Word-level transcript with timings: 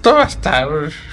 esto 0.00 0.14
va 0.14 0.22
a 0.22 0.28
estar 0.28 0.66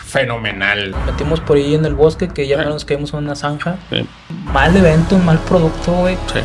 fenomenal. 0.05 0.95
Metimos 1.05 1.41
por 1.41 1.57
ahí 1.57 1.75
en 1.75 1.83
el 1.83 1.93
bosque 1.93 2.29
que 2.29 2.47
ya 2.47 2.63
Sí. 2.63 2.69
nos 2.69 2.85
caímos 2.85 3.11
en 3.11 3.19
una 3.19 3.35
zanja. 3.35 3.75
Sí. 3.89 4.07
Mal 4.45 4.77
evento, 4.77 5.17
mal 5.19 5.39
producto, 5.39 5.91
güey. 5.91 6.15
Sí. 6.33 6.39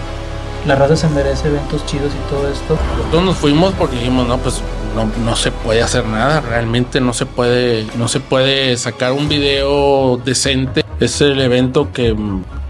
La 0.66 0.74
raza 0.74 0.96
se 0.96 1.08
merece 1.08 1.46
eventos 1.46 1.86
chidos 1.86 2.10
y 2.12 2.30
todo 2.30 2.48
esto. 2.50 2.76
Nosotros 2.98 3.22
nos 3.22 3.36
fuimos 3.36 3.72
porque 3.74 3.94
dijimos, 3.94 4.26
no, 4.26 4.38
pues 4.38 4.60
no, 4.96 5.08
no 5.24 5.36
se 5.36 5.52
puede 5.52 5.82
hacer 5.82 6.04
nada, 6.04 6.40
realmente 6.40 7.00
no 7.00 7.12
se 7.12 7.26
puede, 7.26 7.86
no 7.96 8.08
se 8.08 8.18
puede 8.18 8.76
sacar 8.76 9.12
un 9.12 9.28
video 9.28 10.16
decente. 10.24 10.84
Es 10.98 11.20
el 11.20 11.40
evento 11.40 11.92
que, 11.92 12.16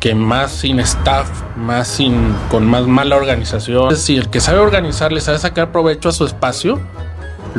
que 0.00 0.14
más 0.14 0.52
sin 0.52 0.80
staff, 0.80 1.29
más 1.57 1.89
sin, 1.89 2.34
con 2.50 2.66
más 2.66 2.86
mala 2.86 3.16
organización. 3.16 3.96
Si 3.96 4.18
el 4.18 4.29
que 4.29 4.41
sabe 4.41 4.59
organizar 4.59 5.12
le 5.12 5.23
sabe 5.23 5.39
sacar 5.39 5.73
provecho 5.73 6.11
a 6.11 6.12
su 6.12 6.27
espacio, 6.27 6.79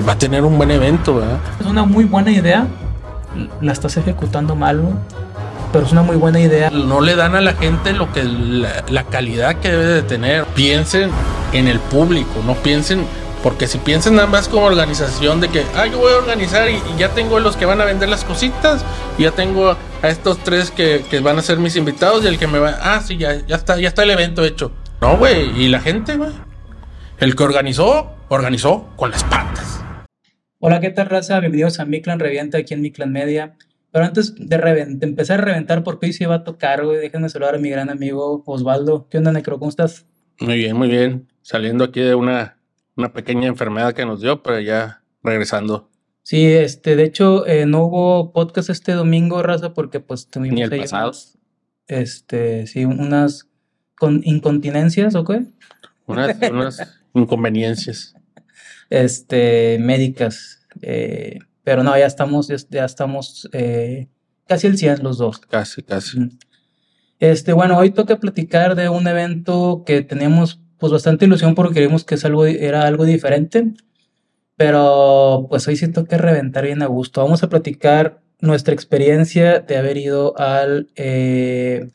va 0.02 0.14
a 0.14 0.18
tener 0.18 0.44
un 0.44 0.58
buen 0.58 0.72
evento, 0.72 1.16
¿verdad? 1.16 1.40
Es 1.60 1.66
una 1.66 1.84
muy 1.84 2.06
buena 2.06 2.32
idea. 2.32 2.68
La 3.62 3.72
estás 3.72 3.98
ejecutando 3.98 4.56
mal. 4.56 4.82
Pero 5.72 5.86
es 5.86 5.92
una 5.92 6.04
muy 6.04 6.16
buena 6.16 6.40
idea. 6.40 6.70
No 6.70 7.02
le 7.02 7.16
dan 7.16 7.36
a 7.36 7.42
la 7.42 7.54
gente 7.54 7.94
lo 7.94 8.12
que 8.12 8.24
la, 8.24 8.84
la 8.90 9.04
calidad 9.06 9.56
que 9.56 9.70
debe 9.72 9.86
de 9.86 10.02
tener. 10.04 10.46
Piensen 10.46 11.10
en 11.52 11.68
el 11.68 11.80
público, 11.80 12.42
no 12.46 12.54
piensen 12.56 13.06
porque 13.44 13.68
si 13.68 13.78
piensan 13.78 14.16
nada 14.16 14.28
más 14.28 14.48
como 14.48 14.66
organización 14.66 15.42
de 15.42 15.50
que, 15.50 15.66
ah, 15.76 15.86
yo 15.86 16.00
voy 16.00 16.14
a 16.14 16.16
organizar 16.16 16.70
y, 16.70 16.76
y 16.76 16.98
ya 16.98 17.10
tengo 17.10 17.40
los 17.42 17.58
que 17.58 17.66
van 17.66 17.82
a 17.82 17.86
vender 17.86 18.08
las 18.08 18.24
cositas, 18.24 18.86
y 19.18 19.24
ya 19.24 19.32
tengo 19.32 19.76
a 20.02 20.08
estos 20.08 20.38
tres 20.40 20.72
que, 20.72 21.04
que 21.12 21.20
van 21.20 21.38
a 21.38 21.42
ser 21.42 21.60
mis 21.60 21.76
invitados 21.76 22.24
y 22.24 22.28
el 22.28 22.40
que 22.40 22.48
me 22.48 22.58
va, 22.58 22.78
ah, 22.82 23.02
sí, 23.06 23.18
ya, 23.18 23.46
ya 23.46 23.58
está, 23.58 23.78
ya 23.78 23.90
está 23.90 24.04
el 24.04 24.12
evento 24.12 24.46
hecho. 24.46 24.72
No, 25.02 25.18
güey, 25.18 25.62
y 25.62 25.68
la 25.68 25.82
gente, 25.82 26.16
güey. 26.16 26.32
El 27.20 27.36
que 27.36 27.44
organizó, 27.44 28.14
organizó 28.30 28.86
con 28.96 29.12
las 29.12 29.26
patas. 29.26 29.83
Hola, 30.66 30.80
¿qué 30.80 30.92
tal, 30.92 31.10
raza? 31.10 31.42
Bienvenidos 31.42 31.82
a 31.82 31.86
Miclan 31.86 32.20
Revienta 32.20 32.58
aquí 32.58 32.74
en 32.74 32.80
Miclan 32.80 33.12
Media. 33.12 33.58
Pero 33.92 34.06
antes 34.06 34.34
de, 34.36 34.58
de 34.58 35.06
empezar 35.06 35.42
a 35.42 35.44
reventar, 35.44 35.84
porque 35.84 36.06
hoy 36.06 36.14
sí 36.14 36.24
va 36.24 36.36
a 36.36 36.44
tocar, 36.46 36.86
güey, 36.86 37.00
déjenme 37.00 37.28
saludar 37.28 37.56
a 37.56 37.58
mi 37.58 37.70
gran 37.70 37.90
amigo 37.90 38.42
Osvaldo. 38.46 39.10
¿Qué 39.10 39.18
onda, 39.18 39.34
Necro? 39.34 39.60
¿Cómo 39.60 39.68
estás? 39.68 40.06
Muy 40.40 40.56
bien, 40.56 40.78
muy 40.78 40.88
bien. 40.88 41.28
Saliendo 41.42 41.84
aquí 41.84 42.00
de 42.00 42.16
una, 42.16 42.56
una 42.96 43.12
pequeña 43.12 43.50
enfermedad 43.50 43.92
que 43.92 44.06
nos 44.06 44.22
dio, 44.22 44.42
pero 44.42 44.62
ya 44.62 45.04
regresando. 45.22 45.90
Sí, 46.22 46.46
este, 46.46 46.96
de 46.96 47.04
hecho, 47.04 47.46
eh, 47.46 47.66
no 47.66 47.84
hubo 47.84 48.32
podcast 48.32 48.70
este 48.70 48.94
domingo, 48.94 49.44
raza, 49.44 49.74
porque 49.74 50.00
pues 50.00 50.28
tuvimos 50.28 50.56
Ni 50.56 50.62
el 50.62 50.72
ahí 50.72 50.80
pasado. 50.80 51.12
este, 51.88 52.68
sí, 52.68 52.86
unas 52.86 53.50
con 53.98 54.22
incontinencias, 54.24 55.14
¿o 55.16 55.26
qué? 55.26 55.44
Unas, 56.06 56.38
unas 56.50 57.02
inconveniencias. 57.14 58.16
Este, 58.94 59.80
médicas. 59.80 60.53
Eh, 60.84 61.40
pero 61.64 61.84
no, 61.84 61.98
ya 61.98 62.06
estamos, 62.06 62.48
ya, 62.70 62.86
estamos 62.86 63.50
eh, 63.54 64.10
casi 64.48 64.68
el 64.68 64.78
100 64.78 65.04
los 65.04 65.18
dos. 65.18 65.40
Casi, 65.40 65.82
casi. 65.82 66.20
Este, 67.20 67.54
bueno, 67.54 67.78
hoy 67.78 67.92
toca 67.92 68.20
platicar 68.20 68.76
de 68.76 68.90
un 68.90 69.08
evento 69.08 69.84
que 69.86 70.02
teníamos 70.02 70.60
pues 70.78 70.92
bastante 70.92 71.26
ilusión 71.26 71.56
porque 71.56 71.76
creímos 71.76 72.04
que 72.04 72.16
es 72.16 72.26
algo, 72.26 72.46
era 72.46 72.86
algo 72.86 73.06
diferente, 73.06 73.74
pero 74.58 75.48
pues 75.50 75.66
hoy 75.68 75.78
sí 75.78 75.90
toca 75.90 76.18
reventar 76.18 76.66
bien 76.66 76.82
a 76.82 76.88
gusto. 76.88 77.24
Vamos 77.24 77.42
a 77.44 77.50
platicar 77.50 78.22
nuestra 78.42 78.74
experiencia 78.74 79.62
de 79.62 79.78
haber 79.78 79.96
ido 79.96 80.38
al 80.38 80.90
eh, 80.98 81.90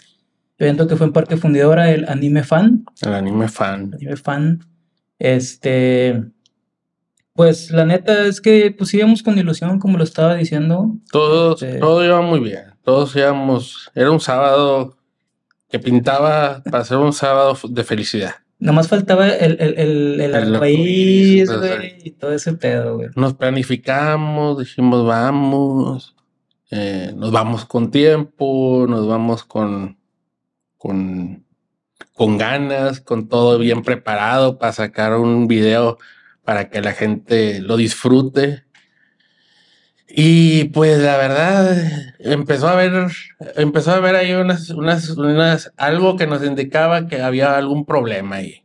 evento 0.56 0.88
que 0.88 0.96
fue 0.96 1.06
en 1.06 1.12
Parque 1.12 1.36
Fundidora, 1.36 1.90
el 1.90 2.08
Anime 2.08 2.42
Fan. 2.42 2.86
El 3.02 3.12
anime 3.12 3.48
fan. 3.48 3.92
Anime 3.92 4.16
Fan. 4.16 4.64
Este, 5.18 6.24
pues 7.38 7.70
la 7.70 7.84
neta 7.84 8.26
es 8.26 8.40
que 8.40 8.74
pues 8.76 8.92
íbamos 8.94 9.22
con 9.22 9.38
ilusión, 9.38 9.78
como 9.78 9.96
lo 9.96 10.02
estaba 10.02 10.34
diciendo. 10.34 10.96
Todos, 11.12 11.62
Este- 11.62 11.78
todo 11.78 12.04
iba 12.04 12.20
muy 12.20 12.40
bien. 12.40 12.64
Todos 12.82 13.14
íbamos. 13.14 13.88
Era 13.94 14.10
un 14.10 14.18
sábado 14.18 14.96
que 15.70 15.78
pintaba 15.78 16.64
para 16.68 16.82
ser 16.84 16.96
un 16.96 17.12
sábado 17.12 17.56
de 17.68 17.84
felicidad. 17.84 18.34
Nomás 18.58 18.88
faltaba 18.88 19.28
el, 19.28 19.56
el, 19.60 19.74
el, 19.78 20.20
el 20.20 20.20
El 20.20 20.34
arcoíris, 20.34 21.48
arcoíris, 21.48 21.78
güey, 21.78 21.98
y 22.02 22.10
todo 22.10 22.32
ese 22.32 22.54
pedo, 22.54 22.96
güey. 22.96 23.08
Nos 23.14 23.34
planificamos, 23.34 24.58
dijimos 24.58 25.06
vamos, 25.06 26.16
eh, 26.72 27.12
nos 27.14 27.30
vamos 27.30 27.66
con 27.66 27.92
tiempo, 27.92 28.84
nos 28.88 29.06
vamos 29.06 29.44
con, 29.44 29.96
con, 30.76 31.44
con 32.14 32.36
ganas, 32.36 32.98
con 33.00 33.28
todo 33.28 33.58
bien 33.58 33.82
preparado 33.84 34.58
para 34.58 34.72
sacar 34.72 35.14
un 35.14 35.46
video 35.46 35.98
para 36.48 36.70
que 36.70 36.80
la 36.80 36.94
gente 36.94 37.60
lo 37.60 37.76
disfrute. 37.76 38.64
Y 40.08 40.64
pues 40.70 40.98
la 40.98 41.18
verdad, 41.18 41.76
empezó 42.20 42.68
a 42.68 42.74
ver, 42.74 43.12
empezó 43.56 43.90
a 43.90 44.00
ver 44.00 44.14
ahí 44.16 44.32
unas, 44.32 44.70
unas, 44.70 45.10
unas, 45.10 45.74
algo 45.76 46.16
que 46.16 46.26
nos 46.26 46.42
indicaba 46.42 47.06
que 47.06 47.20
había 47.20 47.54
algún 47.58 47.84
problema 47.84 48.36
ahí. 48.36 48.64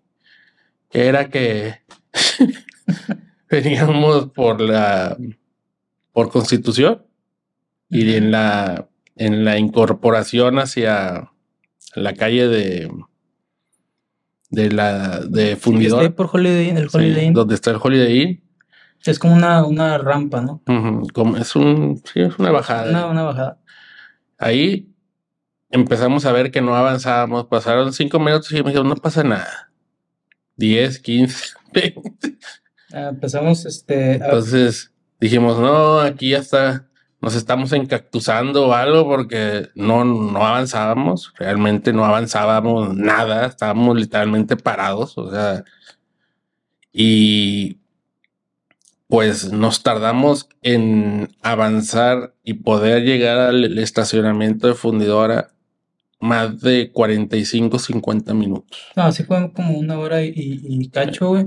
Que 0.89 1.07
era 1.07 1.29
que 1.29 1.81
veníamos 3.49 4.27
por 4.27 4.61
la 4.61 5.17
por 6.13 6.31
constitución 6.31 7.05
y 7.89 8.15
en 8.15 8.31
la 8.31 8.87
en 9.17 9.43
la 9.43 9.57
incorporación 9.57 10.57
hacia 10.57 11.33
la 11.95 12.13
calle 12.13 12.47
de 12.47 12.89
de 14.53 14.71
la 14.71 15.19
de 15.19 15.55
fundidor 15.55 16.13
por 16.15 16.29
Holiday 16.31 16.69
Inn, 16.69 16.77
el 16.77 16.89
Holiday 16.91 17.25
Inn. 17.25 17.33
donde 17.33 17.55
está 17.55 17.71
el 17.71 17.77
Holiday 17.81 18.21
Inn 18.21 18.43
Es 19.05 19.19
como 19.19 19.33
una, 19.33 19.65
una 19.65 19.97
rampa, 19.97 20.41
¿no? 20.41 20.61
Como 21.13 21.37
es 21.37 21.55
un 21.55 22.01
sí, 22.05 22.21
es 22.21 22.37
una 22.39 22.51
bajada 22.51 22.89
Una, 22.89 23.07
una 23.07 23.23
bajada. 23.23 23.59
ahí 24.37 24.89
empezamos 25.71 26.25
a 26.25 26.31
ver 26.31 26.51
que 26.51 26.61
no 26.61 26.75
avanzábamos 26.75 27.45
pasaron 27.47 27.91
cinco 27.93 28.19
minutos 28.19 28.51
y 28.51 28.55
me 28.61 28.69
dijeron 28.69 28.87
no 28.87 28.95
pasa 28.95 29.23
nada 29.23 29.71
10, 30.57 30.99
15, 30.99 31.45
20 31.73 32.37
Ah, 32.95 33.07
empezamos, 33.09 33.65
este, 33.65 34.13
Entonces 34.17 34.93
dijimos, 35.19 35.57
no, 35.59 35.99
aquí 35.99 36.29
ya 36.29 36.37
está, 36.37 36.87
nos 37.23 37.35
estamos 37.35 37.71
encactusando 37.71 38.67
o 38.67 38.73
algo 38.73 39.05
porque 39.05 39.69
no, 39.75 40.03
no 40.03 40.45
avanzábamos, 40.45 41.33
realmente 41.39 41.93
no 41.93 42.03
avanzábamos 42.03 42.93
nada, 42.97 43.45
estábamos 43.45 43.95
literalmente 43.95 44.57
parados, 44.57 45.17
o 45.17 45.31
sea, 45.31 45.63
y 46.91 47.77
pues 49.07 49.53
nos 49.53 49.83
tardamos 49.83 50.49
en 50.63 51.29
avanzar 51.41 52.35
y 52.43 52.55
poder 52.55 53.03
llegar 53.03 53.37
al 53.39 53.79
estacionamiento 53.79 54.67
de 54.67 54.73
fundidora 54.73 55.53
más 56.19 56.59
de 56.59 56.91
45, 56.91 57.79
50 57.79 58.33
minutos. 58.33 58.81
no, 58.97 59.09
sí 59.13 59.23
fue 59.23 59.49
como 59.53 59.77
una 59.77 59.97
hora 59.97 60.21
y 60.21 60.89
cacho, 60.89 61.29
güey. 61.29 61.45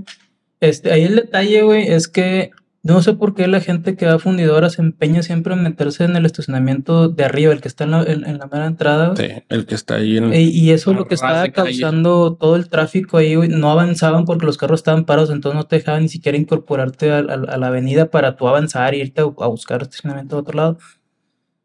Este, 0.61 0.91
ahí 0.91 1.05
el 1.05 1.17
detalle, 1.17 1.61
güey, 1.61 1.87
es 1.87 2.09
que 2.09 2.51
no 2.87 3.03
sé 3.03 3.13
por 3.15 3.35
qué 3.35 3.47
la 3.49 3.61
gente 3.61 3.97
que 3.97 4.07
va 4.07 4.15
a 4.15 4.19
fundidora 4.19 4.71
se 4.71 4.81
empeña 4.83 5.23
siempre 5.23 5.55
en 5.55 5.63
meterse 5.63 6.05
en 6.05 6.17
el 6.17 6.25
estacionamiento 6.27 7.09
de 7.09 7.25
arriba, 7.25 7.53
el 7.53 7.61
que 7.61 7.69
está 7.69 7.85
en 7.85 7.91
la, 7.91 8.03
en, 8.03 8.25
en 8.27 8.39
la 8.39 8.47
mera 8.47 8.67
entrada. 8.67 9.15
Sí, 9.17 9.27
el 9.49 9.67
que 9.67 9.75
está 9.75 9.97
ahí 9.97 10.17
en... 10.17 10.33
E- 10.33 10.41
Y 10.43 10.71
eso 10.71 10.91
es 10.93 10.97
lo 10.97 11.03
a 11.05 11.09
que 11.09 11.15
estaba 11.15 11.41
calle. 11.43 11.53
causando 11.53 12.35
todo 12.35 12.57
el 12.57 12.69
tráfico 12.69 13.19
ahí. 13.19 13.37
No 13.49 13.71
avanzaban 13.71 14.25
porque 14.25 14.47
los 14.47 14.57
carros 14.57 14.81
estaban 14.81 15.05
parados, 15.05 15.31
entonces 15.31 15.57
no 15.57 15.65
te 15.65 15.77
dejaban 15.77 16.03
ni 16.03 16.09
siquiera 16.09 16.39
incorporarte 16.39 17.11
a, 17.13 17.19
a- 17.19 17.21
a 17.21 17.57
la 17.59 17.67
avenida 17.67 18.11
para 18.11 18.37
tú 18.37 18.49
avanzar 18.49 18.95
e 18.95 18.99
irte 18.99 19.21
a, 19.21 19.25
a 19.25 19.47
buscar 19.49 19.83
estacionamiento 19.83 20.37
de 20.37 20.41
otro 20.43 20.57
lado. 20.57 20.79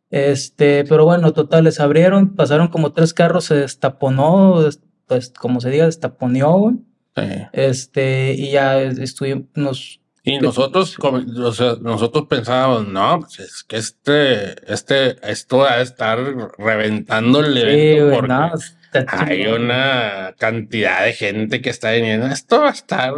Este, 0.10 0.84
pero 0.86 1.06
bueno, 1.06 1.32
total, 1.32 1.64
les 1.64 1.80
abrieron, 1.80 2.36
pasaron 2.36 2.68
como 2.68 2.92
tres 2.92 3.14
carros, 3.14 3.46
se 3.46 3.56
destaponó, 3.56 4.62
des- 4.62 4.82
pues 5.08 5.30
como 5.30 5.62
se 5.62 5.70
diga, 5.70 5.86
destaponeó, 5.86 6.52
güey. 6.58 6.76
Sí. 7.16 7.24
Este, 7.54 8.34
y 8.34 8.52
ya 8.52 8.82
estuvimos, 8.82 9.46
nos, 9.56 10.01
Y 10.24 10.38
nosotros, 10.40 10.96
como- 10.98 11.22
o 11.48 11.52
sea, 11.52 11.76
nosotros 11.82 12.26
pensábamos, 12.30 12.88
no, 12.88 13.20
pues 13.22 13.40
es 13.40 13.64
que 13.64 13.78
este, 13.78 14.72
este, 14.72 15.18
esto 15.30 15.60
va 15.60 15.74
a 15.74 15.82
estar 15.82 16.20
reventando 16.58 17.40
el 17.40 17.54
sí, 17.56 17.60
evento 17.62 18.06
güey, 18.06 18.16
porque 18.20 18.34
no, 18.34 18.52
hay 19.18 19.48
una 19.48 20.36
cantidad 20.38 21.06
de 21.06 21.14
gente 21.14 21.62
que 21.62 21.70
está 21.72 21.92
viniendo. 21.92 22.28
Esto 22.28 22.62
va 22.62 22.70
a 22.70 22.74
estar 22.74 23.14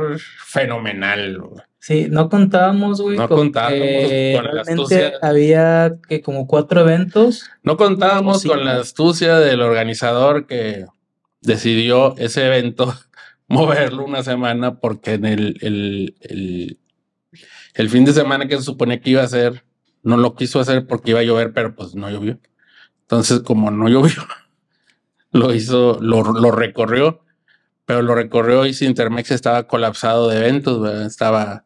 fenomenal. 0.45 1.38
güey. 1.39 1.62
Sí, 1.80 2.07
no 2.10 2.30
contábamos, 2.30 3.01
güey, 3.01 3.18
No 3.18 3.27
con 3.27 3.38
contábamos 3.39 3.77
que 3.77 4.33
con 4.42 4.56
la 4.56 4.62
astucia. 4.62 5.13
había 5.22 5.95
que 6.07 6.22
como 6.22 6.48
cuatro 6.48 6.80
eventos. 6.81 7.50
No 7.63 7.75
contábamos 7.75 8.42
Sí. 8.44 8.48
con 8.48 8.63
la 8.63 8.77
astucia 8.77 9.39
del 9.39 9.62
organizador 9.62 10.48
que 10.48 10.86
decidió 11.42 12.16
ese 12.18 12.45
evento 12.45 12.94
moverlo 13.48 14.06
una 14.06 14.24
semana 14.24 14.80
porque 14.80 15.16
en 15.16 15.25
el, 15.25 15.57
el, 15.62 16.16
el, 16.22 16.80
el 17.74 17.90
fin 17.90 18.06
de 18.06 18.14
semana 18.14 18.48
que 18.48 18.58
se 18.58 18.64
suponía 18.64 19.00
que 19.02 19.12
iba 19.12 19.22
a 19.22 19.25
hacer, 19.25 19.64
no 20.04 20.18
lo 20.18 20.36
quiso 20.36 20.60
hacer 20.60 20.86
porque 20.88 21.12
iba 21.12 21.20
a 21.22 21.24
llover, 21.24 21.54
pero 21.54 21.75
pues 21.75 21.96
no 21.96 22.10
llovió. 22.10 22.40
Entonces, 23.02 23.40
como 23.42 23.72
no 23.72 23.88
llovió, 23.90 24.22
lo 25.31 25.54
hizo, 25.54 26.00
lo, 26.02 26.24
lo 26.24 26.52
recorrió, 26.52 27.24
pero 27.86 28.02
lo 28.02 28.16
recorrió 28.16 28.66
y 28.66 28.75
Intermex 28.80 29.31
estaba 29.31 29.68
colapsado 29.68 30.30
de 30.30 30.38
eventos, 30.38 30.81
¿verdad? 30.81 31.06
estaba 31.06 31.66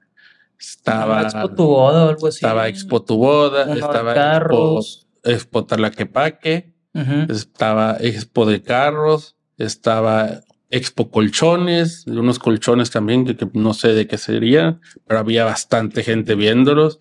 Estaba 0.60 1.22
Expo 1.24 1.50
tu 1.54 1.66
boda 1.66 2.06
o 2.06 2.10
algo 2.10 2.28
así. 2.28 2.38
Estaba 2.38 2.68
Expo 2.68 3.04
tu 3.04 3.18
boda, 3.18 3.66
Uno 3.66 3.74
estaba 3.76 4.14
carros. 4.14 5.08
Expo, 5.24 5.30
Expo 5.32 5.66
Tlaquepaque, 5.66 6.74
Ujú. 6.94 7.32
estaba 7.32 7.98
Expo 8.00 8.46
de 8.46 8.64
carros, 8.64 9.36
estaba 9.58 10.42
Expo 10.70 11.10
colchones, 11.10 12.06
unos 12.08 12.40
colchones 12.40 12.92
también 12.92 13.26
que, 13.26 13.36
que 13.36 13.48
no 13.54 13.74
sé 13.74 13.94
de 13.94 14.08
qué 14.08 14.18
sería, 14.18 14.80
pero 15.08 15.20
había 15.20 15.46
bastante 15.46 16.04
gente 16.04 16.36
viéndolos. 16.36 17.00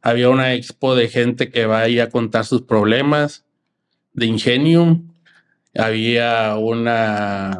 Había 0.00 0.30
una 0.30 0.54
expo 0.54 0.94
de 0.94 1.08
gente 1.08 1.50
que 1.50 1.66
va 1.66 1.80
ahí 1.80 1.98
a 1.98 2.10
contar 2.10 2.44
sus 2.44 2.62
problemas 2.62 3.44
de 4.12 4.26
Ingenium. 4.26 5.12
Había 5.74 6.56
una 6.56 7.58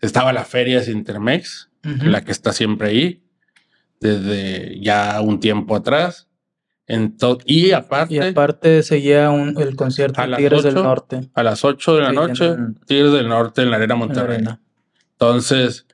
estaba 0.00 0.32
la 0.32 0.44
feria 0.44 0.80
de 0.80 0.92
Intermex, 0.92 1.70
la 1.82 2.22
que 2.22 2.32
está 2.32 2.52
siempre 2.52 2.88
ahí 2.88 3.22
desde 4.00 4.80
ya 4.80 5.20
un 5.20 5.40
tiempo 5.40 5.74
atrás. 5.74 6.27
Y 7.44 7.72
aparte, 7.72 8.14
Y 8.14 8.18
aparte 8.18 8.82
seguía 8.82 9.28
un, 9.30 9.60
el 9.60 9.76
concierto 9.76 10.20
A 10.20 10.24
de 10.24 10.30
las 10.30 10.38
Tigres 10.38 10.62
del 10.62 10.74
ocho, 10.78 10.82
Norte 10.84 11.20
a 11.34 11.42
las 11.42 11.64
8 11.64 11.94
de 11.96 12.00
la 12.02 12.08
Sí, 12.10 12.14
noche, 12.14 12.46
en- 12.46 12.74
Tigres 12.86 13.12
del 13.12 13.28
Norte 13.28 13.60
en 13.62 13.70
la 13.70 13.76
Arena 13.76 13.94
la 13.94 13.98
Monterrey. 13.98 14.36
arena. 14.36 14.60
Entonces, 15.12 15.86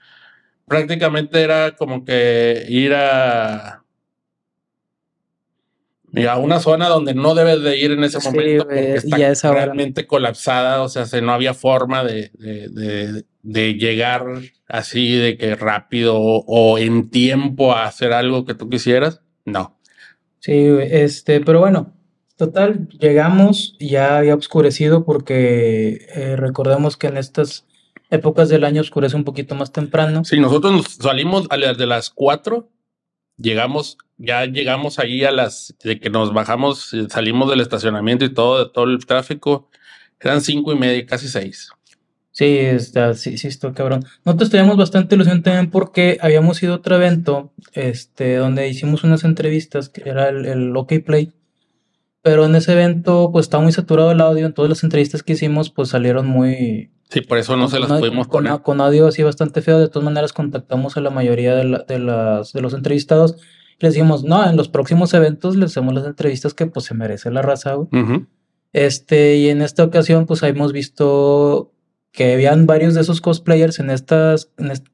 prácticamente 0.68 1.42
era 1.42 1.74
como 1.74 2.04
que 2.04 2.64
ir 2.68 2.94
a, 2.94 3.82
a 6.28 6.36
una 6.38 6.60
zona 6.60 6.88
donde 6.88 7.12
no 7.14 7.34
debes 7.34 7.60
de 7.62 7.76
ir 7.76 7.90
en 7.90 8.04
ese 8.04 8.20
Sí, 8.20 8.28
momento 8.28 8.64
porque 8.64 8.94
está 8.94 9.16
esa 9.30 9.50
hora. 9.50 9.64
realmente 9.64 10.06
colapsada, 10.06 10.82
o 10.82 10.88
sea, 10.88 11.06
se, 11.06 11.20
no 11.22 11.32
había 11.32 11.54
forma 11.54 12.04
de, 12.04 12.30
de, 12.34 12.68
de- 12.68 13.24
de 13.46 13.74
llegar 13.74 14.24
así 14.68 15.16
de 15.16 15.36
que 15.36 15.54
rápido 15.56 16.16
o, 16.16 16.44
o 16.46 16.78
en 16.78 17.10
tiempo 17.10 17.72
a 17.72 17.84
hacer 17.86 18.12
algo 18.12 18.44
que 18.46 18.54
tú 18.54 18.70
quisieras. 18.70 19.20
No. 19.44 19.76
Sí, 20.44 20.52
este, 20.90 21.40
pero 21.40 21.60
bueno, 21.60 21.94
total, 22.36 22.86
llegamos, 23.00 23.76
ya 23.80 24.18
había 24.18 24.34
oscurecido 24.34 25.06
porque 25.06 26.06
eh, 26.14 26.36
recordemos 26.36 26.98
que 26.98 27.06
en 27.06 27.16
estas 27.16 27.64
épocas 28.10 28.50
del 28.50 28.64
año 28.64 28.82
oscurece 28.82 29.16
un 29.16 29.24
poquito 29.24 29.54
más 29.54 29.72
temprano. 29.72 30.22
Si 30.22 30.38
nosotros 30.38 30.74
nos 30.74 30.86
salimos 30.96 31.46
a 31.48 31.56
las 31.56 31.78
de 31.78 31.86
las 31.86 32.10
4, 32.10 32.68
llegamos, 33.38 33.96
ya 34.18 34.44
llegamos 34.44 34.98
ahí 34.98 35.24
a 35.24 35.30
las 35.30 35.74
de 35.82 35.98
que 35.98 36.10
nos 36.10 36.34
bajamos, 36.34 36.92
eh, 36.92 37.06
salimos 37.08 37.48
del 37.48 37.62
estacionamiento 37.62 38.26
y 38.26 38.34
todo, 38.34 38.70
todo 38.70 38.84
el 38.84 39.06
tráfico, 39.06 39.70
eran 40.20 40.42
cinco 40.42 40.74
y 40.74 40.76
media, 40.76 41.06
casi 41.06 41.26
seis. 41.26 41.70
Sí, 42.36 42.44
está, 42.58 43.14
sí, 43.14 43.38
sí, 43.38 43.46
estoy 43.46 43.72
cabrón. 43.74 44.04
Nosotros 44.24 44.50
teníamos 44.50 44.76
bastante 44.76 45.14
ilusión 45.14 45.42
también 45.44 45.70
porque 45.70 46.18
habíamos 46.20 46.60
ido 46.64 46.72
a 46.72 46.76
otro 46.78 46.96
evento, 46.96 47.52
este, 47.74 48.34
donde 48.36 48.68
hicimos 48.68 49.04
unas 49.04 49.22
entrevistas, 49.22 49.88
que 49.88 50.02
era 50.08 50.28
el, 50.30 50.44
el 50.46 50.76
OK 50.76 50.94
Play, 51.06 51.32
pero 52.22 52.44
en 52.46 52.56
ese 52.56 52.72
evento 52.72 53.30
pues 53.32 53.44
estaba 53.46 53.62
muy 53.62 53.72
saturado 53.72 54.10
el 54.10 54.20
audio, 54.20 54.46
entonces 54.46 54.68
las 54.70 54.82
entrevistas 54.82 55.22
que 55.22 55.34
hicimos 55.34 55.70
pues 55.70 55.90
salieron 55.90 56.26
muy, 56.26 56.90
Sí, 57.10 57.20
por 57.20 57.38
eso 57.38 57.56
no 57.56 57.68
se 57.68 57.78
las 57.78 57.88
con, 57.88 58.00
pudimos 58.00 58.26
con- 58.26 58.44
poner. 58.46 58.62
con 58.62 58.80
audio 58.80 59.06
así 59.06 59.22
bastante 59.22 59.62
feo. 59.62 59.78
De 59.78 59.88
todas 59.88 60.04
maneras, 60.04 60.32
contactamos 60.32 60.96
a 60.96 61.00
la 61.00 61.10
mayoría 61.10 61.54
de, 61.54 61.64
la- 61.64 61.84
de 61.86 62.00
las, 62.00 62.52
de 62.52 62.60
los 62.62 62.74
entrevistados 62.74 63.36
y 63.78 63.84
les 63.84 63.94
dijimos, 63.94 64.24
no, 64.24 64.44
en 64.48 64.56
los 64.56 64.68
próximos 64.68 65.14
eventos 65.14 65.54
les 65.54 65.70
hacemos 65.70 65.94
las 65.94 66.06
entrevistas 66.06 66.52
que 66.54 66.66
pues 66.66 66.86
se 66.86 66.94
merece 66.94 67.30
la 67.30 67.42
raza, 67.42 67.74
güey". 67.74 68.02
Ujú. 68.02 68.26
Este, 68.72 69.36
y 69.36 69.50
en 69.50 69.62
esta 69.62 69.84
ocasión, 69.84 70.26
pues 70.26 70.42
hemos 70.42 70.72
visto 70.72 71.53
que 72.14 72.32
habían 72.32 72.64
varios 72.66 72.94
de 72.94 73.00
esos 73.02 73.20
cosplayers 73.20 73.80
en 73.80 73.90
estas, 73.90 74.50
en 74.56 74.70
est- 74.70 74.86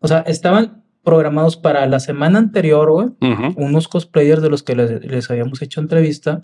o 0.00 0.08
sea, 0.08 0.20
estaban 0.26 0.82
programados 1.04 1.56
para 1.56 1.86
la 1.86 2.00
semana 2.00 2.38
anterior, 2.38 2.90
güey, 2.90 3.08
unos 3.56 3.88
cosplayers 3.88 4.40
de 4.42 4.48
los 4.50 4.62
que 4.62 4.74
les, 4.74 5.04
les 5.04 5.30
habíamos 5.30 5.60
hecho 5.62 5.80
entrevista. 5.80 6.40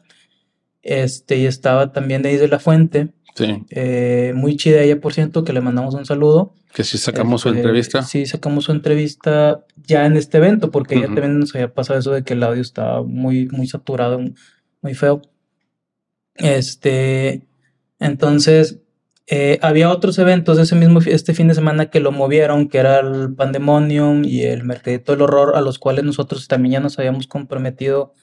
Este, 0.83 1.39
y 1.39 1.47
estaba 1.47 1.93
también 1.93 2.23
de 2.23 2.47
la 2.49 2.59
Fuente, 2.61 3.09
Sí, 3.35 3.65
eh, 3.71 4.33
muy 4.35 4.57
chida 4.57 4.83
ella, 4.83 5.01
por 5.01 5.13
cierto, 5.15 5.45
que 5.45 5.53
le 5.53 5.61
mandamos 5.61 5.95
un 5.95 6.05
saludo. 6.05 6.55
que 6.75 6.83
si 6.85 6.99
sacamos 6.99 7.43
su 7.43 7.49
Este, 7.51 7.61
entrevista. 7.61 8.03
Sí, 8.03 8.27
sacamos 8.27 8.65
su 8.65 8.73
entrevista 8.73 9.65
ya 9.87 10.07
en 10.07 10.17
este 10.17 10.39
evento, 10.39 10.71
porque 10.73 10.97
ya 10.97 11.07
Ujú. 11.07 11.15
también 11.15 11.39
nos 11.39 11.55
había 11.55 11.73
pasado 11.73 11.99
eso 12.01 12.11
de 12.13 12.23
que 12.25 12.35
el 12.35 12.43
audio 12.43 12.61
estaba 12.63 13.03
muy, 13.05 13.47
muy 13.49 13.67
saturado, 13.69 14.21
muy 14.83 14.95
feo. 14.95 15.23
Este, 16.35 17.47
entonces, 18.01 18.81
eh, 19.31 19.59
había 19.63 19.91
otros 19.91 20.19
eventos 20.19 20.59
ese 20.59 20.75
mismo, 20.75 21.01
este 21.05 21.35
fin 21.35 21.49
de 21.49 21.55
semana 21.55 21.87
que 21.91 22.01
lo 22.01 22.13
movieron, 22.13 22.69
que 22.69 22.79
era 22.79 23.01
el 23.01 23.35
Pandemonium 23.35 24.25
y 24.25 24.43
el 24.43 24.65
Mercadito 24.65 25.13
del 25.13 25.23
Horror, 25.23 25.57
a 25.57 25.61
los 25.61 25.79
cuales 25.79 26.05
nosotros 26.05 26.49
también 26.49 26.73
ya 26.75 26.81
nos 26.81 26.99
habíamos 26.99 27.27
comprometido. 27.27 28.15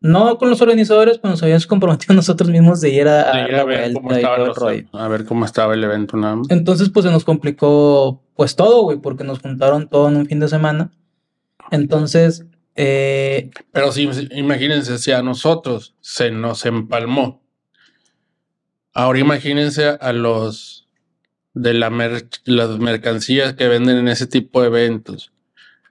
No 0.00 0.36
con 0.36 0.50
los 0.50 0.60
organizadores, 0.60 1.18
pero 1.18 1.30
nos 1.32 1.42
habíamos 1.42 1.66
comprometido 1.66 2.14
nosotros 2.14 2.50
mismos 2.50 2.80
de 2.80 2.90
ir 2.90 3.08
a, 3.08 3.22
a 3.32 3.36
De 3.36 3.40
dar 3.40 3.48
ir 3.50 3.54
la 3.56 3.60
a 3.62 3.64
ver 3.64 3.92
cómo 3.94 4.10
los- 4.10 4.24
a 4.92 5.08
ver 5.08 5.24
estaba 5.44 5.74
el 5.74 5.82
evento 5.82 6.16
nada 6.16 6.36
más. 6.36 6.46
Entonces, 6.50 6.90
pues 6.90 7.04
se 7.06 7.10
nos 7.10 7.24
complicó, 7.24 8.22
pues 8.36 8.54
todo, 8.54 8.82
güey, 8.82 8.98
porque 8.98 9.24
nos 9.24 9.40
juntaron 9.40 9.88
todo 9.88 10.08
en 10.08 10.16
un 10.16 10.26
fin 10.26 10.40
de 10.40 10.48
semana. 10.48 10.92
Entonces, 11.70 12.44
eh, 12.76 13.50
Pero 13.72 13.92
sí, 13.92 14.08
imagínense, 14.32 14.98
si 14.98 15.12
a 15.12 15.22
nosotros 15.22 15.94
se 16.00 16.30
nos 16.30 16.66
empalmó. 16.66 17.43
Ahora 18.94 19.18
imagínense 19.18 19.98
a 20.00 20.12
los 20.12 20.86
de 21.52 21.74
la 21.74 21.90
mer- 21.90 22.28
las 22.44 22.78
mercancías 22.78 23.54
que 23.54 23.68
venden 23.68 23.96
en 23.98 24.08
ese 24.08 24.26
tipo 24.26 24.60
de 24.60 24.68
eventos, 24.68 25.32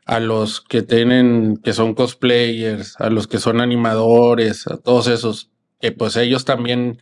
a 0.06 0.20
los 0.20 0.62
que 0.62 0.82
tienen, 0.82 1.58
que 1.58 1.74
son 1.74 1.96
cosplayers, 1.96 3.00
a 3.00 3.10
los 3.10 3.28
que 3.28 3.40
son 3.40 3.62
animadores, 3.62 4.68
a 4.68 4.78
todos 4.78 5.08
esos, 5.08 5.50
que 5.82 5.92
pues 5.92 6.16
ellos 6.16 6.46
también 6.46 7.00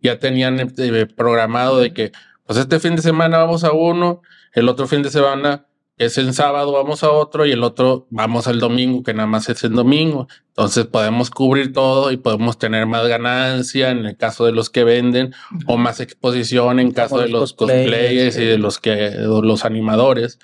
ya 0.00 0.18
tenían 0.18 0.58
eh, 0.76 1.06
programado 1.06 1.78
de 1.78 1.92
que, 1.92 2.12
pues 2.46 2.58
este 2.58 2.78
fin 2.80 2.96
de 2.96 3.02
semana 3.02 3.38
vamos 3.38 3.64
a 3.64 3.72
uno, 3.72 4.22
el 4.52 4.68
otro 4.68 4.86
fin 4.88 5.02
de 5.02 5.10
semana 5.10 5.66
es 5.96 6.18
en 6.18 6.34
sábado, 6.34 6.72
vamos 6.72 7.04
a 7.04 7.10
otro 7.12 7.46
y 7.46 7.52
el 7.52 7.62
otro 7.62 8.06
vamos 8.10 8.46
al 8.48 8.58
domingo, 8.58 9.02
que 9.04 9.14
nada 9.14 9.28
más 9.28 9.48
es 9.48 9.62
el 9.64 9.72
domingo. 9.74 10.26
Entonces 10.48 10.86
podemos 10.86 11.30
cubrir 11.30 11.72
todo 11.72 12.10
y 12.10 12.16
podemos 12.16 12.58
tener 12.58 12.86
más 12.86 13.06
ganancia 13.06 13.90
en 13.90 14.04
el 14.06 14.16
caso 14.16 14.44
de 14.44 14.52
los 14.52 14.70
que 14.70 14.82
venden 14.84 15.34
o 15.66 15.76
más 15.76 16.00
exposición 16.00 16.80
en 16.80 16.90
caso 16.92 17.18
de 17.18 17.28
los 17.28 17.52
cosplayers, 17.54 18.36
y 18.36 18.44
de 18.44 18.58
los 18.58 18.78
que 18.80 18.90
de 18.90 19.40
los 19.42 19.64
animadores. 19.64 20.38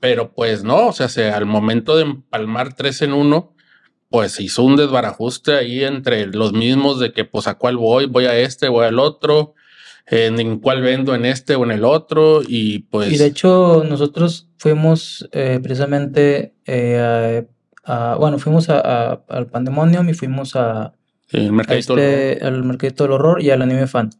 Pero 0.00 0.32
pues 0.32 0.64
no, 0.64 0.88
o 0.88 0.92
sea, 0.92 1.08
se- 1.08 1.30
al 1.30 1.46
momento 1.46 1.96
de 1.96 2.02
empalmar 2.02 2.74
tres 2.74 3.02
en 3.02 3.12
uno, 3.12 3.54
pues 4.08 4.40
hizo 4.40 4.62
un 4.64 4.74
desbarajuste 4.76 5.54
ahí 5.56 5.84
entre 5.84 6.26
los 6.26 6.52
mismos 6.52 6.98
de 6.98 7.12
que 7.12 7.24
pues 7.24 7.46
a 7.46 7.54
cuál 7.54 7.76
voy, 7.76 8.06
voy 8.06 8.24
a 8.26 8.36
este, 8.36 8.68
voy 8.68 8.84
al 8.86 8.98
otro, 8.98 9.54
en, 10.12 10.38
en 10.38 10.58
cuál 10.58 10.82
vendo 10.82 11.14
en 11.14 11.24
este 11.24 11.54
o 11.56 11.64
en 11.64 11.70
el 11.72 11.84
otro 11.84 12.42
y 12.46 12.80
pues 12.90 13.10
y 13.12 13.16
de 13.18 13.26
hecho, 13.26 13.82
nosotros 13.88 14.48
fuimos 14.58 15.28
eh, 15.32 15.58
precisamente 15.62 16.54
eh, 16.66 17.44
a, 17.84 18.12
a- 18.12 18.16
bueno, 18.16 18.38
fuimos 18.38 18.68
a, 18.68 18.78
a- 18.80 19.24
al 19.28 19.46
Pandemonium 19.46 20.08
y 20.08 20.14
fuimos 20.14 20.54
a, 20.54 20.92
el 21.30 21.50
mercadito 21.52 21.96
este, 21.96 22.44
al 22.44 22.62
Mercadito 22.62 23.04
del 23.04 23.12
Horror 23.14 23.42
y 23.42 23.50
al 23.50 23.62
Anime 23.62 23.86
Fan. 23.86 24.10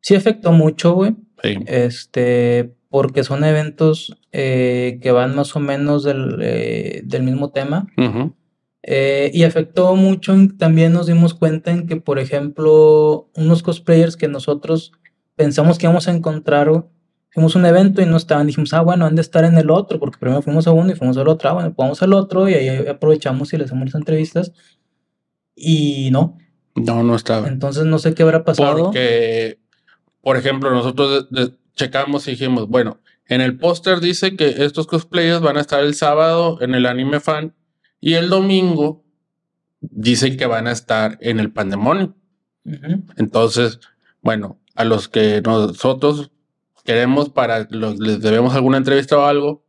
Sí 0.00 0.14
afectó 0.16 0.52
mucho, 0.52 0.92
güey. 0.94 1.14
sí. 1.42 1.56
Este, 1.66 2.74
porque 2.90 3.24
son 3.24 3.44
eventos 3.44 4.16
eh, 4.32 4.98
que 5.00 5.12
van 5.12 5.34
más 5.34 5.54
o 5.56 5.60
menos 5.60 6.02
del, 6.04 6.38
eh, 6.42 7.00
del 7.04 7.22
mismo 7.22 7.50
tema. 7.52 7.86
Ujú. 7.96 8.34
Eh, 8.82 9.30
y 9.32 9.44
afectó 9.44 9.94
mucho, 9.94 10.34
también 10.58 10.92
nos 10.92 11.06
dimos 11.06 11.32
cuenta 11.34 11.70
en 11.70 11.86
que, 11.86 11.96
por 11.96 12.18
ejemplo, 12.18 13.30
unos 13.36 13.62
cosplayers 13.62 14.16
que 14.16 14.26
nosotros 14.28 14.92
pensamos 15.36 15.78
que 15.78 15.86
íbamos 15.86 16.08
a 16.08 16.12
encontrar, 16.12 16.68
güey, 16.70 16.82
fuimos 17.30 17.56
a 17.56 17.58
un 17.58 17.66
evento 17.66 18.02
y 18.02 18.06
no 18.06 18.16
estaban, 18.16 18.46
dijimos, 18.46 18.72
ah, 18.74 18.82
bueno, 18.82 19.06
han 19.06 19.14
de 19.14 19.22
estar 19.22 19.44
en 19.44 19.56
el 19.56 19.70
otro, 19.70 19.98
porque 19.98 20.18
primero 20.18 20.42
fuimos 20.42 20.66
a 20.66 20.72
uno 20.72 20.92
y 20.92 20.94
fuimos 20.94 21.16
al 21.16 21.28
otro, 21.28 21.48
ah, 21.50 21.52
bueno, 21.54 21.68
pues 21.70 21.84
vamos 21.84 22.02
al 22.02 22.12
otro 22.12 22.48
y 22.48 22.54
ahí 22.54 22.86
aprovechamos 22.86 23.52
y 23.52 23.56
les 23.56 23.66
hacemos 23.66 23.86
las 23.86 23.94
entrevistas. 23.94 24.52
Y 25.54 26.10
no, 26.12 26.38
No, 26.74 27.02
no 27.02 27.14
estaba. 27.14 27.48
entonces 27.48 27.84
no 27.84 27.98
sé 27.98 28.14
qué 28.14 28.22
habrá 28.22 28.44
pasado. 28.44 28.84
Porque, 28.84 29.58
por 30.20 30.36
ejemplo, 30.36 30.70
nosotros 30.70 31.28
checamos 31.74 32.26
y 32.28 32.32
dijimos, 32.32 32.68
bueno, 32.68 33.00
en 33.26 33.40
el 33.40 33.56
póster 33.58 34.00
dice 34.00 34.36
que 34.36 34.64
estos 34.64 34.86
cosplayers 34.86 35.40
van 35.40 35.56
a 35.56 35.60
estar 35.60 35.80
el 35.82 35.94
sábado 35.94 36.58
en 36.60 36.74
el 36.74 36.86
anime 36.86 37.20
fan 37.20 37.54
y 38.00 38.14
el 38.14 38.28
domingo 38.28 39.04
dicen 39.80 40.36
que 40.36 40.46
van 40.46 40.66
a 40.66 40.72
estar 40.72 41.16
en 41.20 41.40
el 41.40 41.50
pandemonio. 41.52 42.14
Ujú. 42.64 43.04
Entonces, 43.16 43.80
bueno, 44.22 44.58
a 44.74 44.84
los 44.84 45.08
que 45.08 45.42
nosotros 45.42 46.30
queremos 46.84 47.28
para 47.28 47.66
los 47.70 47.98
les 47.98 48.20
debemos 48.20 48.54
alguna 48.54 48.78
entrevista 48.78 49.16
o 49.18 49.24
algo, 49.24 49.64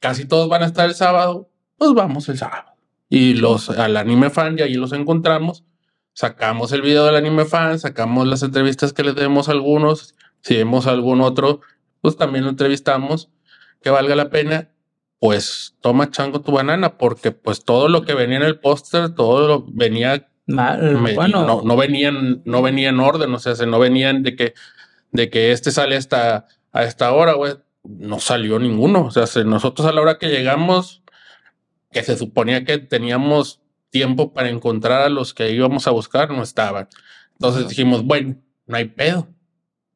casi 0.00 0.26
todos 0.26 0.48
van 0.48 0.62
a 0.62 0.66
estar 0.66 0.88
el 0.88 0.94
sábado, 0.94 1.50
pues 1.78 1.92
vamos 1.94 2.28
el 2.28 2.38
sábado. 2.38 2.72
Y 3.08 3.34
los 3.34 3.70
al 3.70 3.96
anime 3.96 4.30
fan, 4.30 4.58
y 4.58 4.62
ahí 4.62 4.74
los 4.74 4.92
encontramos. 4.92 5.64
Sacamos 6.14 6.72
el 6.72 6.82
video 6.82 7.04
del 7.06 7.16
anime 7.16 7.44
fan, 7.44 7.78
sacamos 7.78 8.26
las 8.26 8.42
entrevistas 8.42 8.92
que 8.92 9.02
les 9.04 9.14
demos 9.14 9.48
a 9.48 9.52
algunos. 9.52 10.14
Si 10.40 10.56
vemos 10.56 10.86
algún 10.86 11.20
otro, 11.20 11.60
pues 12.00 12.16
también 12.16 12.44
lo 12.44 12.50
entrevistamos, 12.50 13.30
que 13.82 13.90
valga 13.90 14.16
la 14.16 14.30
pena. 14.30 14.70
pues 15.22 15.76
toma 15.80 16.10
chango 16.10 16.40
tu 16.40 16.50
banana, 16.50 16.98
porque 16.98 17.30
pues 17.30 17.64
todo 17.64 17.88
lo 17.88 18.04
que 18.04 18.12
venía 18.14 18.38
en 18.38 18.42
el 18.42 18.58
póster, 18.58 19.14
todo 19.14 19.46
lo 19.46 19.64
venía 19.68 20.28
Mal, 20.46 20.98
me- 20.98 21.14
bueno, 21.14 21.46
no, 21.46 21.62
no 21.62 21.76
venían, 21.76 22.42
no 22.44 22.62
venía 22.62 22.88
en 22.88 23.00
orden, 23.00 23.32
o 23.34 23.38
sea, 23.38 23.54
se 23.54 23.66
no 23.66 23.78
venían 23.78 24.22
de 24.22 24.34
que, 24.36 24.54
de 25.12 25.30
que 25.30 25.52
este 25.52 25.70
sale 25.70 25.96
hasta 25.96 26.46
a 26.72 26.84
esta 26.84 27.12
hora, 27.12 27.34
güey. 27.34 27.54
No 27.84 28.20
salió 28.20 28.58
ninguno. 28.58 29.06
O 29.06 29.10
sea, 29.10 29.26
se- 29.26 29.44
nosotros 29.44 29.86
a 29.86 29.92
la 29.92 30.00
hora 30.00 30.18
que 30.18 30.28
llegamos, 30.28 31.02
que 31.90 32.02
se 32.02 32.16
suponía 32.16 32.64
que 32.64 32.78
teníamos 32.78 33.60
tiempo 33.90 34.32
para 34.32 34.48
encontrar 34.48 35.02
a 35.02 35.08
los 35.08 35.34
que 35.34 35.50
íbamos 35.52 35.86
a 35.86 35.90
buscar, 35.90 36.30
no 36.30 36.42
estaban. 36.42 36.88
Entonces 37.34 37.68
dijimos, 37.68 38.04
bueno, 38.04 38.36
no 38.66 38.76
hay 38.76 38.86
pedo. 38.86 39.28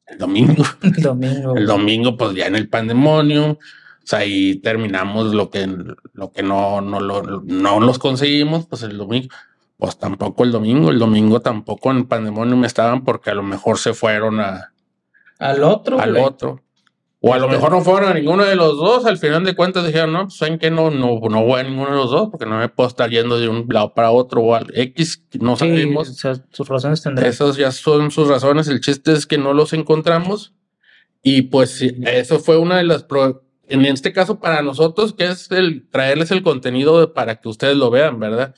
El 0.06 0.18
domingo. 0.18 0.64
el 0.82 1.02
domingo. 1.02 1.56
El 1.56 1.66
domingo, 1.66 2.16
pues 2.16 2.34
ya 2.34 2.46
en 2.46 2.56
el 2.56 2.68
pandemonium. 2.68 3.52
O 3.52 4.08
sea, 4.08 4.20
ahí 4.20 4.56
terminamos 4.56 5.34
lo 5.34 5.50
que, 5.50 5.66
lo 6.12 6.30
que 6.32 6.42
no, 6.42 6.80
no, 6.80 7.00
lo, 7.00 7.22
no 7.44 7.80
los 7.80 7.98
conseguimos, 7.98 8.66
pues 8.66 8.82
el 8.82 8.96
domingo. 8.98 9.28
Pues 9.78 9.98
tampoco 9.98 10.44
el 10.44 10.52
domingo, 10.52 10.90
el 10.90 10.98
domingo 10.98 11.40
tampoco 11.40 11.90
en 11.90 12.06
pandemonium 12.06 12.64
estaban 12.64 13.04
porque 13.04 13.30
a 13.30 13.34
lo 13.34 13.42
mejor 13.42 13.78
se 13.78 13.92
fueron 13.92 14.40
a, 14.40 14.72
Al 15.38 15.62
otro, 15.64 16.00
al 16.00 16.12
güey. 16.12 16.22
otro. 16.24 16.62
O 17.20 17.34
a 17.34 17.38
lo 17.38 17.48
mejor 17.48 17.72
no 17.72 17.80
fueron 17.80 18.10
a 18.10 18.14
ninguno 18.14 18.44
de 18.44 18.54
los 18.54 18.76
dos. 18.76 19.04
Al 19.04 19.18
final 19.18 19.42
de 19.44 19.56
cuentas 19.56 19.84
dijeron, 19.86 20.12
no, 20.12 20.24
pues 20.24 20.36
saben 20.36 20.58
que 20.58 20.70
no, 20.70 20.90
no, 20.90 21.18
no 21.28 21.44
voy 21.44 21.60
a 21.60 21.62
ninguno 21.64 21.90
de 21.90 21.96
los 21.96 22.10
dos 22.10 22.28
porque 22.30 22.46
no 22.46 22.58
me 22.58 22.68
puedo 22.68 22.88
estar 22.88 23.10
yendo 23.10 23.38
de 23.40 23.48
un 23.48 23.66
lado 23.68 23.94
para 23.94 24.12
otro 24.12 24.42
o 24.42 24.54
al 24.54 24.66
X, 24.72 25.24
no 25.40 25.56
Sí, 25.56 25.66
sabemos. 25.68 26.08
o 26.10 26.12
sea, 26.12 26.34
sus 26.52 26.68
razones 26.68 27.02
tendrán. 27.02 27.26
Esas 27.28 27.56
ya 27.56 27.72
son 27.72 28.10
sus 28.12 28.28
razones. 28.28 28.68
El 28.68 28.80
chiste 28.80 29.12
es 29.12 29.26
que 29.26 29.38
no 29.38 29.54
los 29.54 29.72
encontramos. 29.72 30.54
Y 31.22 31.42
pues 31.42 31.82
eso 31.82 32.38
fue 32.38 32.56
una 32.58 32.76
de 32.76 32.84
las... 32.84 33.02
pro- 33.02 33.42
en 33.68 33.84
este 33.84 34.12
caso 34.12 34.38
para 34.38 34.62
nosotros, 34.62 35.12
que 35.12 35.24
es 35.24 35.50
el 35.50 35.88
traerles 35.90 36.30
el 36.30 36.42
contenido 36.44 37.00
de- 37.00 37.08
para 37.08 37.40
que 37.40 37.48
ustedes 37.48 37.76
lo 37.76 37.90
vean, 37.90 38.20
¿verdad? 38.20 38.54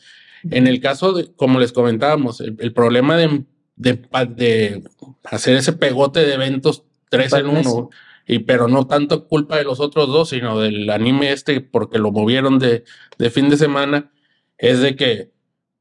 En 0.50 0.66
el 0.66 0.80
caso 0.80 1.12
de, 1.12 1.32
como 1.34 1.58
les 1.60 1.72
comentábamos, 1.72 2.40
el, 2.40 2.56
el 2.58 2.72
problema 2.72 3.16
de, 3.16 3.44
de, 3.76 4.82
hacer 5.24 5.56
ese 5.56 5.72
pegote 5.72 6.20
de 6.20 6.34
eventos 6.34 6.84
tres 7.10 7.32
en 7.32 7.46
uno, 7.48 7.90
y 8.26 8.40
pero 8.40 8.68
no 8.68 8.86
tanto 8.86 9.26
culpa 9.26 9.56
de 9.56 9.64
los 9.64 9.80
otros 9.80 10.08
dos, 10.08 10.28
sino 10.30 10.60
del 10.60 10.88
anime 10.90 11.32
este, 11.32 11.60
porque 11.60 11.98
lo 11.98 12.12
movieron 12.12 12.58
de, 12.58 12.84
de 13.18 13.30
fin 13.30 13.48
de 13.48 13.56
semana, 13.56 14.10
es 14.58 14.80
de 14.80 14.96
que, 14.96 15.30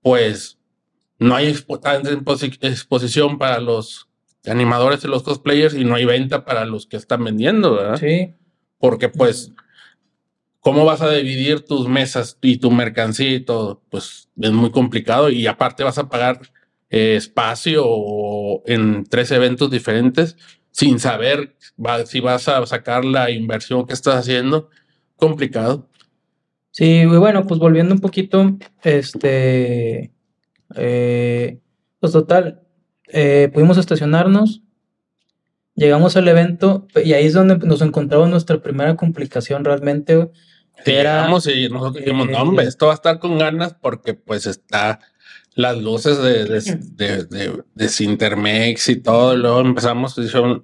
pues, 0.02 0.58
no 1.20 1.36
hay 1.36 1.48
expo- 1.52 1.80
tanta 1.82 2.12
exposi- 2.12 2.58
exposición 2.62 3.38
para 3.38 3.60
los 3.60 4.08
animadores 4.46 5.04
y 5.04 5.08
los 5.08 5.24
cosplayers 5.24 5.74
y 5.74 5.84
no 5.84 5.96
hay 5.96 6.06
venta 6.06 6.46
para 6.46 6.64
los 6.64 6.86
que 6.86 6.96
están 6.96 7.24
vendiendo, 7.24 7.76
¿verdad? 7.76 7.98
Sí. 7.98 8.34
Porque 8.78 9.10
pues, 9.10 9.52
¿cómo 10.68 10.84
vas 10.84 11.02
a 11.02 11.14
dividir 11.14 11.62
tus 11.62 11.88
mesas 11.88 12.38
y 12.42 12.58
tu 12.58 12.72
mercancía 12.72 13.32
y 13.32 13.40
todo? 13.40 13.82
Pues 13.90 14.28
es 14.38 14.52
muy 14.52 14.70
complicado 14.70 15.30
y 15.30 15.48
aparte 15.48 15.86
vas 15.86 15.98
a 15.98 16.10
pagar 16.10 16.42
eh, 16.90 17.16
espacio 17.16 17.88
en 18.66 19.06
tres 19.06 19.32
eventos 19.32 19.72
diferentes 19.72 20.36
sin 20.72 21.00
saber 21.00 21.56
si 22.04 22.20
vas 22.20 22.50
a 22.50 22.66
sacar 22.66 23.06
la 23.06 23.32
inversión 23.32 23.88
que 23.88 23.94
estás 23.94 24.16
haciendo. 24.16 24.70
Complicado. 25.16 25.88
Sí, 26.72 27.06
bueno, 27.06 27.48
pues 27.48 27.62
volviendo 27.62 27.94
un 27.94 28.02
poquito, 28.02 28.58
este, 28.84 30.12
eh, 30.76 31.60
pues 32.02 32.12
total, 32.12 32.62
eh, 33.08 33.50
pudimos 33.54 33.78
estacionarnos, 33.78 34.64
llegamos 35.76 36.18
al 36.18 36.28
evento 36.28 36.88
y 36.94 37.14
ahí 37.14 37.26
es 37.26 37.34
donde 37.34 37.56
nos 37.56 37.82
encontramos 37.82 38.30
nuestra 38.30 38.62
primera 38.62 38.98
complicación 38.98 39.64
realmente, 39.64 40.30
que 40.84 41.00
era, 41.00 41.28
y 41.28 41.70
nosotros 41.70 41.96
dijimos, 42.04 42.30
no, 42.30 42.42
hombre, 42.42 42.66
esto 42.66 42.86
va 42.88 42.94
a 42.94 42.96
estar 42.96 43.20
con 43.20 43.38
ganas 43.38 43.76
porque 43.80 44.14
pues 44.14 44.46
está 44.46 45.00
las 45.56 45.78
luces 45.78 46.18
de, 46.22 46.46
de, 46.46 47.24
de, 47.26 47.64
de- 47.74 47.90
Sintermex 47.90 48.90
y 48.90 48.98
todo. 48.98 49.34
Y 49.34 49.38
luego 49.38 49.62
empezamos, 49.62 50.16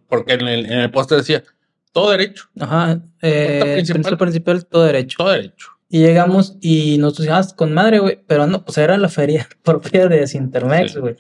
porque 0.08 0.34
en 0.34 0.48
el, 0.48 0.66
en 0.68 0.80
el 0.80 0.92
póster 0.92 1.18
decía, 1.18 1.44
todo 1.92 2.12
derecho, 2.12 2.46
ajá, 2.60 3.02
eh, 3.22 3.72
principal. 3.76 4.18
principal, 4.18 4.66
todo 4.66 4.84
derecho. 4.84 5.18
todo 5.18 5.32
derecho. 5.32 5.68
Y 5.90 6.00
llegamos 6.00 6.58
y 6.60 6.98
nosotros 6.98 7.26
decíamos, 7.28 7.52
"Ah, 7.52 7.56
con 7.56 7.74
madre, 7.74 8.00
güey, 8.00 8.20
pero 8.26 8.48
no, 8.48 8.66
pues 8.66 8.78
era 8.80 8.98
la 8.98 9.10
feria 9.10 9.48
propia 9.64 10.08
de 10.08 10.26
Sintermex, 10.28 10.94
Sí. 10.94 11.00
güey. 11.00 11.16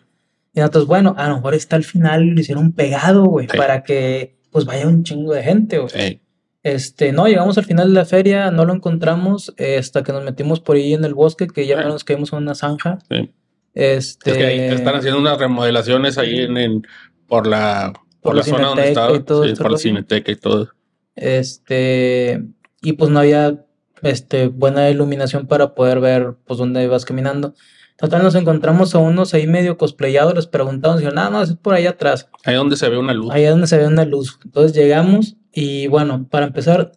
Y 0.56 0.60
nosotros, 0.60 0.86
bueno, 0.88 1.16
a 1.18 1.28
lo 1.30 1.36
mejor 1.38 1.54
está 1.56 1.76
al 1.76 1.84
final 1.84 2.24
y 2.24 2.32
lo 2.32 2.40
hicieron 2.42 2.72
pegado, 2.74 3.26
güey, 3.26 3.48
Sí. 3.52 3.58
para 3.58 3.84
que 3.84 4.38
pues 4.52 4.66
vaya 4.66 4.88
un 4.88 5.04
chingo 5.04 5.34
de 5.34 5.42
gente, 5.44 5.80
güey. 5.80 5.90
Sí. 5.90 6.22
Este, 6.63 7.12
no, 7.12 7.27
llegamos 7.27 7.58
al 7.58 7.65
final 7.65 7.89
de 7.89 7.93
la 7.96 8.05
feria, 8.05 8.50
no 8.50 8.65
lo 8.65 8.74
encontramos, 8.74 9.53
eh, 9.58 9.77
hasta 9.77 10.01
que 10.03 10.13
nos 10.13 10.24
metimos 10.24 10.62
por 10.62 10.77
ahí 10.77 10.93
en 10.93 11.03
el 11.03 11.13
bosque, 11.13 11.48
que 11.48 11.67
ya 11.67 11.79
Ah. 11.82 11.84
nos 11.89 12.03
caímos 12.05 12.32
en 12.34 12.39
una 12.39 12.55
zanja. 12.55 13.00
Sí. 13.10 13.32
Este, 13.74 14.32
Es 14.32 14.38
que 14.38 14.46
ahí 14.46 14.60
están 14.60 14.96
haciendo 14.96 15.20
unas 15.20 15.38
remodelaciones 15.38 16.17
ahí 16.17 16.39
en, 16.39 16.58
en- 16.58 16.88
por 17.27 17.48
la, 17.48 17.91
por 18.22 18.32
Por 18.32 18.36
la 18.36 18.43
zona 18.43 18.67
donde 18.67 18.88
estaba, 18.89 19.15
y 19.15 19.24
todo 19.24 19.43
sí, 19.43 19.50
este 19.50 19.62
por 19.62 19.72
la 19.72 19.77
cineteca 19.77 20.32
y 20.32 20.36
todo. 20.36 20.70
Este, 21.15 22.43
y 22.82 22.93
pues 22.93 23.10
no 23.12 23.20
había 23.20 23.65
este, 24.01 24.48
buena 24.48 24.89
iluminación 24.89 25.48
para 25.48 25.74
poder 25.75 26.00
ver 26.00 26.36
pues 26.46 26.58
dónde 26.60 26.84
ibas 26.84 27.05
caminando. 27.05 27.53
Total, 27.98 28.24
nos 28.24 28.36
encontramos 28.36 28.96
a 28.96 29.00
unos 29.00 29.34
ahí 29.34 29.48
medio 29.48 29.77
cosplayados, 29.77 30.34
les 30.36 30.48
preguntamos, 30.48 30.98
y 30.98 31.00
dijeron, 31.00 31.15
nada, 31.15 31.29
no, 31.29 31.41
es 31.41 31.53
por 31.55 31.74
ahí 31.74 31.86
atrás, 31.86 32.27
Ahí 32.43 32.55
donde 32.55 32.75
se 32.75 32.89
ve 32.89 32.98
una 32.98 33.13
luz. 33.13 33.32
ahí 33.32 33.46
donde 33.46 33.67
se 33.67 33.77
ve 33.77 33.88
una 33.88 34.03
luz. 34.05 34.39
Entonces 34.43 34.74
llegamos 34.75 35.36
y 35.54 35.88
bueno, 35.88 36.28
para 36.30 36.48
empezar, 36.48 36.94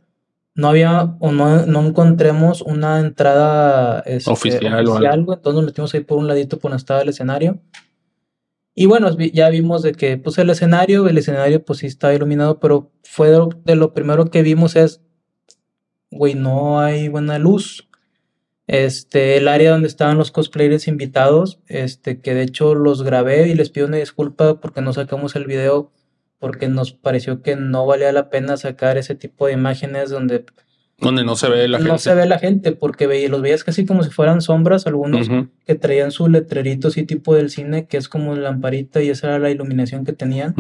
no 0.55 0.69
había 0.69 1.17
o 1.21 1.31
no, 1.31 1.67
no 1.67 1.87
encontremos 1.87 2.63
una 2.63 2.99
entrada 3.01 4.01
este, 4.07 4.31
Oficial 4.31 4.89
o 4.89 4.97
algo. 4.97 5.35
entonces 5.35 5.55
nos 5.55 5.65
metimos 5.67 5.95
ahí 5.95 6.01
por 6.01 6.17
un 6.17 6.27
ladito 6.27 6.59
por 6.59 6.71
donde 6.71 6.81
estaba 6.81 7.03
el 7.03 7.11
escenario. 7.11 7.61
Y 8.75 8.87
bueno, 8.87 9.15
ya 9.19 9.51
vimos 9.51 9.83
de 9.83 9.93
que 9.93 10.17
pues 10.17 10.39
el 10.39 10.51
escenario, 10.51 11.07
el 11.07 11.19
escenario 11.19 11.65
pues 11.65 11.81
sí 11.81 11.87
estaba 11.87 12.15
iluminado, 12.15 12.59
pero 12.59 12.91
fue 13.05 13.31
de 13.31 13.39
lo, 13.39 13.49
de 13.65 13.77
lo 13.77 13.93
primero 13.93 14.31
que 14.31 14.43
vimos 14.43 14.77
es, 14.77 15.03
güey, 16.11 16.35
no 16.35 16.81
hay 16.81 17.09
buena 17.09 17.39
luz. 17.39 17.89
Este, 18.67 19.37
el 19.37 19.49
área 19.49 19.71
donde 19.71 19.89
estaban 19.89 20.19
los 20.19 20.31
cosplayers 20.31 20.89
invitados, 20.89 21.61
este, 21.69 22.21
que 22.21 22.35
de 22.35 22.43
hecho 22.43 22.75
los 22.75 23.03
grabé 23.03 23.49
y 23.49 23.55
les 23.55 23.71
pido 23.71 23.87
una 23.87 23.99
disculpa 23.99 24.61
porque 24.61 24.81
no 24.81 24.93
sacamos 24.93 25.37
el 25.37 25.45
video, 25.45 25.93
porque 26.39 26.69
nos 26.69 26.93
pareció 26.93 27.43
que 27.43 27.57
no 27.57 27.87
valía 27.87 28.13
la 28.13 28.29
pena 28.31 28.57
sacar 28.57 28.97
ese 28.99 29.15
tipo 29.15 29.47
de 29.47 29.53
imágenes 29.55 30.11
donde 30.11 30.45
Donde 30.99 31.25
no 31.25 31.37
se 31.37 31.49
ve 31.49 31.69
la 31.69 31.79
no 31.79 31.85
gente. 31.85 31.99
se 32.01 32.15
ve 32.15 32.27
la 32.27 32.39
gente, 32.39 32.73
porque 32.73 33.07
veía, 33.07 33.29
los 33.29 33.43
veías 33.43 33.65
casi 33.65 33.85
como 33.87 34.03
si 34.03 34.11
fueran 34.11 34.41
sombras, 34.41 34.87
algunos 34.87 35.29
que 35.67 35.75
traían 35.75 36.11
su 36.11 36.29
letrerito 36.29 36.89
así 36.89 37.05
tipo 37.05 37.35
del 37.35 37.51
cine, 37.51 37.87
que 37.87 37.97
es 37.99 38.09
como 38.09 38.35
lamparita 38.35 39.03
y 39.03 39.11
esa 39.11 39.29
era 39.29 39.39
la 39.39 39.51
iluminación 39.51 40.05
que 40.05 40.13
tenían. 40.13 40.55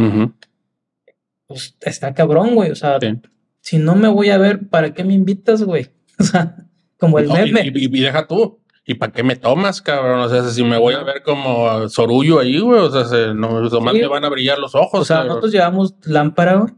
Pues 1.46 1.76
está 1.80 2.12
cabrón, 2.14 2.54
güey. 2.54 2.70
O 2.70 2.74
sea, 2.74 2.98
Sí. 3.00 3.20
si 3.60 3.78
no 3.78 3.94
me 3.94 4.08
voy 4.08 4.30
a 4.30 4.38
ver, 4.38 4.68
¿para 4.68 4.92
qué 4.94 5.04
me 5.04 5.14
invitas, 5.14 5.62
güey? 5.62 5.88
O 6.18 6.24
sea, 6.24 6.56
como 6.98 7.18
el 7.18 7.28
No, 7.28 7.36
y, 7.46 7.52
meme. 7.52 7.72
y- 7.74 7.84
y 7.98 8.00
deja 8.00 8.26
tú. 8.26 8.58
¿Y 8.88 8.94
para 8.94 9.10
qué 9.12 9.22
me 9.24 9.34
tomas, 9.36 9.82
cabrón? 9.82 10.20
O 10.20 10.28
sea, 10.28 10.44
si 10.44 10.62
me 10.62 10.78
voy 10.78 10.94
a 10.94 11.02
ver 11.02 11.22
como 11.24 11.88
Sorullo 11.88 12.38
ahí, 12.38 12.60
güey, 12.60 12.78
o 12.80 12.90
sea, 12.90 13.04
se, 13.04 13.34
no, 13.34 13.60
nomás 13.60 13.94
Sí. 13.94 14.00
me 14.00 14.06
van 14.06 14.24
a 14.24 14.28
brillar 14.28 14.58
los 14.60 14.74
ojos. 14.76 15.00
O 15.00 15.04
sea, 15.04 15.16
cabrón. 15.16 15.28
nosotros 15.30 15.52
llevamos 15.52 15.94
lámpara, 16.04 16.54
güey, 16.56 16.72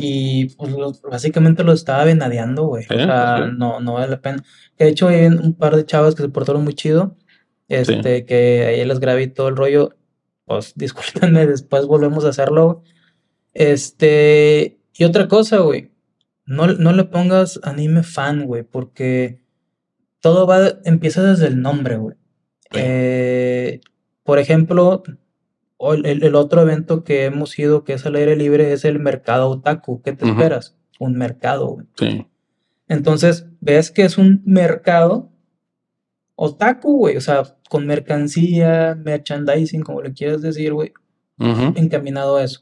y 0.00 0.46
pues, 0.56 0.72
los- 0.72 1.00
básicamente 1.02 1.62
lo 1.64 1.72
estaba 1.72 2.04
venadeando, 2.04 2.64
güey. 2.64 2.84
O 2.84 2.94
sea, 2.94 3.38
sí. 3.46 3.52
no, 3.56 3.78
no 3.80 3.94
vale 3.94 4.08
la 4.08 4.20
pena. 4.20 4.42
De 4.78 4.88
hecho, 4.88 5.06
hay 5.08 5.26
un 5.26 5.54
par 5.54 5.76
de 5.76 5.86
chavas 5.86 6.14
que 6.16 6.22
se 6.22 6.28
portaron 6.28 6.64
muy 6.64 6.74
chido. 6.74 7.16
Este, 7.68 8.24
que 8.26 8.66
ahí 8.66 8.84
les 8.84 8.98
grabé 9.00 9.22
y 9.22 9.28
todo 9.28 9.48
el 9.48 9.56
rollo. 9.56 9.90
Pues 10.46 10.72
discúlpenme, 10.76 11.46
después 11.46 11.86
volvemos 11.86 12.24
a 12.24 12.28
hacerlo. 12.30 12.82
güey. 12.82 12.94
Este, 13.54 14.80
y 14.96 15.04
otra 15.04 15.28
cosa, 15.28 15.58
güey. 15.58 15.92
No, 16.46 16.66
no 16.66 16.92
le 16.92 17.04
pongas 17.04 17.58
anime 17.62 18.02
fan, 18.02 18.44
güey, 18.46 18.64
porque 18.64 19.40
todo 20.24 20.46
va, 20.46 20.78
empieza 20.84 21.22
desde 21.22 21.46
el 21.48 21.60
nombre, 21.60 21.96
güey. 21.98 22.16
Sí. 22.72 22.80
Eh, 22.82 23.80
por 24.22 24.38
ejemplo, 24.38 25.02
el, 25.78 26.06
el- 26.22 26.34
otro 26.34 26.62
evento 26.62 27.04
que 27.04 27.26
hemos 27.26 27.58
ido, 27.58 27.84
que 27.84 27.92
es 27.92 28.06
al 28.06 28.14
aire 28.16 28.34
libre, 28.36 28.72
es 28.72 28.86
el 28.86 28.98
mercado 29.00 29.50
otaku. 29.50 30.00
¿Qué 30.02 30.12
te 30.14 30.24
Ujú. 30.24 30.32
esperas? 30.34 30.76
Un 30.98 31.14
mercado, 31.18 31.66
güey. 31.68 31.86
Sí. 31.98 32.26
Entonces, 32.88 33.46
ves 33.60 33.90
que 33.90 34.02
es 34.04 34.16
un 34.16 34.40
mercado 34.46 35.30
otaku, 36.36 36.96
güey. 36.98 37.16
O 37.16 37.20
sea, 37.20 37.42
con 37.68 37.86
mercancía, 37.86 38.94
merchandising, 39.02 39.82
como 39.82 40.00
le 40.02 40.12
quieras 40.14 40.40
decir, 40.42 40.72
güey, 40.72 40.92
Ujú. 41.38 41.74
encaminado 41.76 42.36
a 42.38 42.44
eso. 42.44 42.60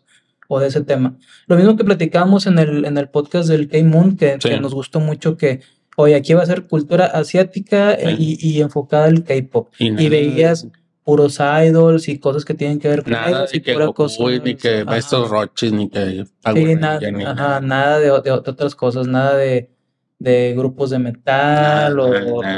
O 0.49 0.59
de 0.61 0.67
ese 0.67 0.83
tema. 0.83 1.17
Lo 1.47 1.57
mismo 1.57 1.77
que 1.77 1.85
platicamos 1.85 2.47
en 2.47 2.59
el, 2.59 2.85
en 2.85 2.99
el 2.99 3.09
podcast 3.09 3.49
del 3.49 3.69
K-Moon, 3.69 4.17
que, 4.17 4.39
que 4.39 4.55
Sí. 4.55 4.61
nos 4.61 4.75
gustó 4.75 5.01
mucho 5.01 5.37
que, 5.37 5.61
oye, 5.97 6.15
aquí 6.15 6.35
va 6.35 6.43
a 6.43 6.47
ser 6.47 6.67
cultura 6.67 7.07
asiática 7.07 7.93
eh, 7.95 8.17
Sí. 8.17 8.37
y, 8.41 8.51
y 8.57 8.61
enfocada 8.63 9.05
al 9.07 9.25
K-pop. 9.25 9.69
Y, 9.79 10.09
veías 10.09 10.67
puros 11.05 11.39
idols 11.41 12.09
y 12.09 12.19
cosas 12.19 12.45
que 12.45 12.55
tienen 12.55 12.79
que 12.79 12.89
ver 12.89 13.03
con 13.03 13.13
Nada, 13.13 13.31
idols 13.31 13.55
y 13.55 13.61
que 13.61 13.73
pura 13.73 13.87
cosa- 13.93 14.23
ni 14.45 14.55
que 14.55 14.81
ajá. 14.87 14.97
estos 14.97 15.29
roches, 15.31 15.73
ni 15.73 15.89
que 15.89 16.25
Sí, 16.55 16.65
ni 16.65 16.75
ajá, 17.25 17.35
nada. 17.35 17.61
nada 17.61 17.99
de, 17.99 18.07
de 18.23 18.31
otras 18.31 18.75
cosas, 18.77 19.09
nada 19.09 19.37
de, 19.37 19.69
de 20.21 20.55
grupos 20.57 20.91
de 20.91 21.01
metal 21.01 21.99
o 21.99 22.13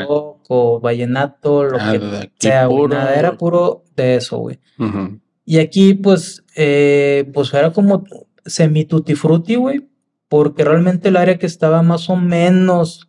rock 0.07 0.45
o 0.49 0.79
vallenato, 0.81 1.65
lo 1.65 1.79
que 1.79 2.31
sea, 2.39 2.67
güey, 2.67 2.89
nada, 2.89 3.15
era 3.15 3.39
puro 3.39 3.85
de 3.97 4.17
eso, 4.17 4.37
güey. 4.39 4.59
Y 5.47 5.59
aquí, 5.59 5.95
pues, 5.95 6.45
eh, 6.57 7.31
pues 7.33 7.53
era 7.55 7.73
como 7.73 8.05
semi 8.45 8.85
tutti 8.85 9.15
frutti, 9.15 9.55
güey, 9.55 9.89
porque 10.29 10.65
realmente 10.65 11.09
el 11.09 11.17
área 11.17 11.39
que 11.39 11.47
estaba 11.47 11.83
más 11.83 12.11
o 12.11 12.17
menos 12.17 13.09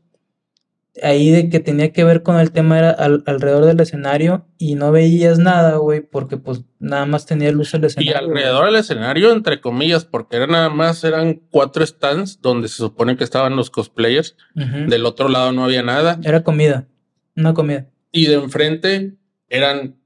ahí 1.04 1.30
de 1.30 1.50
que 1.50 1.60
tenía 1.60 1.92
que 1.92 2.04
ver 2.04 2.24
con 2.24 2.40
el 2.40 2.52
tema 2.52 2.78
era 2.80 2.92
al- 2.92 3.24
alrededor 3.26 3.66
del 3.66 3.80
escenario 3.80 4.46
y 4.58 4.76
no 4.76 4.92
veías 4.92 5.40
nada, 5.40 5.76
güey, 5.78 6.02
porque 6.02 6.38
pues 6.38 6.62
nada 6.80 7.06
más 7.06 7.26
tenía 7.26 7.52
luz 7.52 7.74
el 7.74 7.84
Y 7.84 7.88
escenario. 7.88 8.14
güey. 8.30 8.30
alrededor 8.44 8.66
del 8.66 8.76
escenario, 8.76 9.32
entre 9.34 9.60
comillas, 9.62 10.06
porque 10.06 10.38
era 10.38 10.48
nada 10.48 10.70
más, 10.70 11.04
eran 11.04 11.42
cuatro 11.52 11.86
stands 11.86 12.42
donde 12.42 12.68
se 12.70 12.76
supone 12.78 13.18
que 13.18 13.24
estaban 13.24 13.56
los 13.56 13.70
cosplayers. 13.70 14.38
Del 14.54 15.06
otro 15.06 15.28
lado 15.30 15.52
no 15.52 15.66
había 15.66 15.84
nada. 15.84 16.20
Era 16.24 16.44
comida, 16.44 16.88
una 17.36 17.54
comida. 17.54 17.88
Y 18.12 18.28
de 18.28 18.36
enfrente 18.36 19.16
eran 19.50 19.98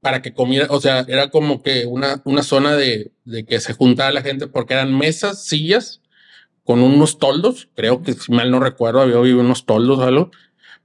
para 0.00 0.20
que 0.20 0.34
comiera, 0.34 0.66
o 0.68 0.80
sea, 0.82 1.06
era 1.08 1.30
como 1.30 1.62
que 1.62 1.86
una, 1.86 2.20
una 2.26 2.42
zona 2.42 2.76
de, 2.76 3.12
de 3.24 3.46
que 3.46 3.58
se 3.58 3.72
juntaba 3.72 4.10
la 4.12 4.20
gente 4.20 4.46
porque 4.48 4.74
eran 4.74 4.96
mesas, 4.98 5.46
sillas 5.46 6.02
con 6.64 6.80
unos 6.80 7.18
toldos, 7.18 7.68
creo 7.74 8.02
que 8.02 8.14
si 8.14 8.32
mal 8.32 8.50
no 8.50 8.58
recuerdo, 8.60 9.00
había 9.00 9.16
habido 9.16 9.40
unos 9.40 9.66
toldos 9.66 9.98
o 9.98 10.04
algo, 10.04 10.30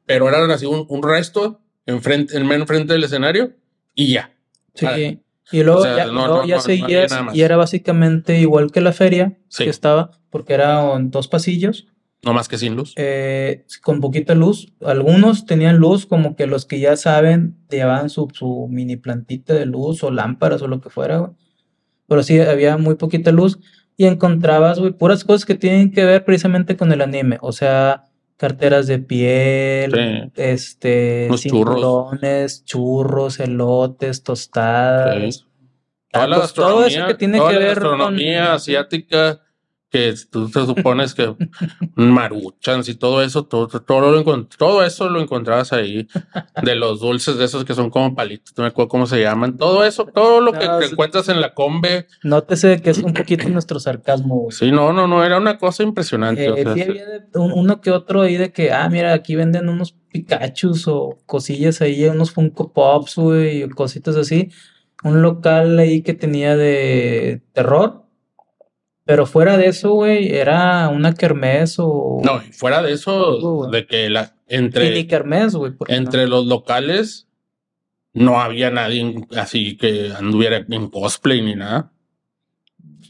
pero 0.05 0.27
eran 0.27 0.51
así 0.51 0.65
un, 0.65 0.85
un 0.89 1.01
resto 1.03 1.61
enfrente, 1.85 2.37
en 2.37 2.51
enfrente 2.51 2.93
del 2.93 3.03
escenario 3.03 3.53
y 3.95 4.13
ya. 4.13 4.31
Sí. 4.75 5.19
Y 5.51 5.63
luego 5.63 5.79
o 5.79 5.83
sea, 5.83 5.97
ya, 5.97 6.05
no, 6.05 6.11
luego 6.13 6.37
no, 6.41 6.45
ya 6.45 6.55
no, 6.57 6.61
seguías 6.61 7.11
y 7.33 7.41
era 7.41 7.57
básicamente 7.57 8.39
igual 8.39 8.71
que 8.71 8.81
la 8.81 8.91
feria 8.93 9.37
Sí. 9.47 9.63
que 9.63 9.69
estaba, 9.69 10.11
porque 10.29 10.53
era 10.53 10.95
en 10.95 11.09
dos 11.11 11.27
pasillos. 11.27 11.87
No 12.21 12.33
más 12.33 12.49
que 12.49 12.57
sin 12.57 12.75
luz. 12.75 12.93
eh, 12.97 13.65
con 13.81 14.01
poquita 14.01 14.35
luz. 14.35 14.73
Algunos 14.85 15.45
tenían 15.45 15.77
luz, 15.77 16.05
como 16.05 16.35
que 16.35 16.47
los 16.47 16.65
que 16.65 16.79
ya 16.81 16.97
saben 16.97 17.55
llevaban 17.69 18.09
su, 18.09 18.27
su 18.33 18.67
mini 18.69 18.97
plantita 18.97 19.53
de 19.53 19.65
luz 19.65 20.03
o 20.03 20.11
lámparas 20.11 20.61
o 20.61 20.67
lo 20.67 20.81
que 20.81 20.89
fuera. 20.89 21.31
Pero 22.07 22.21
sí, 22.23 22.37
había 22.39 22.75
muy 22.77 22.95
poquita 22.95 23.31
luz 23.31 23.59
y 23.99 24.05
encontrabas, 24.05 24.79
güey, 24.79 24.93
puras 24.93 25.25
cosas 25.25 25.45
que 25.45 25.55
tienen 25.55 25.91
que 25.91 26.05
ver 26.05 26.23
precisamente 26.23 26.77
con 26.77 26.89
el 26.93 27.01
anime. 27.01 27.37
O 27.41 27.51
sea, 27.51 28.05
carteras 28.37 28.87
de 28.87 28.99
piel, 28.99 29.91
Sí. 29.93 30.31
este, 30.41 31.25
Unos 31.27 31.41
churros. 31.43 31.75
cinturones, 31.75 32.63
churros, 32.63 33.41
elotes, 33.41 34.23
tostadas. 34.23 35.35
Sí. 35.35 35.43
Tacos, 36.13 36.53
todo 36.53 36.85
eso 36.85 37.05
que 37.07 37.13
tiene 37.15 37.39
toda 37.39 37.49
que 37.51 37.59
la 37.59 37.65
ver 37.65 37.79
con- 37.81 38.17
asiática 38.53 39.41
que 39.89 40.13
tú 40.29 40.49
te 40.49 40.65
supones 40.65 41.13
que 41.15 41.35
maruchans 41.95 42.87
y 42.89 42.95
todo 42.95 43.23
eso, 43.23 43.45
todo, 43.45 43.67
todo, 43.67 44.11
lo 44.11 44.45
todo 44.57 44.83
eso 44.83 45.09
lo 45.09 45.19
encontrabas 45.21 45.73
ahí, 45.73 46.07
de 46.61 46.75
los 46.75 46.99
dulces 46.99 47.37
de 47.37 47.45
esos 47.45 47.65
que 47.65 47.73
son 47.73 47.89
como 47.89 48.13
palitos, 48.15 48.53
no 48.57 48.63
me 48.63 48.67
acuerdo 48.69 48.89
cómo 48.89 49.07
se 49.07 49.19
llaman, 49.21 49.57
todo 49.57 49.83
eso, 49.83 50.05
todo 50.05 50.41
lo 50.41 50.51
que 50.53 50.65
No, 50.65 50.77
te 50.79 50.85
encuentras 50.85 51.29
en 51.29 51.41
la 51.41 51.53
combe, 51.53 52.07
Nótese 52.23 52.81
que 52.81 52.91
es 52.91 52.99
un 52.99 53.13
poquito 53.13 53.49
nuestro 53.49 53.79
sarcasmo, 53.79 54.35
güey. 54.35 54.51
sí, 54.51 54.71
no, 54.71 54.93
no, 54.93 55.07
no, 55.07 55.23
era 55.23 55.37
una 55.37 55.57
cosa 55.57 55.83
impresionante. 55.83 56.45
Eh, 56.45 56.51
o 56.51 56.55
sea, 56.55 56.73
sí 56.75 56.81
sí. 56.83 56.89
había 56.89 57.05
de- 57.05 57.23
uno 57.35 57.81
que 57.81 57.91
otro 57.91 58.21
ahí 58.21 58.37
de 58.37 58.51
que, 58.51 58.71
ah, 58.71 58.87
mira, 58.89 59.13
aquí 59.13 59.35
venden 59.35 59.69
unos 59.69 59.95
Pikachus 60.11 60.87
o 60.87 61.19
cosillas 61.25 61.81
ahí, 61.81 62.05
unos 62.05 62.31
Funko 62.31 62.73
Pops, 62.73 63.15
güey, 63.15 63.63
y 63.63 63.69
cositas 63.69 64.15
así. 64.15 64.49
Un 65.03 65.21
local 65.21 65.77
ahí 65.79 66.01
que 66.01 66.13
tenía 66.13 66.57
de 66.57 67.41
terror. 67.53 68.05
Pero 69.09 69.25
fuera 69.25 69.57
de 69.57 69.65
eso, 69.65 69.93
güey, 69.93 70.35
era 70.35 70.87
una 70.89 71.15
kermés 71.15 71.77
o 71.79 72.21
No, 72.23 72.43
y 72.47 72.53
fuera 72.53 72.83
de 72.83 72.91
eso, 72.93 73.29
Algo, 73.37 73.67
de 73.71 73.87
que 73.87 74.07
la, 74.07 74.35
entre, 74.47 75.07
kermés, 75.07 75.55
güey. 75.55 75.71
entre 75.87 76.27
los 76.27 76.45
locales 76.45 77.27
no 78.13 78.39
había 78.39 78.69
nadie 78.69 79.15
así 79.35 79.77
que 79.77 80.11
anduviera 80.15 80.63
en 80.69 80.89
cosplay 80.91 81.41
ni 81.41 81.55
nada. 81.55 81.91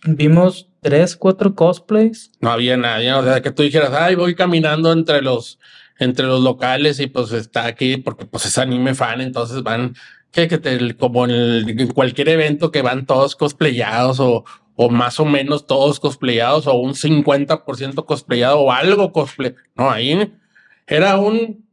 no- 0.06 0.15
Vimos 0.15 0.70
tres, 0.79 1.18
cuatro 1.18 1.53
cosplays. 1.53 2.31
No 2.40 2.50
había 2.50 2.77
nadie, 2.77 3.12
o 3.12 3.22
sea, 3.22 3.42
que 3.42 3.51
tú 3.51 3.64
dijeras, 3.64 3.92
ay, 3.92 4.16
voy 4.16 4.35
caminando 4.35 4.94
entre 4.94 5.22
los, 5.22 5.59
entre 6.00 6.27
los 6.27 6.42
locales 6.42 7.01
y 7.01 7.07
pues 7.07 7.33
está 7.33 7.66
aquí 7.66 7.98
porque 7.98 8.25
pues 8.25 8.46
es 8.46 8.57
anime 8.57 8.96
fan, 8.96 9.20
entonces 9.20 9.64
van, 9.64 9.96
que, 10.31 10.48
que 10.48 10.59
te- 10.59 10.96
como 10.96 11.25
en, 11.25 11.31
el- 11.31 11.70
en 11.81 11.88
cualquier 11.92 12.29
evento 12.29 12.72
que 12.72 12.81
van 12.81 13.05
todos 13.05 13.35
cosplayados 13.35 14.22
o, 14.22 14.46
o 14.81 14.89
más 14.89 15.20
o 15.20 15.25
menos 15.25 15.68
todos 15.68 16.00
cosplayados 16.00 16.65
o 16.65 16.74
un 16.75 16.94
50% 16.96 18.05
cosplayado 18.05 18.61
o 18.61 18.72
algo 18.72 19.11
cosplay. 19.11 19.53
No, 19.75 19.92
ahí 19.92 20.31
era 20.87 21.18
un 21.18 21.65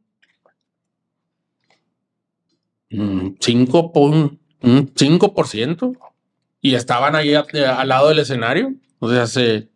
mm, 2.91 3.37
5 3.41 3.93
por 3.93 4.11
un, 4.11 4.41
un 4.63 4.93
5% 4.95 5.93
y 6.61 6.75
estaban 6.75 7.15
ahí 7.15 7.35
a- 7.35 7.45
al 7.79 7.89
lado 7.89 8.09
del 8.09 8.19
escenario. 8.19 8.75
O 8.99 9.09
sea, 9.11 9.27
se, 9.29 9.69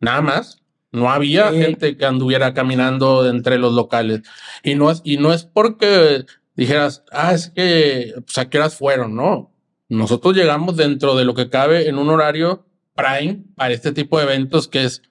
nada 0.00 0.22
más. 0.22 0.58
No 0.92 1.10
había 1.10 1.50
Sí. 1.50 1.58
gente 1.62 1.96
que 1.96 2.04
anduviera 2.06 2.52
caminando 2.54 3.26
entre 3.28 3.58
los 3.58 3.72
locales. 3.74 4.22
Y 4.62 4.74
no 4.74 4.90
es, 4.90 5.00
y 5.04 5.16
no 5.18 5.32
es 5.32 5.44
porque 5.44 6.24
dijeras, 6.54 7.02
ah, 7.12 7.32
es 7.34 7.48
que, 7.50 8.12
pues 8.24 8.36
a 8.38 8.48
qué 8.50 8.58
horas 8.58 8.76
fueron, 8.76 9.14
no. 9.14 9.51
Nosotros 9.92 10.34
llegamos 10.34 10.78
dentro 10.78 11.16
de 11.16 11.26
lo 11.26 11.34
que 11.34 11.50
cabe 11.50 11.86
en 11.86 11.98
un 11.98 12.08
horario 12.08 12.64
prime 12.94 13.44
para 13.54 13.74
este 13.74 13.92
tipo 13.92 14.16
de 14.16 14.24
eventos 14.24 14.66
que 14.66 14.84
es 14.84 15.02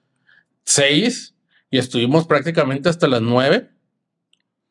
6 0.64 1.36
y 1.70 1.78
estuvimos 1.78 2.26
prácticamente 2.26 2.88
hasta 2.88 3.06
las 3.06 3.22
9. 3.22 3.70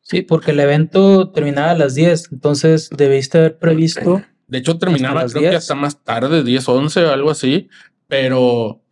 Sí, 0.02 0.20
porque 0.20 0.50
el 0.50 0.60
evento 0.60 1.30
terminaba 1.30 1.70
a 1.70 1.78
las 1.78 1.94
10. 1.94 2.28
Entonces 2.32 2.90
debiste 2.90 3.38
haber 3.38 3.58
previsto. 3.58 4.22
De 4.48 4.58
hecho, 4.58 4.78
terminaba 4.78 5.24
creo 5.24 5.44
que 5.44 5.48
10. 5.48 5.54
hasta 5.54 5.74
más 5.74 6.04
tarde, 6.04 6.44
10, 6.44 6.68
11, 6.68 7.00
algo 7.06 7.30
así, 7.30 7.70
pero, 8.06 8.82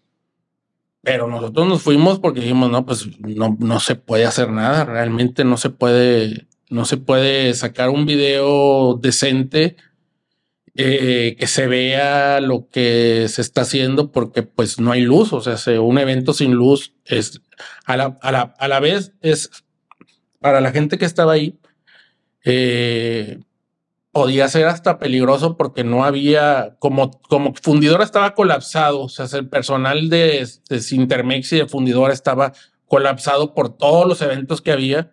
pero 1.02 1.26
nosotros 1.26 1.68
nos 1.68 1.82
fuimos 1.82 2.18
porque 2.18 2.40
dijimos, 2.40 2.70
no, 2.70 2.86
pues 2.86 3.06
no, 3.18 3.58
no 3.60 3.78
se 3.78 3.94
puede 3.94 4.24
hacer 4.24 4.50
nada, 4.50 4.86
realmente 4.86 5.44
no 5.44 5.58
se 5.58 5.68
puede, 5.68 6.46
no 6.70 6.86
se 6.86 6.96
puede 6.96 7.52
sacar 7.52 7.90
un 7.90 8.06
video 8.06 8.94
decente 8.94 9.76
eh, 10.76 11.36
que 11.38 11.46
se 11.46 11.66
vea 11.66 12.40
lo 12.40 12.68
que 12.70 13.26
se 13.28 13.42
está 13.42 13.62
haciendo 13.62 14.12
porque 14.12 14.42
pues 14.42 14.78
no 14.78 14.92
hay 14.92 15.02
luz, 15.02 15.32
o 15.32 15.40
sea, 15.40 15.56
se- 15.56 15.78
un 15.78 15.98
evento 15.98 16.32
sin 16.32 16.52
luz 16.52 16.94
es 17.04 17.40
a 17.86 17.96
la, 17.96 18.18
a 18.22 18.32
la, 18.32 18.54
a 18.58 18.68
la 18.68 18.80
vez 18.80 19.12
es 19.20 19.50
para 20.40 20.60
la 20.60 20.70
gente 20.72 20.96
que 20.98 21.04
estaba 21.04 21.32
ahí, 21.32 21.58
eh, 22.44 23.40
podía 24.12 24.48
ser 24.48 24.66
hasta 24.66 24.98
peligroso 24.98 25.56
porque 25.56 25.84
no 25.84 26.04
había, 26.04 26.76
como, 26.78 27.10
como 27.22 27.54
fundidora 27.54 28.04
estaba 28.04 28.34
colapsado, 28.34 29.00
o 29.02 29.08
sea, 29.08 29.26
el 29.38 29.48
personal 29.48 30.08
de, 30.08 30.46
de 30.68 30.80
Sintermex 30.80 31.52
y 31.52 31.58
de 31.58 31.68
fundidora 31.68 32.12
estaba 32.12 32.52
colapsado 32.86 33.54
por 33.54 33.76
todos 33.76 34.06
los 34.08 34.20
eventos 34.22 34.60
que 34.60 34.72
había. 34.72 35.12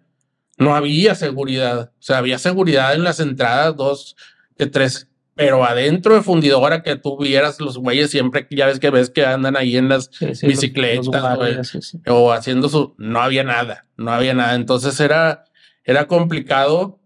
No 0.58 0.74
había 0.76 1.13
seguridad, 1.13 1.91
o 2.00 2.02
sea, 2.02 2.17
había 2.17 2.39
seguridad 2.39 2.96
en 2.96 3.04
las 3.04 3.20
entradas, 3.20 3.76
dos 3.76 4.15
que 4.58 4.65
tres, 4.65 5.08
pero 5.38 5.63
adentro 5.63 6.15
de 6.15 6.21
fundidora 6.21 6.84
que 6.84 6.97
tú 6.97 7.17
vieras 7.17 7.62
los 7.62 7.78
güeyes 7.78 8.10
siempre, 8.12 8.45
ya 8.52 8.65
ves 8.65 8.80
que 8.80 8.89
ves 8.89 9.10
que 9.10 9.26
andan 9.26 9.56
ahí 9.56 9.78
en 9.78 9.88
las 9.88 10.10
Sí, 10.12 10.36
sí, 10.36 10.47
los- 10.47 10.56
Bicicletas, 10.56 11.38
los 11.38 11.86
sí. 11.86 12.00
o 12.08 12.34
haciendo 12.34 12.67
su, 12.67 12.95
no 12.97 13.21
había 13.21 13.43
nada, 13.45 13.86
no 13.95 14.12
había 14.12 14.34
nada. 14.34 14.56
Entonces 14.56 15.00
era, 15.00 15.45
era 15.86 16.08
complicado, 16.08 17.00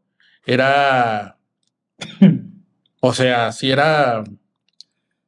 era, 0.45 1.37
o 3.01 3.13
sea, 3.13 3.51
sí 3.51 3.69
era, 3.71 4.23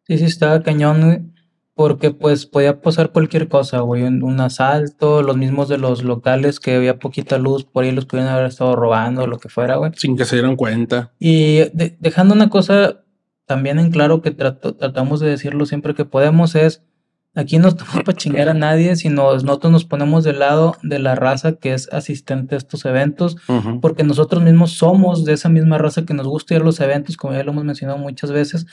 Sí, 0.07 0.17
sí, 0.17 0.25
estaba 0.25 0.61
cañón. 0.63 1.32
Porque 1.75 2.11
pues 2.11 2.45
podía 2.45 2.81
pasar 2.81 3.11
cualquier 3.11 3.47
cosa, 3.47 3.79
güey. 3.79 4.03
Un, 4.03 4.21
un 4.23 4.39
asalto, 4.39 5.23
los 5.23 5.35
mismos 5.37 5.69
de 5.69 5.79
los 5.79 6.03
locales 6.03 6.59
que 6.59 6.75
había 6.75 6.99
poquita 6.99 7.39
luz, 7.39 7.63
por 7.65 7.83
ahí 7.83 7.91
los 7.91 8.05
pudieron 8.05 8.31
haber 8.31 8.45
estado 8.45 8.75
robando, 8.75 9.25
lo 9.25 9.39
que 9.39 9.49
fuera, 9.49 9.77
güey. 9.77 9.91
sin 9.95 10.15
que 10.15 10.25
se 10.25 10.35
dieran 10.35 10.55
cuenta. 10.55 11.11
Y 11.19 11.55
de- 11.73 11.97
dejando 11.99 12.35
una 12.35 12.49
cosa 12.49 12.99
también 13.47 13.79
en 13.79 13.89
claro 13.91 14.21
que 14.21 14.29
trato- 14.31 14.75
tratamos 14.75 15.19
de 15.19 15.29
decirlo 15.29 15.65
siempre 15.65 15.95
que 15.95 16.05
podemos 16.05 16.53
es, 16.55 16.83
aquí 17.35 17.57
no 17.57 17.69
estamos 17.69 17.95
para 18.05 18.15
chingar 18.17 18.49
a 18.49 18.53
nadie, 18.53 18.95
sino 18.95 19.33
nosotros 19.33 19.71
nos 19.71 19.83
ponemos 19.85 20.23
del 20.23 20.37
lado 20.39 20.75
de 20.83 20.99
la 20.99 21.15
raza 21.15 21.53
que 21.55 21.73
es 21.73 21.91
asistente 21.91 22.53
a 22.53 22.59
estos 22.59 22.85
eventos, 22.85 23.35
porque 23.81 24.03
nosotros 24.03 24.43
mismos 24.43 24.73
somos 24.73 25.25
de 25.25 25.33
esa 25.33 25.49
misma 25.49 25.79
raza 25.79 26.05
que 26.05 26.13
nos 26.13 26.27
gusta 26.27 26.53
ir 26.53 26.61
a 26.61 26.65
los 26.65 26.79
eventos, 26.79 27.17
como 27.17 27.33
ya 27.33 27.43
lo 27.43 27.51
hemos 27.51 27.63
mencionado 27.65 27.97
muchas 27.97 28.31
veces, 28.31 28.67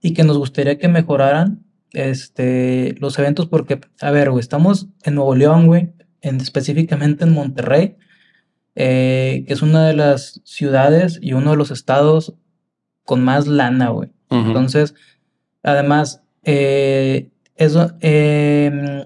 y 0.00 0.14
que 0.14 0.24
nos 0.24 0.38
gustaría 0.38 0.78
que 0.78 0.88
mejoraran 0.88 1.65
este, 1.96 2.94
los 2.98 3.18
eventos, 3.18 3.46
porque, 3.46 3.80
a 4.02 4.10
ver, 4.10 4.30
güey, 4.30 4.40
estamos 4.40 4.88
en 5.02 5.14
Nuevo 5.14 5.34
León, 5.34 5.66
güey, 5.66 5.94
en, 6.20 6.36
específicamente 6.36 7.24
en 7.24 7.32
Monterrey, 7.32 7.96
eh, 8.74 9.44
que 9.46 9.54
es 9.54 9.62
una 9.62 9.86
de 9.86 9.94
las 9.94 10.42
ciudades 10.44 11.18
y 11.22 11.32
uno 11.32 11.52
de 11.52 11.56
los 11.56 11.70
estados 11.70 12.34
con 13.04 13.24
más 13.24 13.46
lana, 13.46 13.88
güey. 13.88 14.10
Entonces, 14.28 14.94
además, 15.62 16.22
eh, 16.44 17.30
eso, 17.54 17.92
em, 18.00 19.04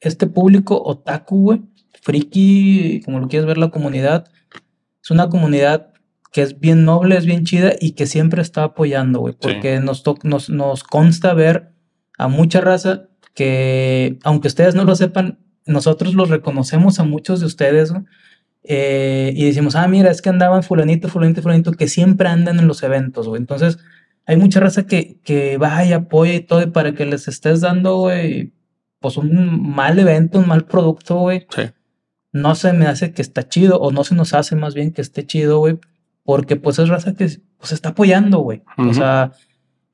este 0.00 0.26
público 0.26 0.82
otaku, 0.82 1.42
güey, 1.42 1.62
friki, 2.02 3.02
como 3.04 3.20
lo 3.20 3.28
quieres 3.28 3.46
ver 3.46 3.58
la 3.58 3.70
comunidad, 3.70 4.26
es 5.02 5.10
una 5.10 5.28
comunidad 5.28 5.92
que 6.32 6.42
es 6.42 6.58
bien 6.58 6.84
noble, 6.84 7.16
es 7.16 7.26
bien 7.26 7.44
chida 7.44 7.74
y 7.78 7.92
que 7.92 8.06
siempre 8.06 8.42
está 8.42 8.64
apoyando, 8.64 9.20
güey, 9.20 9.34
porque 9.40 9.78
nos, 9.78 10.02
nos, 10.24 10.50
nos 10.50 10.82
consta 10.82 11.34
ver 11.34 11.73
a 12.18 12.28
mucha 12.28 12.60
raza 12.60 13.08
que, 13.34 14.18
aunque 14.22 14.48
ustedes 14.48 14.74
no 14.74 14.84
lo 14.84 14.94
sepan, 14.96 15.38
nosotros 15.66 16.14
los 16.14 16.28
reconocemos 16.28 17.00
a 17.00 17.04
muchos 17.04 17.40
de 17.40 17.46
ustedes, 17.46 17.92
eh, 18.62 19.32
y 19.36 19.44
decimos, 19.44 19.76
ah, 19.76 19.86
mira, 19.88 20.10
es 20.10 20.22
que 20.22 20.30
andaban 20.30 20.62
fulanito, 20.62 21.08
fulanito, 21.08 21.42
fulanito, 21.42 21.72
que 21.72 21.88
siempre 21.88 22.28
andan 22.28 22.58
en 22.58 22.66
los 22.66 22.82
eventos, 22.82 23.28
güey. 23.28 23.40
Entonces, 23.40 23.78
hay 24.26 24.36
mucha 24.36 24.60
raza 24.60 24.86
que, 24.86 25.18
que 25.22 25.58
va 25.58 25.84
y 25.84 25.92
apoya 25.92 26.34
y 26.34 26.40
todo, 26.40 26.62
y 26.62 26.66
para 26.66 26.94
que 26.94 27.04
les 27.04 27.28
estés 27.28 27.60
dando, 27.60 27.98
güey, 27.98 28.52
pues 29.00 29.18
un 29.18 29.70
mal 29.74 29.98
evento, 29.98 30.38
un 30.38 30.48
mal 30.48 30.64
producto, 30.64 31.16
güey. 31.16 31.46
Sí. 31.54 31.62
No 32.32 32.54
se 32.54 32.72
me 32.72 32.86
hace 32.86 33.12
que 33.12 33.22
está 33.22 33.48
chido, 33.48 33.78
o 33.80 33.92
no 33.92 34.02
se 34.02 34.14
nos 34.14 34.32
hace 34.32 34.56
más 34.56 34.74
bien 34.74 34.92
que 34.92 35.02
esté 35.02 35.26
chido, 35.26 35.58
güey, 35.58 35.78
porque 36.24 36.56
pues 36.56 36.78
es 36.78 36.88
raza 36.88 37.14
que 37.14 37.28
pues 37.58 37.72
está 37.72 37.90
apoyando, 37.90 38.38
güey. 38.38 38.62
O 38.78 38.94
sea, 38.94 39.32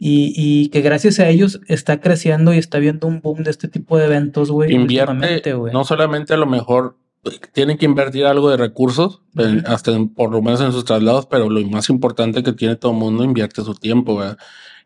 y, 0.02 0.32
y, 0.34 0.70
que 0.70 0.80
gracias 0.80 1.20
a 1.20 1.28
ellos 1.28 1.60
está 1.68 2.00
creciendo 2.00 2.54
y 2.54 2.58
está 2.58 2.78
viendo 2.78 3.06
un 3.06 3.20
boom 3.20 3.42
de 3.44 3.50
este 3.50 3.68
tipo 3.68 3.98
de 3.98 4.06
eventos, 4.06 4.50
güey. 4.50 4.72
Invierte, 4.72 5.42
no 5.72 5.84
solamente 5.84 6.32
a 6.32 6.38
lo 6.38 6.46
mejor 6.46 6.96
tienen 7.52 7.76
que 7.76 7.84
invertir 7.84 8.24
algo 8.24 8.48
de 8.48 8.56
recursos, 8.56 9.20
hasta 9.66 9.92
por 10.16 10.32
lo 10.32 10.40
menos 10.40 10.62
en 10.62 10.72
sus 10.72 10.86
traslados, 10.86 11.26
pero 11.26 11.50
lo 11.50 11.60
más 11.68 11.90
importante 11.90 12.42
que 12.42 12.54
tiene 12.54 12.76
todo 12.76 12.92
el 12.92 12.98
mundo 12.98 13.24
invierte 13.24 13.62
su 13.62 13.74
tiempo, 13.74 14.16
¿verdad? 14.16 14.38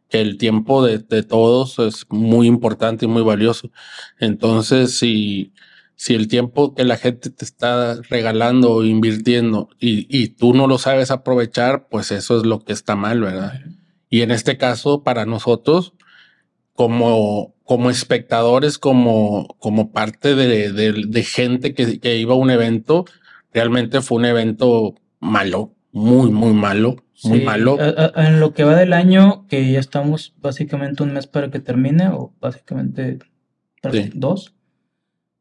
que 0.08 0.20
el 0.20 0.36
tiempo 0.36 0.84
de, 0.84 0.98
de, 0.98 1.22
todos 1.22 1.78
es 1.78 2.06
muy 2.10 2.46
importante 2.46 3.04
y 3.04 3.08
muy 3.08 3.22
valioso. 3.22 3.70
Entonces, 4.18 4.98
si, 4.98 5.52
si 5.96 6.14
el 6.14 6.28
tiempo 6.28 6.74
que 6.74 6.84
la 6.84 6.96
gente 6.96 7.30
te 7.30 7.44
está 7.44 7.96
regalando 8.10 8.72
o 8.72 8.84
invirtiendo 8.84 9.70
y, 9.78 10.06
y 10.10 10.28
tú 10.28 10.54
no 10.54 10.66
lo 10.66 10.78
sabes 10.78 11.10
aprovechar, 11.10 11.88
pues 11.88 12.10
eso 12.10 12.36
es 12.36 12.44
lo 12.44 12.60
que 12.60 12.72
está 12.72 12.96
mal, 12.96 13.20
¿verdad? 13.20 13.60
Y 14.14 14.22
en 14.22 14.30
este 14.30 14.56
caso, 14.56 15.02
para 15.02 15.26
nosotros, 15.26 15.92
como, 16.74 17.56
como 17.64 17.90
espectadores, 17.90 18.78
como, 18.78 19.56
como 19.58 19.90
parte 19.90 20.36
de, 20.36 20.70
de, 20.70 21.22
gente 21.24 21.74
que, 21.74 21.98
que, 21.98 22.16
iba 22.18 22.34
a 22.34 22.36
un 22.36 22.50
evento, 22.50 23.06
realmente 23.52 24.02
fue 24.02 24.18
un 24.18 24.26
evento 24.26 24.94
malo, 25.18 25.74
muy, 25.90 26.30
muy 26.30 26.52
malo, 26.52 27.02
muy 27.24 27.40
malo. 27.40 27.76
en 28.14 28.38
lo 28.38 28.54
que 28.54 28.62
va 28.62 28.76
del 28.76 28.92
año, 28.92 29.48
que 29.48 29.72
ya 29.72 29.80
estamos 29.80 30.32
básicamente 30.40 31.02
un 31.02 31.12
mes 31.12 31.26
para 31.26 31.50
que 31.50 31.58
termine, 31.58 32.06
o 32.10 32.32
básicamente 32.40 33.18
dos. 34.12 34.54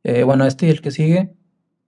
Eh, 0.04 0.24
bueno, 0.24 0.48
este 0.48 0.66
y 0.66 0.70
el 0.72 0.82
que 0.82 0.90
sigue, 0.90 1.36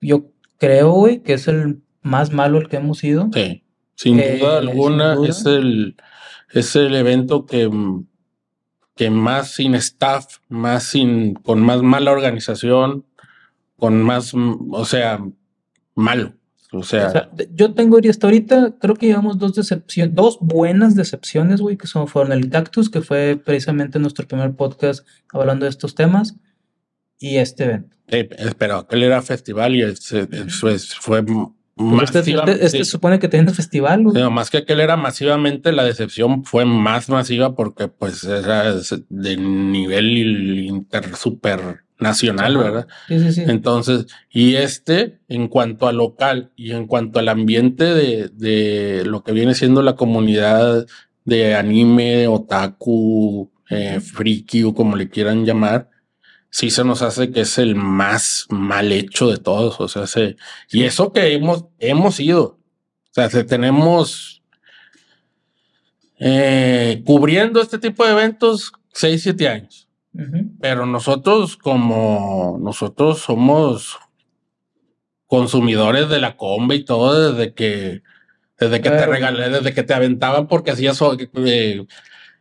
yo 0.02 0.30
creo, 0.60 0.91
güey, 0.91 1.24
que 1.24 1.34
es 1.34 1.48
el 1.48 1.82
más 2.04 2.32
malo 2.32 2.60
el 2.60 2.69
que 2.69 2.78
hemos 2.78 3.04
ido. 3.04 3.32
Sí, 3.34 3.63
sin 3.95 4.17
duda 4.17 4.54
eh, 4.54 4.58
alguna, 4.58 5.15
es 5.28 5.48
el, 5.48 5.95
es 6.51 6.75
el 6.75 6.95
evento 6.95 7.45
que 7.45 7.69
que 8.95 9.10
más 9.10 9.51
sin 9.51 9.75
staff, 9.75 10.38
más 10.47 10.84
sin, 10.84 11.34
con 11.36 11.62
más 11.62 11.81
mala 11.81 12.12
organización, 12.12 13.05
con 13.77 14.01
más, 14.01 14.34
o 14.34 14.86
sea, 14.86 15.19
malo. 15.95 16.34
O 16.71 16.84
sea, 16.84 17.29
yo 17.53 17.73
tengo 17.73 17.99
hasta 18.10 18.27
ahorita, 18.27 18.75
creo 18.79 18.95
que 18.95 19.08
llevamos 19.08 19.38
dos 19.38 19.53
decepciones, 19.55 20.15
dos 20.15 20.39
buenas 20.41 20.95
decepciones, 20.95 21.62
güey, 21.62 21.77
que 21.77 21.88
son, 21.88 22.08
fueron 22.08 22.34
el 22.34 22.49
Cactus, 22.49 22.89
que 22.89 23.01
fue 23.01 23.39
precisamente 23.43 23.99
nuestro 23.99 24.27
primer 24.27 24.55
podcast 24.55 25.05
hablando 25.31 25.65
de 25.65 25.69
estos 25.69 25.95
temas, 25.95 26.36
y 27.17 27.38
este 27.38 27.65
evento. 27.65 27.95
Eh, 28.08 28.29
pero 28.58 28.77
aquel 28.77 29.03
era 29.03 29.21
festival 29.21 29.75
y 29.75 29.81
eso 29.81 30.27
fue 30.99 31.23
este, 32.01 32.19
este, 32.19 32.65
este 32.65 32.85
supone 32.85 33.19
que 33.19 33.27
tiene 33.27 33.51
festival. 33.51 34.03
más 34.31 34.49
que 34.49 34.59
aquel 34.59 34.79
era 34.79 34.95
masivamente, 34.95 35.71
la 35.71 35.83
decepción 35.83 36.45
fue 36.45 36.65
más 36.65 37.09
masiva 37.09 37.53
porque 37.55 37.88
pues 37.88 38.23
era 38.23 38.73
de 39.09 39.38
nivel 39.38 40.17
inter 40.65 41.15
super 41.15 41.81
nacional, 41.99 42.57
¿verdad? 42.57 42.88
Sí, 43.07 43.19
sí, 43.19 43.31
sí. 43.33 43.43
Entonces, 43.47 44.07
y 44.29 44.55
este, 44.55 45.19
en 45.27 45.47
cuanto 45.47 45.88
a 45.88 45.93
local 45.93 46.51
y 46.55 46.71
en 46.71 46.88
cuanto 46.88 47.19
al 47.19 47.29
ambiente 47.29 47.83
de, 47.85 48.29
de 48.29 49.03
lo 49.05 49.23
que 49.23 49.31
viene 49.31 49.53
siendo 49.53 49.81
la 49.81 49.95
comunidad 49.95 50.85
de 51.25 51.55
anime, 51.55 52.27
otaku, 52.27 53.51
eh, 53.69 53.99
friki 53.99 54.63
o 54.63 54.73
como 54.73 54.95
le 54.95 55.09
quieran 55.09 55.45
llamar, 55.45 55.89
sí 56.56 56.70
se 56.70 56.86
nos 56.86 57.02
hace 57.02 57.32
que 57.32 57.41
es 57.41 57.58
el 57.58 57.76
más 57.76 58.46
mal 58.48 58.94
hecho 58.94 59.30
de 59.30 59.38
todos. 59.38 59.82
O 59.82 59.89
sea, 59.89 60.08
se, 60.08 60.38
y 60.72 60.86
eso 60.86 61.12
que 61.12 61.34
hemos, 61.34 61.65
hemos 61.80 62.18
ido. 62.22 62.62
O 63.10 63.12
sea, 63.12 63.28
tenemos 63.44 64.41
eh, 66.18 67.04
cubriendo 67.06 67.62
este 67.62 67.78
tipo 67.78 68.06
de 68.06 68.13
eventos 68.13 68.72
6, 68.94 69.22
7 69.22 69.50
años. 69.50 69.89
Pero 70.62 70.86
nosotros, 70.86 71.58
como 71.58 72.58
nosotros 72.62 73.20
somos 73.20 74.00
consumidores 75.28 76.08
de 76.08 76.22
la 76.22 76.38
comba 76.38 76.74
y 76.74 76.86
todo 76.86 77.34
desde 77.34 77.54
que 77.54 78.02
desde 78.58 78.80
que 78.80 78.91
te 78.91 79.06
regalé, 79.06 79.50
desde 79.50 79.74
que 79.74 79.84
te 79.84 79.94
aventaban 79.94 80.48
porque 80.48 80.72
hacías 80.72 80.98
eh, 81.34 81.86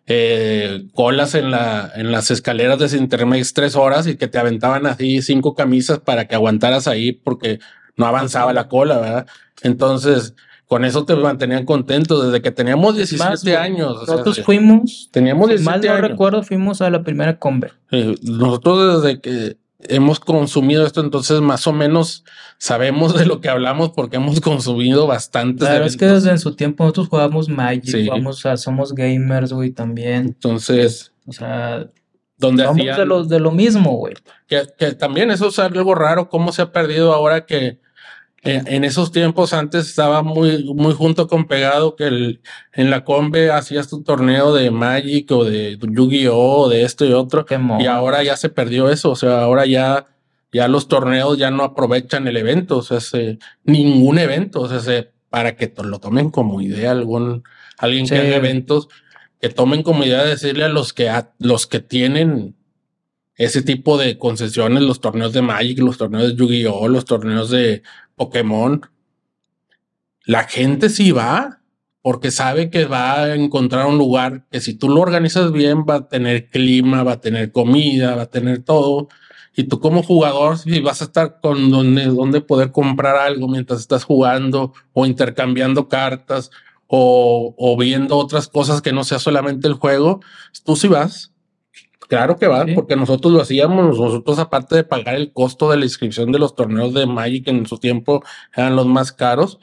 eh, 0.06 0.86
colas 0.92 1.34
en, 1.34 1.50
la, 1.50 1.90
en 1.94 2.12
las 2.12 2.30
escaleras 2.30 2.78
de 2.78 2.88
Cintermex 2.88 3.54
tres 3.54 3.74
horas 3.74 4.06
y 4.06 4.16
que 4.16 4.28
te 4.28 4.38
aventaban 4.38 4.86
así 4.86 5.22
cinco 5.22 5.54
camisas 5.54 5.98
para 5.98 6.26
que 6.26 6.34
aguantaras 6.34 6.86
ahí 6.86 7.12
porque 7.12 7.58
no 7.96 8.06
avanzaba 8.06 8.52
la 8.52 8.68
cola, 8.68 8.98
¿verdad? 8.98 9.26
Entonces, 9.62 10.34
con 10.66 10.84
eso 10.84 11.04
te 11.04 11.14
mantenían 11.14 11.64
contento 11.64 12.22
desde 12.22 12.42
que 12.42 12.50
teníamos 12.50 12.96
17 12.96 13.56
años. 13.56 13.96
Nosotros 14.06 14.42
fuimos, 14.42 15.08
teníamos 15.12 15.48
17 15.48 15.88
mal 15.88 16.00
no 16.02 16.08
recuerdo, 16.08 16.42
fuimos 16.42 16.82
a 16.82 16.90
la 16.90 17.02
primera 17.02 17.38
combe. 17.38 17.70
nosotros 18.22 19.02
desde 19.02 19.20
que 19.20 19.56
hemos 19.88 20.20
consumido 20.20 20.86
esto, 20.86 21.00
entonces 21.00 21.40
más 21.40 21.66
o 21.66 21.72
menos 21.72 22.24
sabemos 22.58 23.16
de 23.16 23.26
lo 23.26 23.40
que 23.40 23.48
hablamos 23.48 23.90
porque 23.90 24.16
hemos 24.16 24.40
consumido 24.40 25.06
bastante. 25.06 25.64
Claro, 25.64 25.84
es 25.84 25.96
que 25.96 26.06
desde 26.06 26.30
en 26.30 26.38
su 26.38 26.54
tiempo 26.54 26.84
nosotros 26.84 27.08
jugamos 27.08 27.48
Magic, 27.48 28.06
jugamos, 28.06 28.42
somos 28.56 28.94
gamers, 28.94 29.52
güey, 29.52 29.70
también. 29.70 30.26
Entonces, 30.26 31.12
o 31.26 31.32
sea, 31.32 31.86
donde 32.38 32.64
hacían, 32.64 32.96
de, 32.96 33.06
los, 33.06 33.28
de 33.28 33.40
lo 33.40 33.50
mismo, 33.50 33.96
güey. 33.96 34.14
Que, 34.46 34.62
que 34.78 34.92
también 34.92 35.30
eso 35.30 35.48
es 35.48 35.58
algo 35.58 35.94
raro, 35.94 36.28
cómo 36.28 36.52
se 36.52 36.62
ha 36.62 36.72
perdido 36.72 37.12
ahora 37.12 37.46
que 37.46 37.78
en, 38.44 38.84
esos 38.84 39.10
tiempos 39.10 39.52
antes 39.52 39.88
estaba 39.88 40.22
muy, 40.22 40.64
muy 40.74 40.92
junto 40.92 41.26
con 41.28 41.46
pegado 41.46 41.96
que 41.96 42.04
el, 42.04 42.40
en 42.72 42.90
la 42.90 43.04
combe 43.04 43.50
hacías 43.50 43.88
tu 43.88 44.02
torneo 44.02 44.54
de 44.54 44.70
Magic 44.70 45.30
o 45.32 45.44
de 45.44 45.78
Yu-Gi-Oh! 45.80 46.68
de 46.68 46.82
esto 46.82 47.04
y 47.04 47.12
otro. 47.12 47.46
y 47.78 47.86
ahora 47.86 48.22
ya 48.22 48.36
se 48.36 48.50
perdió 48.50 48.90
eso. 48.90 49.10
O 49.10 49.16
sea, 49.16 49.40
ahora 49.40 49.66
ya, 49.66 50.06
ya 50.52 50.68
los 50.68 50.88
torneos 50.88 51.38
ya 51.38 51.50
no 51.50 51.64
aprovechan 51.64 52.28
el 52.28 52.36
evento. 52.36 52.78
O 52.78 52.82
sea, 52.82 53.00
se, 53.00 53.38
ningún 53.64 54.18
evento. 54.18 54.60
O 54.60 54.68
sea, 54.68 54.80
se, 54.80 55.10
para 55.30 55.56
que 55.56 55.72
lo 55.82 55.98
tomen 55.98 56.30
como 56.30 56.60
idea 56.60 56.90
algún, 56.90 57.44
alguien 57.78 58.06
que 58.06 58.18
haga 58.18 58.36
eventos, 58.36 58.88
que 59.40 59.48
tomen 59.48 59.82
como 59.82 60.04
idea 60.04 60.22
decirle 60.22 60.64
a 60.64 60.68
los 60.68 60.92
que, 60.92 61.08
a, 61.08 61.32
los 61.38 61.66
que 61.66 61.80
tienen 61.80 62.54
ese 63.36 63.62
tipo 63.62 63.98
de 63.98 64.18
concesiones, 64.18 64.82
los 64.82 65.00
torneos 65.00 65.32
de 65.32 65.42
Magic, 65.42 65.78
los 65.80 65.98
torneos 65.98 66.28
de 66.28 66.36
Yu-Gi-Oh!, 66.36 66.88
los 66.88 67.04
torneos 67.04 67.50
de 67.50 67.82
Pokémon, 68.14 68.80
la 70.24 70.44
gente 70.44 70.88
sí 70.88 71.10
va 71.12 71.60
porque 72.00 72.30
sabe 72.30 72.70
que 72.70 72.84
va 72.84 73.22
a 73.22 73.34
encontrar 73.34 73.86
un 73.86 73.98
lugar 73.98 74.46
que 74.50 74.60
si 74.60 74.74
tú 74.74 74.88
lo 74.88 75.00
organizas 75.00 75.52
bien 75.52 75.84
va 75.88 75.96
a 75.96 76.08
tener 76.08 76.50
clima, 76.50 77.02
va 77.02 77.12
a 77.12 77.20
tener 77.20 77.50
comida, 77.50 78.14
va 78.14 78.22
a 78.22 78.30
tener 78.30 78.62
todo. 78.62 79.08
Y 79.56 79.64
tú 79.64 79.80
como 79.80 80.02
jugador, 80.02 80.58
si 80.58 80.80
vas 80.80 81.00
a 81.00 81.06
estar 81.06 81.40
con 81.40 81.70
donde, 81.70 82.04
donde 82.06 82.40
poder 82.40 82.72
comprar 82.72 83.16
algo 83.16 83.48
mientras 83.48 83.80
estás 83.80 84.04
jugando 84.04 84.74
o 84.92 85.06
intercambiando 85.06 85.88
cartas 85.88 86.50
o, 86.86 87.54
o 87.56 87.76
viendo 87.76 88.18
otras 88.18 88.48
cosas 88.48 88.82
que 88.82 88.92
no 88.92 89.04
sea 89.04 89.18
solamente 89.18 89.66
el 89.66 89.74
juego, 89.74 90.20
tú 90.64 90.76
sí 90.76 90.88
vas 90.88 91.33
Claro 92.08 92.36
que 92.36 92.46
van, 92.46 92.74
porque 92.74 92.96
nosotros 92.96 93.32
lo 93.32 93.40
hacíamos, 93.40 93.98
nosotros 93.98 94.38
aparte 94.38 94.76
de 94.76 94.84
pagar 94.84 95.14
el 95.14 95.32
costo 95.32 95.70
de 95.70 95.78
la 95.78 95.84
inscripción 95.84 96.32
de 96.32 96.38
los 96.38 96.54
torneos 96.54 96.92
de 96.92 97.06
Magic 97.06 97.48
en 97.48 97.66
su 97.66 97.78
tiempo 97.78 98.22
eran 98.54 98.76
los 98.76 98.86
más 98.86 99.12
caros, 99.12 99.58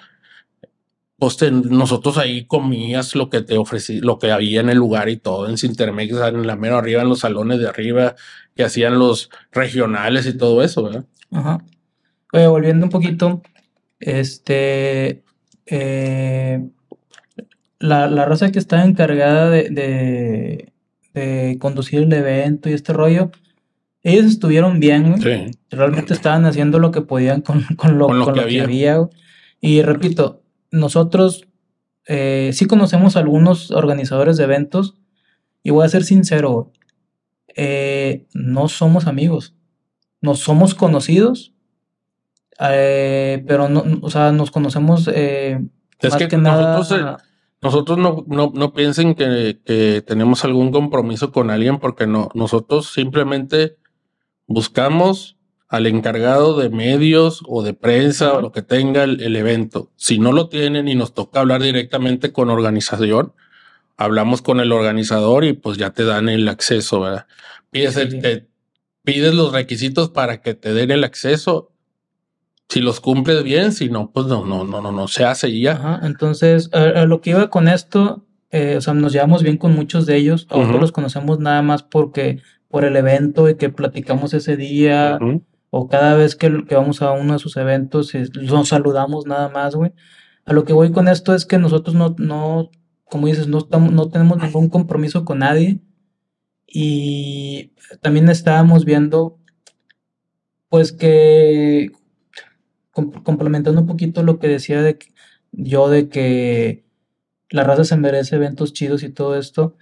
pues 1.18 1.40
nosotros 1.52 2.18
ahí 2.18 2.46
comías 2.46 3.14
lo 3.16 3.30
que 3.30 3.42
te 3.42 3.58
ofrecí, 3.58 4.00
lo 4.00 4.18
que 4.18 4.32
había 4.32 4.60
en 4.60 4.70
el 4.70 4.80
lugar 4.80 5.08
y 5.08 5.18
todo, 5.18 5.48
en 5.48 5.58
Cintermex, 5.58 6.14
en 6.14 6.48
la 6.48 6.56
mero 6.56 6.78
arriba, 6.78 7.04
en 7.04 7.10
los 7.10 7.20
salones 7.20 7.60
de 7.60 7.70
arriba, 7.70 8.16
que 8.56 8.64
hacían 8.64 8.98
los 8.98 9.30
regionales 9.52 10.26
y 10.26 10.36
todo 10.36 10.64
eso, 10.64 10.84
¿verdad? 10.84 11.06
Ajá. 11.32 11.60
volviendo 12.32 12.88
un 12.88 12.92
poquito, 12.92 13.44
este, 14.00 15.22
eh, 15.68 16.68
la, 17.78 18.08
la 18.08 18.26
raza 18.26 18.52
que 18.52 18.60
está 18.60 18.84
encargada 18.84 19.52
de 19.52 19.70
de 19.70 20.71
conducir 21.60 22.02
el 22.02 22.14
evento 22.14 22.70
y 22.70 22.74
este 22.74 22.94
rollo, 22.94 23.32
ellos 24.04 24.26
estuvieron 24.26 24.80
bien, 24.80 25.12
güey. 25.12 25.22
Sí. 25.22 25.58
Realmente 25.70 26.14
estaban 26.14 26.46
haciendo 26.46 26.80
lo 26.80 26.92
que 26.92 27.02
podían 27.02 27.42
con, 27.42 27.64
con 27.76 27.98
lo, 27.98 28.08
Con 28.08 28.20
lo 28.20 28.26
con 28.26 28.34
que 28.34 28.42
lo 28.42 28.48
que 28.48 28.62
había. 28.62 29.10
Y 29.60 29.82
repito, 29.84 30.42
nosotros 30.72 31.48
eh, 32.08 32.50
sí 32.54 32.66
conocemos 32.66 33.16
a 33.16 33.20
algunos 33.20 33.72
organizadores 33.72 34.38
de 34.38 34.46
eventos 34.46 34.96
y 35.64 35.70
voy 35.70 35.86
a 35.86 35.90
ser 35.90 36.04
sincero, 36.04 36.72
eh, 37.56 38.26
no 38.34 38.68
somos 38.70 39.06
amigos, 39.06 39.54
no 40.20 40.36
somos 40.36 40.74
conocidos, 40.74 41.54
eh, 42.60 43.44
pero 43.48 43.70
no, 43.70 43.84
o 44.02 44.10
sea, 44.10 44.32
nos 44.32 44.50
conocemos 44.50 45.08
Es 45.08 45.60
más 46.04 46.16
que 46.16 46.28
que, 46.28 46.38
nada. 46.38 46.78
nosotros, 46.78 47.22
Nosotros 47.62 47.98
no, 47.98 48.24
no, 48.28 48.52
no 48.56 48.74
piensen 48.74 49.14
que, 49.14 49.60
que 49.64 50.02
tenemos 50.02 50.44
algún 50.46 50.72
compromiso 50.72 51.32
con 51.32 51.50
alguien 51.52 51.78
porque 51.80 52.08
no. 52.08 52.30
Nosotros 52.34 52.92
simplemente 52.92 53.78
buscamos 54.48 55.38
al 55.68 55.88
encargado 55.88 56.58
de 56.58 56.70
medios 56.70 57.42
o 57.48 57.64
de 57.64 57.74
prensa 57.74 58.34
o 58.34 58.42
lo 58.42 58.52
que 58.52 58.62
tenga 58.62 59.04
el, 59.04 59.22
el 59.22 59.36
evento. 59.36 59.92
Si 59.96 60.20
no 60.20 60.32
lo 60.34 60.50
tienen 60.50 60.88
y 60.88 60.96
nos 60.96 61.14
toca 61.14 61.40
hablar 61.40 61.62
directamente 61.62 62.34
con 62.34 62.50
organización, 62.50 63.34
hablamos 63.96 64.42
con 64.42 64.60
el 64.60 64.72
organizador 64.72 65.46
y 65.46 65.54
pues 65.54 65.78
ya 65.78 65.92
te 65.92 66.04
dan 66.04 66.28
el 66.30 66.48
acceso, 66.50 67.00
¿verdad? 67.02 67.28
Pides, 67.70 67.96
el- 67.98 68.22
te- 68.22 68.48
pides 69.04 69.34
los 69.34 69.54
requisitos 69.54 70.10
para 70.10 70.42
que 70.42 70.56
te 70.56 70.74
den 70.74 70.92
el 70.92 71.04
acceso. 71.04 71.71
Si 72.72 72.80
los 72.80 73.02
cumples 73.02 73.44
bien, 73.44 73.74
si 73.74 73.90
no, 73.90 74.12
pues 74.12 74.28
no, 74.28 74.46
no, 74.46 74.64
no, 74.64 74.80
no, 74.82 74.94
no 74.94 75.08
se 75.10 75.26
hace 75.26 75.50
y 75.50 75.64
ya. 75.64 75.74
Ajá, 75.74 76.00
entonces, 76.08 76.70
a, 76.72 77.02
a 77.02 77.06
lo 77.06 77.20
que 77.20 77.32
iba 77.32 77.50
con 77.50 77.68
esto, 77.68 78.26
eh, 78.50 78.76
o 78.78 78.82
sea, 78.82 78.94
nos 78.94 79.12
llevamos 79.12 79.44
bien 79.44 79.58
con 79.58 79.76
muchos 79.76 80.06
de 80.06 80.16
ellos. 80.16 80.48
A 80.50 80.56
otros 80.56 80.70
Ujú. 80.70 80.80
los 80.80 80.92
conocemos 80.94 81.40
nada 81.40 81.62
más 81.62 81.84
porque 81.84 82.40
por 82.70 82.86
el 82.86 82.96
evento 82.96 83.50
y 83.50 83.56
que 83.56 83.68
platicamos 83.70 84.34
ese 84.34 84.56
día, 84.56 85.20
o 85.70 85.90
cada 85.90 86.16
vez 86.16 86.38
que, 86.38 86.64
que 86.66 86.76
vamos 86.76 87.02
a 87.02 87.12
uno 87.12 87.34
de 87.34 87.40
sus 87.40 87.58
eventos, 87.58 88.16
es- 88.16 88.32
nos 88.34 88.70
saludamos 88.70 89.26
nada 89.26 89.50
más, 89.50 89.76
güey. 89.76 89.92
A 90.46 90.54
lo 90.54 90.64
que 90.64 90.72
voy 90.72 90.92
con 90.94 91.10
esto 91.10 91.36
es 91.36 91.46
que 91.46 91.58
nosotros 91.58 91.94
no, 91.94 92.16
no, 92.20 92.72
como 93.04 93.28
dices, 93.28 93.50
no 93.50 93.58
estamos, 93.58 93.92
no 93.92 94.08
tenemos 94.10 94.38
ningún 94.42 94.70
compromiso 94.70 95.26
con 95.26 95.40
nadie. 95.40 95.82
Y 96.66 97.74
también 98.02 98.30
estábamos 98.30 98.86
viendo, 98.86 99.38
pues 100.70 100.94
que 100.94 101.92
complementando 102.92 103.82
un 103.82 103.88
poquito 103.88 104.24
lo 104.24 104.40
que 104.40 104.48
decía 104.48 104.82
de 104.82 104.98
que- 104.98 105.14
yo 105.52 105.90
de 105.90 106.10
que 106.10 106.84
la 107.50 107.64
raza 107.64 107.84
se 107.84 107.98
merece 107.98 108.36
eventos 108.38 108.74
chidos 108.74 109.04
y 109.04 109.10
todo 109.10 109.38
esto, 109.38 109.76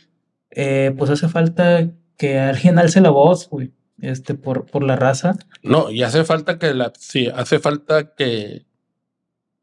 eh, 0.51 0.93
pues 0.97 1.11
hace 1.11 1.27
falta 1.27 1.91
que 2.17 2.39
alguien 2.39 2.79
alce 2.79 3.01
la 3.01 3.09
voz, 3.11 3.49
güey, 3.49 3.71
este, 4.01 4.33
por, 4.35 4.65
por 4.65 4.83
la 4.83 4.95
raza. 4.95 5.35
No, 5.63 5.91
y 5.91 6.03
hace 6.03 6.23
falta 6.23 6.57
que 6.57 6.73
la, 6.73 6.91
sí, 6.97 7.27
hace 7.33 7.59
falta 7.59 8.15
que, 8.15 8.65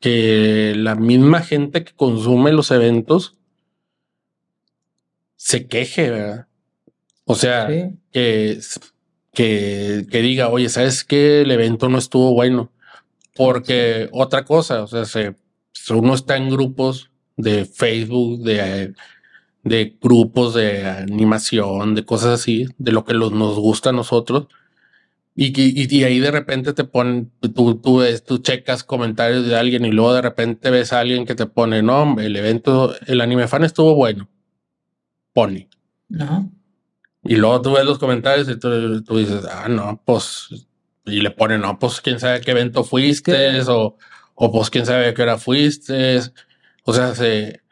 que 0.01 0.75
la 0.77 0.95
misma 0.95 1.41
gente 1.41 1.83
que 1.85 1.93
consume 1.95 2.53
los 2.53 2.71
eventos 2.71 3.37
se 5.37 5.67
queje, 5.67 6.11
¿verdad? 6.11 6.47
O 7.25 7.35
sea, 7.35 7.69
Sí. 7.69 7.97
que, 8.13 8.59
que, 9.33 10.07
que 10.11 10.23
diga, 10.23 10.49
oye, 10.49 10.69
¿sabes 10.69 11.05
qué? 11.05 11.43
El 11.43 11.51
evento 11.51 11.89
no 11.89 11.99
estuvo 11.99 12.33
bueno. 12.35 12.73
Porque 13.37 14.09
otra 14.13 14.45
cosa, 14.45 14.83
o 14.83 14.87
sea, 14.87 15.05
se, 15.05 15.35
uno 15.91 16.15
está 16.15 16.37
en 16.37 16.51
grupos 16.51 17.11
de 17.37 17.65
Facebook, 17.67 18.43
de, 18.43 18.95
de 19.63 19.97
grupos 20.01 20.55
de 20.55 20.87
animación, 20.87 21.95
de 21.95 22.05
cosas 22.05 22.41
así, 22.41 22.67
de 22.79 22.93
lo 22.93 23.05
que 23.05 23.15
los, 23.15 23.33
nos 23.33 23.57
gusta 23.59 23.91
a 23.91 23.93
nosotros. 23.93 24.49
Y, 25.35 25.53
y, 25.61 25.95
y 25.95 26.05
ahí 26.05 26.19
de 26.19 26.31
repente 26.31 26.73
te 26.73 26.85
ponen, 26.85 27.31
tú, 27.55 27.75
tú, 27.75 27.99
ves, 27.99 28.25
tú 28.25 28.39
checas 28.39 28.85
comentarios 28.85 29.47
de 29.47 29.57
alguien 29.57 29.85
y 29.85 29.91
luego 29.91 30.15
de 30.15 30.23
repente 30.23 30.71
ves 30.71 30.95
a 30.95 31.01
alguien 31.01 31.27
que 31.27 31.35
te 31.35 31.45
pone, 31.45 31.83
no, 31.83 32.19
el 32.19 32.37
evento, 32.37 32.95
el 33.07 33.21
anime 33.21 33.47
fan 33.47 33.65
estuvo 33.65 33.95
bueno. 33.95 34.31
Pone. 35.35 35.69
Ajá. 36.19 36.47
Y 37.23 37.37
luego 37.37 37.61
tú 37.61 37.73
ves 37.73 37.85
los 37.85 37.99
comentarios 37.99 38.49
y 38.49 38.59
tú, 38.59 39.03
tú 39.03 39.19
dices, 39.19 39.45
ah, 39.51 39.69
no, 39.69 40.01
pues, 40.05 40.67
y 41.07 41.21
le 41.21 41.31
ponen, 41.31 41.61
no, 41.61 41.79
pues 41.79 42.01
quién 42.01 42.21
sabe 42.21 42.41
qué 42.41 42.51
evento 42.51 42.85
fuiste, 42.85 43.61
o, 43.63 43.97
o 44.35 44.53
pues 44.53 44.71
quién 44.71 44.85
sabe 44.85 45.07
a 45.07 45.15
qué 45.15 45.23
hora 45.23 45.39
fuiste. 45.39 46.21
O 46.85 46.93
sea, 46.93 47.15
se, 47.15 47.63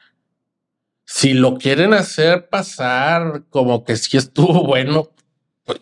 si 1.04 1.34
lo 1.34 1.58
quieren 1.58 1.92
hacer 1.94 2.48
pasar 2.48 3.44
como 3.50 3.84
que 3.84 3.96
sí 3.96 4.16
estuvo 4.16 4.64
bueno 4.64 5.10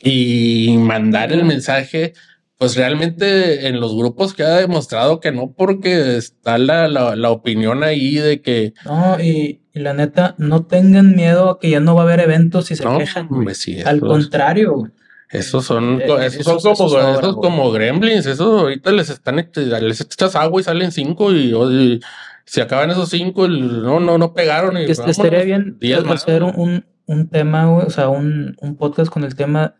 y 0.02 0.76
mandar 0.78 1.32
el 1.32 1.44
mensaje, 1.44 2.14
pues 2.56 2.76
realmente 2.76 3.66
en 3.68 3.80
los 3.80 3.94
grupos 3.96 4.34
queda 4.34 4.58
demostrado 4.58 5.20
que 5.20 5.32
no, 5.32 5.52
porque 5.52 6.16
está 6.16 6.58
la, 6.58 6.88
la, 6.88 7.16
la 7.16 7.30
opinión 7.30 7.82
ahí 7.82 8.14
de 8.14 8.40
que 8.40 8.72
No, 8.84 9.18
y, 9.20 9.62
y 9.74 9.80
la 9.80 9.94
neta, 9.94 10.36
no 10.38 10.64
tengan 10.66 11.16
miedo 11.16 11.50
a 11.50 11.58
que 11.58 11.70
ya 11.70 11.80
no 11.80 11.94
va 11.94 12.02
a 12.02 12.04
haber 12.04 12.20
eventos 12.20 12.66
si 12.66 12.76
se 12.76 12.84
no, 12.84 12.98
quejan, 12.98 13.28
sí, 13.54 13.80
Al 13.82 14.00
contrario. 14.00 14.92
Esos 15.32 15.64
son, 15.64 16.00
Eh, 16.00 16.26
esos 16.26 16.44
son 16.44 16.58
como, 16.60 16.72
esos 16.74 16.90
sobran, 16.92 17.14
esos 17.18 17.36
como 17.36 17.70
gremlins. 17.72 18.26
Esos 18.26 18.60
ahorita 18.62 18.92
les 18.92 19.10
están, 19.10 19.36
les 19.54 20.00
echas 20.00 20.36
agua 20.36 20.60
y 20.60 20.64
salen 20.64 20.92
cinco 20.92 21.32
y, 21.32 21.52
y 21.54 22.00
se 22.44 22.62
acaban 22.62 22.90
esos 22.90 23.08
cinco. 23.08 23.46
y 23.46 23.60
no, 23.62 23.98
no, 24.00 24.18
no 24.18 24.34
pegaron. 24.34 24.76
Y 24.76 24.86
Que 24.86 24.92
vámonos. 24.94 25.16
estaría 25.18 25.42
bien 25.44 25.78
diez 25.80 26.04
más, 26.04 26.22
hacer 26.22 26.42
un, 26.42 26.52
un, 26.56 26.84
un 27.06 27.28
tema, 27.28 27.66
güey, 27.66 27.86
o 27.86 27.90
sea, 27.90 28.08
un, 28.08 28.56
un 28.60 28.76
podcast 28.76 29.10
con 29.10 29.24
el 29.24 29.34
tema 29.34 29.74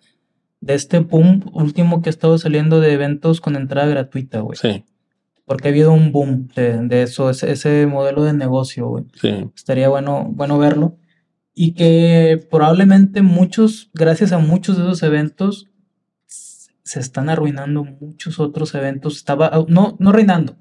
de 0.61 0.75
este 0.75 1.01
boom 1.01 1.51
último 1.53 2.03
que 2.03 2.09
ha 2.09 2.11
estado 2.13 2.39
saliendo 2.39 2.81
de 2.81 2.93
eventos 2.93 3.41
con 3.41 3.57
entrada 3.57 3.89
gratuita, 3.89 4.41
güey. 4.41 4.57
Sí, 4.57 4.85
Porque 5.45 5.69
ha 5.69 5.71
habido 5.73 5.93
un 5.93 6.13
boom 6.13 6.49
de, 6.55 6.79
de 6.87 7.03
eso, 7.03 7.29
ese, 7.31 7.51
ese 7.51 7.87
modelo 7.87 8.23
de 8.25 8.33
negocio, 8.33 8.87
güey. 8.87 9.05
sí. 9.21 9.51
Estaría 9.57 9.89
bueno, 9.89 10.27
bueno 10.31 10.59
verlo. 10.59 10.97
Y 11.55 11.75
que 11.75 12.47
probablemente 12.51 13.21
muchos, 13.23 13.91
gracias 13.95 14.33
a 14.33 14.39
muchos 14.39 14.77
de 14.79 14.85
esos 14.85 15.03
eventos, 15.03 15.69
se 16.27 16.99
están 17.01 17.29
arruinando 17.29 17.85
muchos 17.85 18.39
otros 18.41 18.75
eventos. 18.75 19.17
Estaba, 19.17 19.51
no, 19.69 19.97
no 20.01 20.13
reinando, 20.13 20.57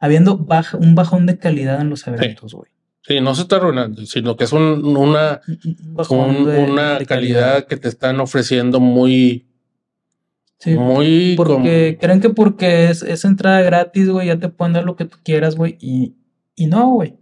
habiendo 0.00 0.36
baja, 0.38 0.76
un 0.78 0.94
bajón 0.94 1.26
de 1.26 1.38
calidad 1.38 1.80
en 1.80 1.90
los 1.90 2.06
eventos, 2.06 2.54
güey. 2.54 2.70
Sí, 3.06 3.20
no 3.20 3.34
se 3.34 3.42
está 3.42 3.56
arruinando, 3.56 4.04
sino 4.06 4.34
que 4.36 4.44
es 4.44 4.52
un- 4.52 4.96
una, 4.96 5.42
Un- 6.08 6.44
de- 6.46 6.64
una 6.64 6.98
de 6.98 7.04
calidad 7.06 7.66
que 7.66 7.76
te 7.76 7.88
están 7.88 8.18
ofreciendo 8.18 8.80
muy, 8.80 9.46
Sí, 10.58 10.74
muy 10.74 11.34
porque 11.36 11.98
creen 12.00 12.20
que 12.22 12.30
porque 12.30 12.88
es, 12.88 13.02
es 13.02 13.26
entrada 13.26 13.60
gratis, 13.60 14.08
güey, 14.08 14.28
ya 14.28 14.38
te 14.38 14.48
pueden 14.48 14.72
dar 14.72 14.84
lo 14.84 14.96
que 14.96 15.04
tú 15.04 15.18
quieras, 15.22 15.56
güey, 15.56 15.76
y, 15.80 16.14
y 16.56 16.66
no, 16.66 16.92
güey. 16.92 17.18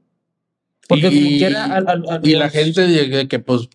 Porque 0.88 1.04
como 1.04 1.16
Y- 1.16 1.38
quiera, 1.38 1.64
al- 1.66 1.88
al- 1.88 2.04
a 2.10 2.20
Y 2.22 2.32
la 2.34 2.44
los- 2.46 2.52
gente 2.52 2.86
dice 2.86 3.28
que, 3.28 3.38
pues, 3.38 3.68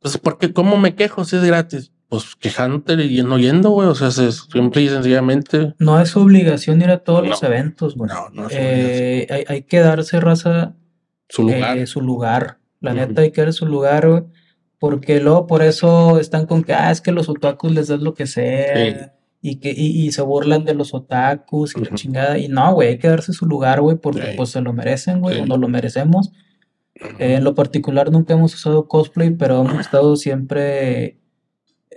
pues, 0.00 0.18
porque 0.18 0.52
¿cómo 0.52 0.76
me 0.76 0.94
quejo 0.94 1.24
si 1.24 1.36
es 1.36 1.44
gratis? 1.44 1.92
Pues 2.08 2.36
quejándote 2.36 2.94
y 3.04 3.22
no 3.22 3.38
yendo, 3.38 3.70
güey. 3.70 3.88
O 3.88 3.94
sea, 3.94 4.10
se- 4.12 4.30
simple 4.30 4.82
y 4.82 4.88
sencillamente. 4.88 5.74
No 5.78 6.00
es 6.00 6.16
obligación 6.16 6.80
ir 6.80 6.90
a 6.90 6.98
todos 6.98 7.26
los 7.26 7.42
eventos, 7.42 7.96
güey. 7.96 8.08
No, 8.12 8.28
no 8.30 8.46
es 8.48 8.54
Eh, 8.56 9.26
hay, 9.30 9.44
hay 9.48 9.62
que 9.62 9.80
darse 9.80 10.20
raza 10.20 10.76
Su 11.28 11.42
lugar. 11.42 11.78
eh, 11.78 11.86
su 11.86 12.00
lugar. 12.00 12.58
La 12.80 12.94
neta 12.94 13.22
hay 13.22 13.32
que 13.32 13.40
dar 13.40 13.52
su 13.52 13.66
lugar, 13.66 14.08
güey. 14.08 14.22
Porque 14.78 15.20
luego 15.20 15.46
por 15.48 15.62
eso 15.62 16.20
están 16.20 16.46
con 16.46 16.62
que, 16.62 16.74
ah, 16.74 16.90
es 16.92 17.00
que 17.00 17.10
los 17.10 17.28
otakus 17.28 17.72
les 17.72 17.88
das 17.88 18.00
lo 18.02 18.14
que 18.14 18.26
sea. 18.28 19.14
Y 19.48 19.56
que 19.60 19.70
y, 19.70 20.06
y 20.06 20.12
se 20.12 20.22
burlan 20.22 20.64
de 20.64 20.74
los 20.74 20.92
otakus 20.94 21.76
y 21.76 21.80
la 21.80 21.86
Ujú. 21.88 21.94
chingada. 21.96 22.38
Y 22.38 22.48
no, 22.48 22.74
güey, 22.74 22.88
hay 22.88 22.98
que 22.98 23.08
darse 23.08 23.32
su 23.32 23.46
lugar, 23.46 23.80
güey, 23.80 23.96
porque 23.96 24.34
pues 24.36 24.50
se 24.50 24.60
lo 24.60 24.72
merecen, 24.72 25.20
güey, 25.20 25.36
Sí. 25.36 25.42
o 25.42 25.46
no 25.46 25.56
lo 25.56 25.68
merecemos. 25.68 26.32
Eh, 27.18 27.34
en 27.34 27.44
lo 27.44 27.54
particular 27.54 28.10
nunca 28.10 28.34
hemos 28.34 28.54
usado 28.54 28.88
cosplay, 28.88 29.30
pero 29.30 29.60
hemos 29.60 29.78
estado 29.80 30.16
siempre 30.16 31.18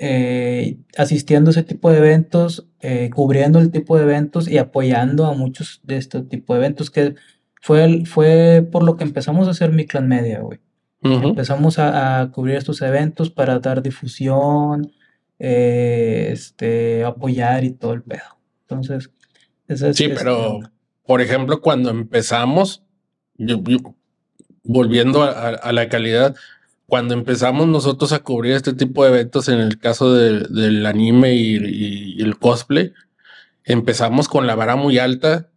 eh, 0.01 0.77
asistiendo 0.97 1.49
a 1.49 1.51
ese 1.51 1.63
tipo 1.63 1.91
de 1.91 1.97
eventos, 1.97 2.67
eh, 2.81 3.09
cubriendo 3.13 3.59
el 3.59 3.71
tipo 3.71 3.97
de 3.97 4.03
eventos 4.03 4.47
y 4.47 4.57
apoyando 4.57 5.25
a 5.25 5.33
muchos 5.33 5.81
de 5.83 5.97
este 5.97 6.21
tipo 6.21 6.53
de 6.53 6.59
eventos, 6.59 6.89
que 6.89 7.15
fue, 7.61 7.83
el- 7.83 8.07
fue 8.07 8.65
por 8.71 8.83
lo 8.83 8.95
que 8.95 9.03
empezamos 9.03 9.47
a 9.47 9.51
hacer 9.51 9.71
mi 9.73 9.85
clan 9.85 10.07
media, 10.07 10.39
güey. 10.41 10.59
Ujú. 11.03 11.29
Empezamos 11.29 11.79
a, 11.79 12.21
a 12.21 12.31
cubrir 12.31 12.55
estos 12.55 12.81
eventos 12.81 13.29
para 13.29 13.59
dar 13.59 13.81
difusión, 13.81 14.91
eh, 15.39 16.29
este, 16.31 17.03
apoyar 17.05 17.63
y 17.63 17.71
todo 17.71 17.93
el 17.93 18.03
pedo. 18.03 18.37
Entonces, 18.67 19.09
ese 19.67 19.89
es- 19.89 19.95
Sí, 19.97 20.09
pero, 20.09 20.59
por 21.05 21.21
ejemplo, 21.21 21.61
cuando 21.61 21.89
empezamos, 21.89 22.83
yo- 23.35 23.61
yo- 23.63 23.95
volviendo 24.63 25.23
a, 25.23 25.29
a- 25.29 25.49
a 25.55 25.71
la 25.71 25.89
calidad, 25.89 26.35
cuando 26.85 27.13
empezamos 27.13 27.67
nosotros 27.67 28.11
a 28.13 28.19
cubrir 28.19 28.53
este 28.53 28.73
tipo 28.73 29.03
de 29.03 29.09
eventos, 29.11 29.47
en 29.47 29.59
el 29.59 29.79
caso 29.79 30.13
de- 30.13 30.41
del 30.49 30.85
anime 30.85 31.33
y, 31.35 31.55
y- 31.55 32.13
y 32.17 32.21
el 32.21 32.37
cosplay, 32.37 32.93
empezamos 33.63 34.27
con 34.27 34.47
la 34.47 34.55
vara 34.55 34.75
muy 34.75 34.97
alta 34.99 35.49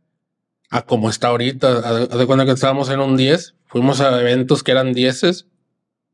a 0.71 0.83
como 0.83 1.11
está 1.11 1.29
ahorita. 1.29 1.79
Haz 2.11 2.18
de 2.18 2.27
cuenta 2.27 2.45
que 2.45 2.53
estábamos 2.53 2.88
en 2.90 3.01
un 3.01 3.16
10, 3.16 3.55
fuimos 3.66 4.01
a 4.01 4.21
eventos 4.21 4.62
que 4.62 4.73
eran 4.73 4.92
10 4.92 5.23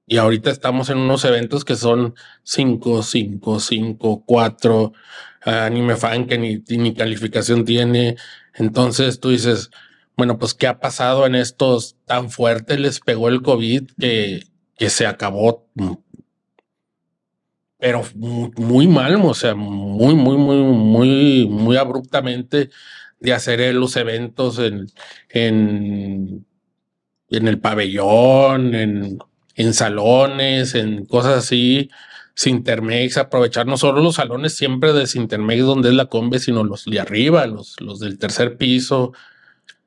Y 0.09 0.17
ahorita 0.17 0.51
estamos 0.51 0.89
en 0.89 0.99
unos 0.99 1.25
eventos 1.27 1.67
que 1.67 1.77
son 1.77 2.15
5, 2.45 3.03
5, 3.03 3.61
5, 3.61 4.25
4, 4.25 4.93
anime 5.43 5.97
fan 5.97 6.27
que 6.27 6.39
ni, 6.39 6.63
ni 6.79 6.95
calificación 6.95 7.67
tiene. 7.67 8.17
Entonces 8.55 9.21
tú 9.21 9.29
dices, 9.29 9.71
bueno, 10.17 10.39
pues 10.39 10.55
¿qué 10.55 10.67
ha 10.67 10.81
pasado 10.81 11.27
en 11.27 11.35
estos 11.35 11.97
tan 12.07 12.31
fuertes? 12.31 12.81
Les 12.81 13.01
pegó 13.01 13.29
el 13.29 13.43
COVID 13.43 13.91
que, 14.01 14.45
que 14.79 14.89
se 14.89 15.07
acabó, 15.07 15.69
pero 17.79 18.03
muy 18.15 18.89
mal, 18.89 19.17
o 19.23 19.35
sea, 19.35 19.55
muy, 19.55 20.15
muy, 20.15 20.39
muy, 20.39 20.57
muy, 20.57 21.47
muy 21.49 21.77
abruptamente 21.77 22.71
de 23.21 23.33
hacer 23.35 23.75
los 23.75 23.95
eventos 23.97 24.59
en, 24.59 24.87
en, 25.29 26.47
en 27.29 27.49
el 27.49 27.61
pabellón, 27.61 28.75
en, 28.75 29.19
en 29.59 29.75
salones, 29.75 30.75
en 30.75 31.05
cosas 31.05 31.39
así. 31.39 31.91
Sintermex, 32.35 33.19
aprovechar 33.19 33.67
no 33.67 33.77
solo 33.77 34.01
los 34.01 34.15
salones 34.15 34.55
siempre 34.55 34.93
de 34.93 35.09
Sintermex 35.09 35.65
donde 35.65 35.89
es 35.89 35.97
la 35.97 36.07
combe, 36.07 36.39
sino 36.39 36.63
los 36.63 36.85
de 36.85 37.01
arriba, 37.01 37.45
los, 37.47 37.75
los 37.81 37.99
del 37.99 38.17
tercer 38.17 38.57
piso. 38.57 39.13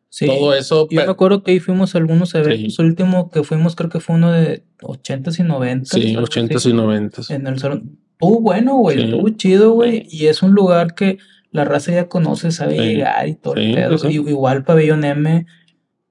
Sí, 0.09 0.25
todo 0.25 0.53
eso. 0.53 0.89
Yo 0.91 1.05
me 1.05 1.09
acuerdo 1.09 1.43
que 1.43 1.51
ahí 1.51 1.59
fuimos 1.61 1.95
a 1.95 1.99
algunos 1.99 2.35
eventos. 2.35 2.77
El 2.79 2.87
último 2.87 3.31
que 3.31 3.43
fuimos 3.43 3.77
creo 3.77 3.89
que 3.89 4.01
fue 4.01 4.15
uno 4.17 4.33
de 4.33 4.65
80s 4.81 5.39
y 5.39 5.43
90 5.43 5.85
Sí, 5.85 6.15
80s 6.17 6.69
y 6.69 6.73
90 6.73 7.21
En 7.29 7.47
el 7.47 7.57
salón. 7.57 7.97
Estuvo 8.11 8.41
bueno, 8.41 8.75
güey. 8.75 9.05
Estuvo 9.05 9.29
chido, 9.29 9.71
güey. 9.71 10.05
Y 10.09 10.25
es 10.25 10.43
un 10.43 10.51
lugar 10.51 10.93
que 10.93 11.19
la 11.51 11.63
raza 11.63 11.93
ya 11.93 12.09
conoce, 12.09 12.51
sabe 12.51 12.77
llegar 12.77 13.29
y 13.29 13.35
todo 13.35 13.55
el 13.55 13.73
pedo. 13.73 14.09
Igual 14.09 14.65
Pabellón 14.65 15.05
M, 15.05 15.45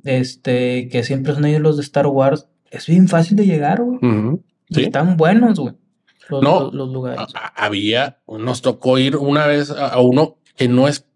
este, 0.04 0.88
que 0.88 1.02
siempre 1.02 1.34
son 1.34 1.44
ellos 1.44 1.60
los 1.60 1.76
de 1.76 1.82
Star 1.82 2.06
Wars. 2.06 2.46
Es 2.70 2.86
bien 2.86 3.08
fácil 3.08 3.36
de 3.36 3.46
llegar, 3.46 3.82
güey. 3.82 3.98
Están 4.70 5.16
buenos, 5.16 5.58
güey 5.58 5.74
no, 6.30 6.70
los 6.72 6.90
lugares. 6.90 7.20
Había, 7.56 8.20
nos 8.28 8.62
tocó 8.62 8.98
ir 8.98 9.16
una 9.16 9.46
vez 9.46 9.70
a, 9.70 9.98
uno 10.00 10.38
que 10.56 10.68
no 10.68 10.86
es, 10.86 11.06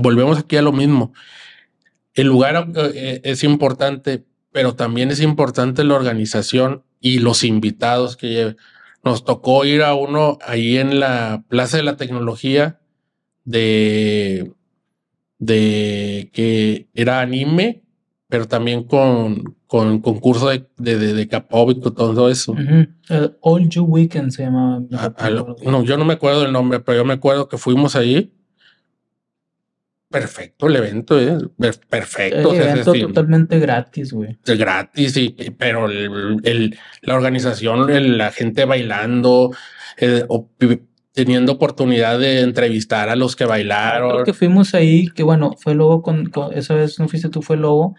volvemos 0.00 0.38
aquí 0.38 0.56
a 0.56 0.62
lo 0.62 0.72
mismo. 0.72 1.12
El 2.14 2.26
lugar 2.28 2.68
eh, 2.76 3.20
es 3.24 3.44
importante, 3.44 4.24
pero 4.50 4.74
también 4.74 5.10
es 5.10 5.20
importante 5.20 5.84
la 5.84 5.94
organización 5.94 6.82
y 7.00 7.18
los 7.20 7.44
invitados 7.44 8.16
que 8.16 8.28
lleve. 8.28 8.56
Nos 9.04 9.24
tocó 9.24 9.64
ir 9.64 9.82
a 9.82 9.94
uno 9.94 10.38
ahí 10.44 10.78
en 10.78 10.98
la 10.98 11.44
Plaza 11.48 11.76
de 11.76 11.84
la 11.84 11.96
Tecnología 11.96 12.80
de, 13.44 14.52
de 15.38 16.30
que 16.32 16.88
era 16.94 17.20
anime, 17.20 17.84
pero 18.28 18.48
también 18.48 18.84
con, 18.84 19.55
con 19.66 20.00
concurso 20.00 20.48
de, 20.48 20.64
de, 20.76 20.96
de, 20.96 21.12
de 21.14 21.26
todo 21.26 22.28
eso. 22.30 22.54
All 23.40 23.68
You 23.68 23.84
Weekend 23.84 24.30
se 24.30 24.44
llama. 24.44 24.82
no, 25.64 25.82
yo 25.82 25.96
no 25.96 26.04
me 26.04 26.14
acuerdo 26.14 26.42
del 26.42 26.52
nombre, 26.52 26.80
pero 26.80 26.98
yo 26.98 27.04
me 27.04 27.14
acuerdo 27.14 27.48
que 27.48 27.58
fuimos 27.58 27.96
ahí. 27.96 28.32
Perfecto 30.08 30.68
el 30.68 30.76
evento, 30.76 31.20
¿eh? 31.20 31.36
Perfecto. 31.90 32.54
El 32.54 32.62
evento 32.62 32.92
totalmente 32.92 33.58
gratis, 33.58 34.12
güey. 34.12 34.38
Gratis, 34.44 35.16
y, 35.16 35.30
pero 35.58 35.90
el, 35.90 36.78
la 37.02 37.14
organización, 37.16 38.16
la 38.16 38.30
gente 38.30 38.64
bailando, 38.64 39.50
eh, 39.98 40.24
teniendo 41.12 41.52
oportunidad 41.52 42.20
de 42.20 42.40
entrevistar 42.40 43.08
a 43.08 43.16
los 43.16 43.34
que 43.34 43.46
bailaron. 43.46 44.10
Creo 44.12 44.24
que 44.24 44.32
fuimos 44.32 44.74
ahí, 44.74 45.08
que 45.08 45.24
bueno, 45.24 45.56
fue 45.58 45.74
Lobo 45.74 46.02
con, 46.02 46.26
con 46.26 46.56
esa 46.56 46.74
vez 46.74 47.00
no 47.00 47.08
fuiste 47.08 47.28
tú, 47.28 47.42
fue 47.42 47.56
Lobo 47.56 47.96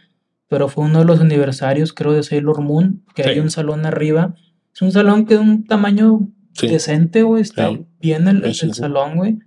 pero 0.47 0.69
fue 0.69 0.85
uno 0.85 0.99
de 0.99 1.05
los 1.05 1.19
aniversarios, 1.19 1.93
creo, 1.93 2.13
de 2.13 2.23
Sailor 2.23 2.61
Moon, 2.61 3.03
que 3.15 3.23
hay 3.23 3.39
un 3.39 3.49
salón 3.49 3.85
arriba. 3.85 4.35
Es 4.73 4.81
un 4.81 4.91
salón 4.91 5.25
que 5.25 5.35
de 5.35 5.41
un 5.41 5.65
tamaño 5.65 6.29
decente, 6.61 7.23
güey. 7.23 7.41
Está 7.41 7.71
bien 7.99 8.27
el, 8.27 8.53
salón, 8.55 9.17
güey. 9.17 9.39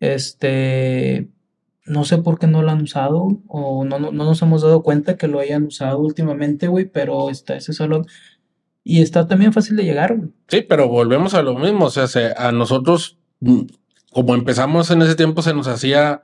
Este. 0.00 1.28
No 1.86 2.04
sé 2.04 2.18
por 2.18 2.38
qué 2.38 2.46
no 2.46 2.62
lo 2.62 2.70
han 2.70 2.82
usado 2.82 3.40
o 3.48 3.82
no, 3.84 3.98
no, 3.98 4.12
nos 4.12 4.42
hemos 4.42 4.60
dado 4.60 4.82
cuenta 4.82 5.16
que 5.16 5.26
lo 5.26 5.40
hayan 5.40 5.64
usado 5.64 5.98
últimamente, 5.98 6.68
güey, 6.68 6.84
pero 6.84 7.30
está 7.30 7.56
ese 7.56 7.72
salón. 7.72 8.06
Y 8.84 9.00
está 9.00 9.26
también 9.26 9.54
fácil 9.54 9.76
de 9.76 9.84
llegar, 9.84 10.16
güey. 10.16 10.28
Sí, 10.48 10.60
pero 10.60 10.88
volvemos 10.88 11.34
a 11.34 11.42
lo 11.42 11.58
mismo. 11.58 11.86
O 11.86 11.90
sea, 11.90 12.34
a 12.36 12.52
nosotros, 12.52 13.18
mm, 13.40 13.62
como 14.12 14.34
empezamos 14.34 14.90
en 14.90 15.02
ese 15.02 15.14
tiempo, 15.14 15.42
se 15.42 15.54
nos 15.54 15.66
hacía 15.66 16.22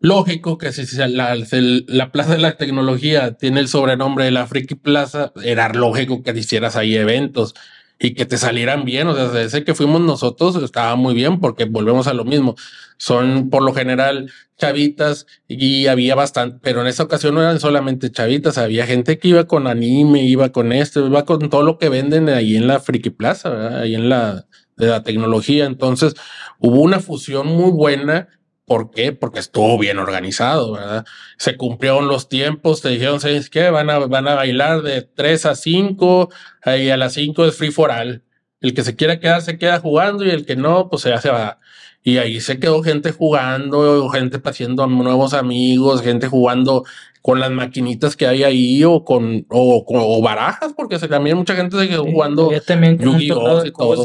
lógico 0.00 0.58
que 0.58 0.72
si 0.72 0.96
la, 1.08 1.34
la, 1.34 2.12
Plaza 2.12 2.32
de 2.32 2.38
la 2.38 2.56
Tecnología 2.56 3.36
tiene 3.36 3.60
el 3.60 3.68
sobrenombre 3.68 4.24
de 4.24 4.30
la 4.30 4.46
Friki 4.46 4.74
Plaza, 4.74 5.32
era 5.42 5.72
lógico 5.72 6.22
que 6.22 6.32
hicieras 6.32 6.76
ahí 6.76 6.96
eventos 6.96 7.54
y 7.98 8.14
que 8.14 8.26
te 8.26 8.38
salieran 8.38 8.84
bien. 8.84 9.08
O 9.08 9.14
sea, 9.14 9.28
desde 9.28 9.64
que 9.64 9.74
fuimos 9.74 10.00
nosotros 10.00 10.56
estaba 10.62 10.96
muy 10.96 11.14
bien 11.14 11.40
porque 11.40 11.64
volvemos 11.64 12.06
a 12.06 12.14
lo 12.14 12.24
mismo. 12.24 12.54
Son 12.98 13.50
por 13.50 13.62
lo 13.62 13.74
general 13.74 14.30
chavitas 14.58 15.26
y 15.48 15.86
había 15.86 16.14
bastante, 16.14 16.58
pero 16.62 16.80
en 16.80 16.86
esta 16.86 17.02
ocasión 17.02 17.34
no 17.34 17.42
eran 17.42 17.60
solamente 17.60 18.10
chavitas, 18.10 18.56
había 18.56 18.86
gente 18.86 19.18
que 19.18 19.28
iba 19.28 19.44
con 19.46 19.66
anime, 19.66 20.24
iba 20.24 20.50
con 20.50 20.72
esto, 20.72 21.06
iba 21.06 21.26
con 21.26 21.50
todo 21.50 21.62
lo 21.62 21.78
que 21.78 21.90
venden 21.90 22.30
ahí 22.30 22.56
en 22.56 22.66
la 22.66 22.80
Friki 22.80 23.10
Plaza, 23.10 23.80
ahí 23.80 23.94
en 23.94 24.08
la 24.08 24.46
de 24.76 24.86
la 24.86 25.02
tecnología. 25.02 25.66
Entonces 25.66 26.14
hubo 26.58 26.80
una 26.80 27.00
fusión 27.00 27.46
muy 27.46 27.70
buena 27.70 28.28
¿Por 28.66 28.90
qué? 28.90 29.12
Porque 29.12 29.38
estuvo 29.38 29.78
bien 29.78 29.98
organizado, 29.98 30.72
¿verdad? 30.72 31.04
Se 31.38 31.56
cumplieron 31.56 32.08
los 32.08 32.28
tiempos, 32.28 32.82
te 32.82 32.88
dijeron, 32.88 33.20
¿sabes 33.20 33.48
qué? 33.48 33.70
Van 33.70 33.88
a, 33.90 34.00
van 34.00 34.26
a 34.26 34.34
bailar 34.34 34.82
de 34.82 35.02
3 35.02 35.46
a 35.46 35.54
5, 35.54 36.30
y 36.78 36.88
a 36.88 36.96
las 36.96 37.12
5 37.12 37.46
es 37.46 37.56
free 37.56 37.70
for 37.70 37.90
all. 37.92 38.24
El 38.60 38.74
que 38.74 38.82
se 38.82 38.96
quiera 38.96 39.20
quedar 39.20 39.42
se 39.42 39.58
queda 39.58 39.78
jugando 39.78 40.24
y 40.24 40.30
el 40.30 40.44
que 40.44 40.56
no, 40.56 40.88
pues 40.88 41.04
ya 41.04 41.20
se 41.20 41.30
va. 41.30 41.60
Y 42.02 42.18
ahí 42.18 42.40
se 42.40 42.58
quedó 42.58 42.82
gente 42.82 43.12
jugando, 43.12 44.08
gente 44.08 44.40
haciendo 44.44 44.86
nuevos 44.88 45.32
amigos, 45.32 46.02
gente 46.02 46.26
jugando 46.26 46.84
con 47.22 47.38
las 47.38 47.50
maquinitas 47.50 48.16
que 48.16 48.26
hay 48.26 48.44
ahí 48.44 48.84
o 48.84 49.04
con 49.04 49.46
o, 49.48 50.22
barajas, 50.22 50.72
porque 50.76 50.98
se, 50.98 51.08
también 51.08 51.36
mucha 51.36 51.54
gente 51.54 51.78
se 51.78 51.88
quedó 51.88 52.04
jugando 52.04 52.50
Yu-Gi-Oh! 52.52 53.64
y 53.64 53.72
todo. 53.72 54.04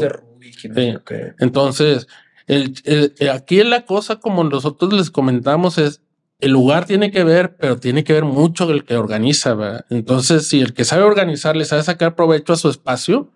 Entonces, 1.38 2.06
el, 2.52 2.74
eh, 2.84 3.30
aquí 3.30 3.62
la 3.62 3.84
cosa, 3.86 4.16
como 4.16 4.44
nosotros 4.44 4.92
les 4.92 5.10
comentamos, 5.10 5.78
es 5.78 6.02
el 6.42 6.50
lugar 6.50 6.86
tiene 6.86 7.12
que 7.12 7.22
ver, 7.22 7.56
pero 7.56 7.78
tiene 7.78 8.02
que 8.02 8.12
ver 8.12 8.24
mucho 8.24 8.68
el 8.70 8.84
que 8.84 8.96
organiza. 8.96 9.54
¿verdad? 9.54 9.86
Entonces, 9.90 10.48
si 10.48 10.60
el 10.60 10.74
que 10.74 10.84
sabe 10.84 11.04
organizar 11.04 11.56
le 11.56 11.64
sabe 11.64 11.84
sacar 11.84 12.16
provecho 12.16 12.52
a 12.52 12.56
su 12.56 12.68
espacio, 12.68 13.30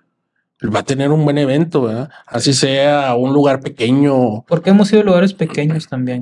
va 0.75 0.81
a 0.81 0.85
tener 0.85 1.13
un 1.13 1.25
buen 1.25 1.39
evento, 1.39 1.83
¿verdad? 1.83 2.11
Así 2.27 2.53
sea 2.53 3.15
un 3.15 3.33
lugar 3.33 3.61
pequeño. 3.61 4.45
Porque 4.49 4.71
hemos 4.71 4.89
sido 4.89 5.05
lugares 5.05 5.35
pequeños 5.35 5.89
también. 5.89 6.21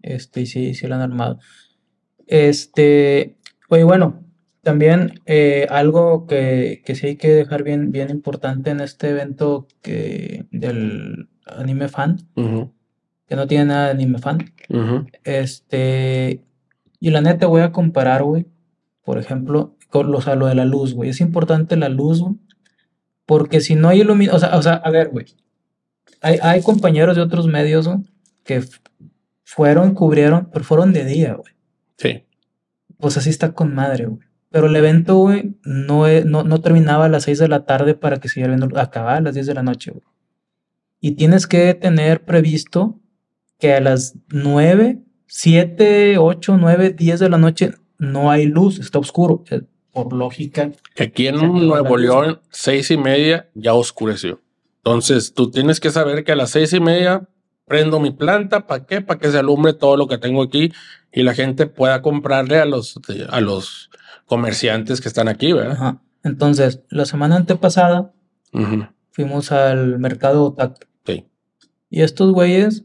Este, 0.00 0.42
y 0.42 0.46
sí, 0.46 0.74
sí 0.74 0.86
lo 0.86 0.94
han 0.94 1.00
armado. 1.00 1.40
Este, 2.28 3.36
oye, 3.68 3.82
bueno, 3.82 4.22
también 4.62 5.20
eh, 5.26 5.66
algo 5.70 6.26
que, 6.28 6.82
que, 6.84 6.94
sí 6.94 7.08
hay 7.08 7.16
que 7.16 7.30
dejar 7.30 7.64
bien, 7.64 7.90
bien 7.90 8.10
importante 8.10 8.70
en 8.70 8.80
este 8.80 9.08
evento 9.10 9.66
que 9.82 10.46
del 10.52 11.28
anime 11.46 11.88
fan, 11.88 12.18
que 12.34 13.36
no 13.36 13.46
tiene 13.46 13.66
nada 13.66 13.86
de 13.86 13.90
anime 13.92 14.18
fan. 14.18 14.52
Este, 15.24 16.42
y 17.00 17.10
la 17.10 17.20
neta 17.20 17.46
voy 17.46 17.62
a 17.62 17.72
comparar, 17.72 18.22
güey, 18.22 18.46
por 19.04 19.18
ejemplo, 19.18 19.76
con 19.88 20.10
los, 20.10 20.28
a 20.28 20.36
lo 20.36 20.46
de 20.46 20.54
la 20.54 20.64
luz, 20.64 20.94
güey. 20.94 21.10
Es 21.10 21.20
importante 21.20 21.76
la 21.76 21.88
luz, 21.88 22.24
porque 23.26 23.60
si 23.60 23.74
no 23.74 23.88
hay 23.88 24.00
iluminación, 24.00 24.36
o 24.36 24.40
sea, 24.40 24.58
o 24.58 24.62
sea, 24.62 24.74
a 24.74 24.90
ver, 24.90 25.08
güey, 25.10 25.26
hay, 26.20 26.38
hay 26.42 26.62
compañeros 26.62 27.16
de 27.16 27.22
otros 27.22 27.46
medios, 27.46 27.88
que 28.44 28.62
fueron, 29.44 29.94
cubrieron, 29.94 30.48
pero 30.52 30.64
fueron 30.64 30.92
de 30.92 31.04
día, 31.04 31.34
güey. 31.34 31.52
Sí. 31.96 32.24
Pues 32.98 33.16
así 33.16 33.30
está 33.30 33.52
con 33.52 33.74
madre, 33.74 34.06
güey. 34.06 34.20
Pero 34.50 34.66
el 34.66 34.76
evento, 34.76 35.16
güey, 35.16 35.56
no, 35.64 36.04
no, 36.24 36.44
no, 36.44 36.60
terminaba 36.60 37.06
a 37.06 37.08
las 37.08 37.22
6 37.22 37.38
de 37.38 37.48
la 37.48 37.64
tarde 37.64 37.94
para 37.94 38.18
que 38.18 38.28
siguiera 38.28 38.54
viendo, 38.54 38.78
acababa 38.78 39.16
a 39.16 39.20
las 39.22 39.34
10 39.34 39.46
de 39.46 39.54
la 39.54 39.62
noche, 39.62 39.92
güey 39.92 40.04
y 41.02 41.16
tienes 41.16 41.48
que 41.48 41.74
tener 41.74 42.24
previsto 42.24 43.00
que 43.58 43.74
a 43.74 43.80
las 43.80 44.14
9, 44.28 45.02
7, 45.26 46.16
8, 46.16 46.56
9, 46.58 46.90
10 46.90 47.20
de 47.20 47.28
la 47.28 47.38
noche 47.38 47.72
no 47.98 48.30
hay 48.30 48.46
luz, 48.46 48.78
está 48.78 49.00
oscuro, 49.00 49.42
eh, 49.50 49.62
por 49.92 50.12
lógica. 50.12 50.70
Aquí 50.98 51.26
en 51.26 51.36
Nuevo 51.66 51.96
León, 51.96 52.40
seis 52.50 52.90
y 52.90 52.96
media 52.96 53.50
ya 53.54 53.74
oscureció. 53.74 54.40
Entonces 54.78 55.34
tú 55.34 55.50
tienes 55.50 55.80
que 55.80 55.90
saber 55.90 56.24
que 56.24 56.32
a 56.32 56.36
las 56.36 56.50
seis 56.50 56.72
y 56.72 56.80
media 56.80 57.28
prendo 57.66 57.98
mi 57.98 58.12
planta, 58.12 58.66
¿para 58.66 58.86
qué? 58.86 59.00
Para 59.00 59.18
que 59.18 59.30
se 59.30 59.38
alumbre 59.38 59.74
todo 59.74 59.96
lo 59.96 60.06
que 60.06 60.18
tengo 60.18 60.42
aquí 60.42 60.72
y 61.12 61.24
la 61.24 61.34
gente 61.34 61.66
pueda 61.66 62.00
comprarle 62.00 62.58
a 62.58 62.64
los, 62.64 62.98
a 63.28 63.40
los 63.40 63.90
comerciantes 64.26 65.00
que 65.00 65.08
están 65.08 65.28
aquí, 65.28 65.52
¿verdad? 65.52 65.96
Entonces, 66.22 66.80
la 66.90 67.06
semana 67.06 67.36
antepasada 67.36 68.12
fuimos 69.10 69.50
al 69.50 69.98
mercado 69.98 70.44
Otac 70.44 70.86
y 71.92 72.00
estos 72.00 72.32
güeyes 72.32 72.84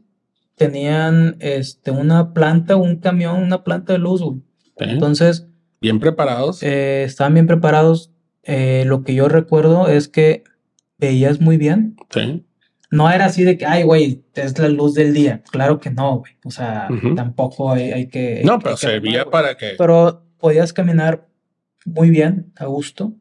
tenían 0.54 1.36
este, 1.40 1.90
una 1.90 2.34
planta, 2.34 2.76
un 2.76 2.96
camión, 2.96 3.42
una 3.42 3.64
planta 3.64 3.94
de 3.94 3.98
luz, 3.98 4.20
güey. 4.20 4.42
Entonces. 4.76 5.48
Bien 5.80 5.98
preparados. 5.98 6.62
Eh, 6.62 7.04
estaban 7.04 7.32
bien 7.32 7.46
preparados. 7.46 8.12
eh, 8.42 8.84
lo 8.86 9.02
que 9.04 9.14
yo 9.14 9.28
recuerdo 9.28 9.88
es 9.88 10.08
que 10.08 10.44
veías 10.98 11.40
muy 11.40 11.56
bien. 11.56 11.96
Sí. 12.10 12.44
No 12.90 13.10
era 13.10 13.26
así 13.26 13.44
de 13.44 13.56
que, 13.56 13.64
ay, 13.66 13.82
güey, 13.82 14.24
es 14.34 14.58
la 14.58 14.68
luz 14.68 14.92
del 14.94 15.14
día. 15.14 15.42
Claro 15.50 15.80
que 15.80 15.90
no, 15.90 16.18
güey. 16.18 16.32
O 16.44 16.50
sea, 16.50 16.88
tampoco 17.16 17.72
hay, 17.72 17.92
hay 17.92 18.08
que. 18.08 18.42
No, 18.44 18.58
pero 18.58 18.76
servía 18.76 19.24
para 19.24 19.56
que. 19.56 19.74
Pero 19.78 20.22
podías 20.38 20.72
caminar 20.72 21.28
muy 21.86 22.10
bien, 22.10 22.52
a 22.56 22.66
gusto. 22.66 23.14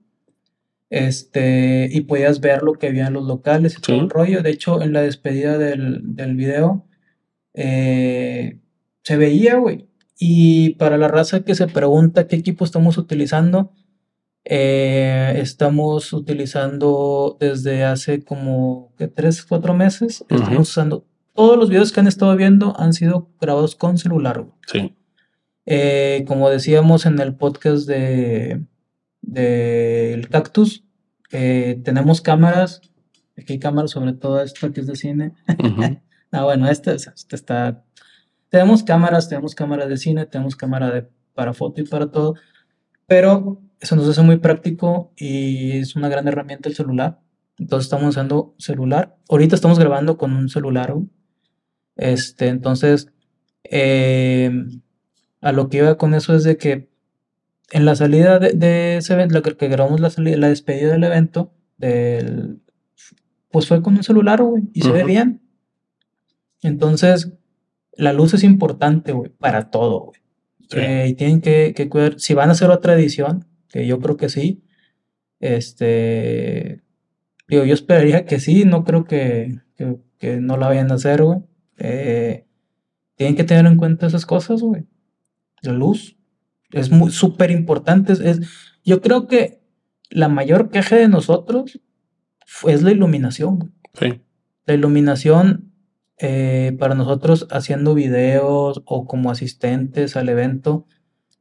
Este, 0.89 1.89
y 1.91 2.01
podías 2.01 2.39
ver 2.39 2.63
lo 2.63 2.73
que 2.73 2.87
había 2.87 3.07
en 3.07 3.13
los 3.13 3.25
locales 3.25 3.77
y 3.77 3.81
todo 3.81 3.99
el 3.99 4.09
rollo. 4.09 4.41
De 4.41 4.51
hecho, 4.51 4.81
en 4.81 4.93
la 4.93 5.01
despedida 5.01 5.57
del, 5.57 6.15
del 6.15 6.35
video, 6.35 6.85
eh, 7.53 8.59
se 9.03 9.17
veía, 9.17 9.55
güey. 9.55 9.87
Y 10.19 10.71
para 10.75 10.97
la 10.97 11.07
raza 11.07 11.43
que 11.43 11.55
se 11.55 11.67
pregunta 11.67 12.27
qué 12.27 12.37
equipo 12.37 12.65
estamos 12.65 12.97
utilizando, 12.97 13.71
eh, 14.45 15.33
estamos 15.37 16.13
utilizando 16.13 17.37
desde 17.39 17.83
hace 17.83 18.23
como 18.23 18.93
¿qué? 18.97 19.07
tres, 19.07 19.43
cuatro 19.43 19.73
meses. 19.73 20.21
Ujú. 20.29 20.35
Estamos 20.35 20.69
usando 20.69 21.05
todos 21.33 21.57
los 21.57 21.69
videos 21.69 21.91
que 21.91 21.99
han 21.99 22.07
estado 22.07 22.35
viendo 22.35 22.73
han 22.79 22.93
sido 22.93 23.29
grabados 23.39 23.75
con 23.75 23.97
celular. 23.97 24.41
güey. 24.41 24.53
Sí. 24.65 24.93
Eh, 25.65 26.23
como 26.27 26.49
decíamos 26.49 27.05
en 27.05 27.19
el 27.19 27.35
podcast 27.35 27.87
de 27.87 28.63
del 29.27 30.29
cactus, 30.29 30.85
eh, 31.31 31.79
tenemos 31.83 32.21
cámaras. 32.21 32.81
Aquí 33.37 33.53
hay 33.53 33.59
cámaras, 33.59 33.91
sobre 33.91 34.13
todo 34.13 34.41
esta 34.41 34.71
que 34.71 34.81
es 34.81 34.87
de 34.87 34.95
cine. 34.95 35.33
Ah, 36.29 36.43
bueno, 36.43 36.67
este, 36.67 36.93
este 36.93 37.37
está. 37.37 37.85
Tenemos 38.49 38.83
cámaras, 38.83 39.29
tenemos 39.29 39.55
cámaras 39.55 39.87
de 39.87 39.95
cine, 39.95 40.25
tenemos 40.25 40.57
cámara 40.57 40.91
de, 40.91 41.07
para 41.33 41.53
foto 41.53 41.79
y 41.79 41.85
para 41.85 42.11
todo, 42.11 42.35
pero 43.05 43.61
eso 43.79 43.95
nos 43.95 44.09
hace 44.09 44.21
muy 44.23 44.35
práctico 44.35 45.13
y 45.15 45.77
es 45.77 45.95
una 45.95 46.09
gran 46.09 46.27
herramienta 46.27 46.67
el 46.67 46.75
celular. 46.75 47.21
Entonces 47.57 47.85
estamos 47.85 48.09
usando 48.09 48.55
celular. 48.57 49.15
Ahorita 49.29 49.55
estamos 49.55 49.79
grabando 49.79 50.17
con 50.17 50.33
un 50.33 50.49
celular. 50.49 50.93
Este, 51.95 52.49
entonces, 52.49 53.07
eh, 53.63 54.51
a 55.39 55.53
lo 55.53 55.69
que 55.69 55.77
iba 55.77 55.97
con 55.97 56.13
eso 56.13 56.35
es 56.35 56.43
de 56.43 56.57
que 56.57 56.89
en 57.71 57.85
la 57.85 57.95
salida 57.95 58.39
de, 58.39 58.53
de 58.53 58.97
ese 58.97 59.13
evento, 59.13 59.41
que, 59.41 59.55
que 59.55 59.67
grabamos 59.67 59.99
la, 59.99 60.09
salida, 60.09 60.37
la 60.37 60.49
despedida 60.49 60.93
del 60.93 61.03
evento, 61.03 61.53
del, 61.77 62.61
pues 63.51 63.67
fue 63.67 63.81
con 63.81 63.95
un 63.95 64.03
celular, 64.03 64.41
güey, 64.41 64.63
y 64.73 64.81
se 64.81 64.91
ve 64.91 65.03
bien. 65.03 65.41
Entonces, 66.61 67.33
la 67.93 68.13
luz 68.13 68.33
es 68.33 68.43
importante, 68.43 69.11
güey, 69.11 69.29
para 69.31 69.69
todo, 69.69 70.05
güey. 70.05 70.21
Sí. 70.69 70.79
Eh, 70.79 71.07
y 71.09 71.13
tienen 71.13 71.41
que, 71.41 71.73
que 71.75 71.87
cuidar, 71.87 72.19
si 72.19 72.33
van 72.33 72.49
a 72.49 72.53
hacer 72.53 72.69
otra 72.69 72.93
edición, 72.95 73.45
que 73.69 73.87
yo 73.87 73.99
creo 73.99 74.17
que 74.17 74.29
sí, 74.29 74.63
este, 75.39 76.81
digo, 77.47 77.63
yo 77.63 77.73
esperaría 77.73 78.25
que 78.25 78.39
sí, 78.39 78.65
no 78.65 78.83
creo 78.83 79.05
que, 79.05 79.61
que, 79.75 79.97
que 80.17 80.37
no 80.37 80.57
la 80.57 80.67
vayan 80.67 80.91
a 80.91 80.95
hacer, 80.95 81.23
güey. 81.23 81.39
Eh, 81.77 82.45
tienen 83.15 83.35
que 83.35 83.43
tener 83.43 83.65
en 83.65 83.77
cuenta 83.77 84.07
esas 84.07 84.25
cosas, 84.25 84.61
güey. 84.61 84.85
La 85.61 85.73
luz 85.73 86.16
es 86.71 86.91
muy 86.91 87.11
súper 87.11 87.51
importante. 87.51 88.13
Es, 88.13 88.19
es- 88.19 88.41
yo 88.83 89.01
creo 89.01 89.27
que 89.27 89.59
la 90.09 90.29
mayor 90.29 90.69
queja 90.69 90.95
de 90.95 91.07
nosotros 91.09 91.79
es 92.67 92.81
la 92.83 92.91
iluminación. 92.91 93.73
Sí. 93.93 94.21
La 94.65 94.73
iluminación 94.73 95.71
eh, 96.19 96.75
para 96.79 96.95
nosotros 96.95 97.47
haciendo 97.51 97.93
videos 97.93 98.81
o 98.85 99.05
como 99.05 99.29
asistentes 99.29 100.15
al 100.15 100.29
evento, 100.29 100.85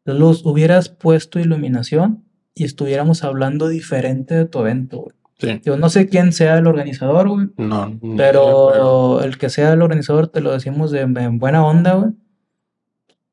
luz, 0.05 0.45
hubieras 0.45 0.89
puesto 0.89 1.39
iluminación 1.41 2.25
y 2.55 2.65
estuviéramos 2.65 3.25
hablando 3.25 3.69
diferente 3.69 4.35
de 4.35 4.45
tu 4.47 4.61
evento, 4.61 4.99
güey. 4.99 5.17
Sí. 5.39 5.61
Yo 5.65 5.77
no 5.77 5.91
sé 5.91 6.09
quién 6.09 6.33
sea 6.33 6.57
el 6.59 6.67
organizador, 6.67 7.29
güey, 7.29 7.49
No. 7.59 7.99
pero 8.17 9.23
el 9.23 9.37
que 9.39 9.51
sea 9.51 9.73
el 9.75 9.83
organizador 9.83 10.29
te 10.29 10.41
lo 10.41 10.53
decimos 10.53 10.91
de, 10.91 11.01
en 11.03 11.39
buena 11.39 11.65
onda, 11.67 11.95
güey. 11.95 12.13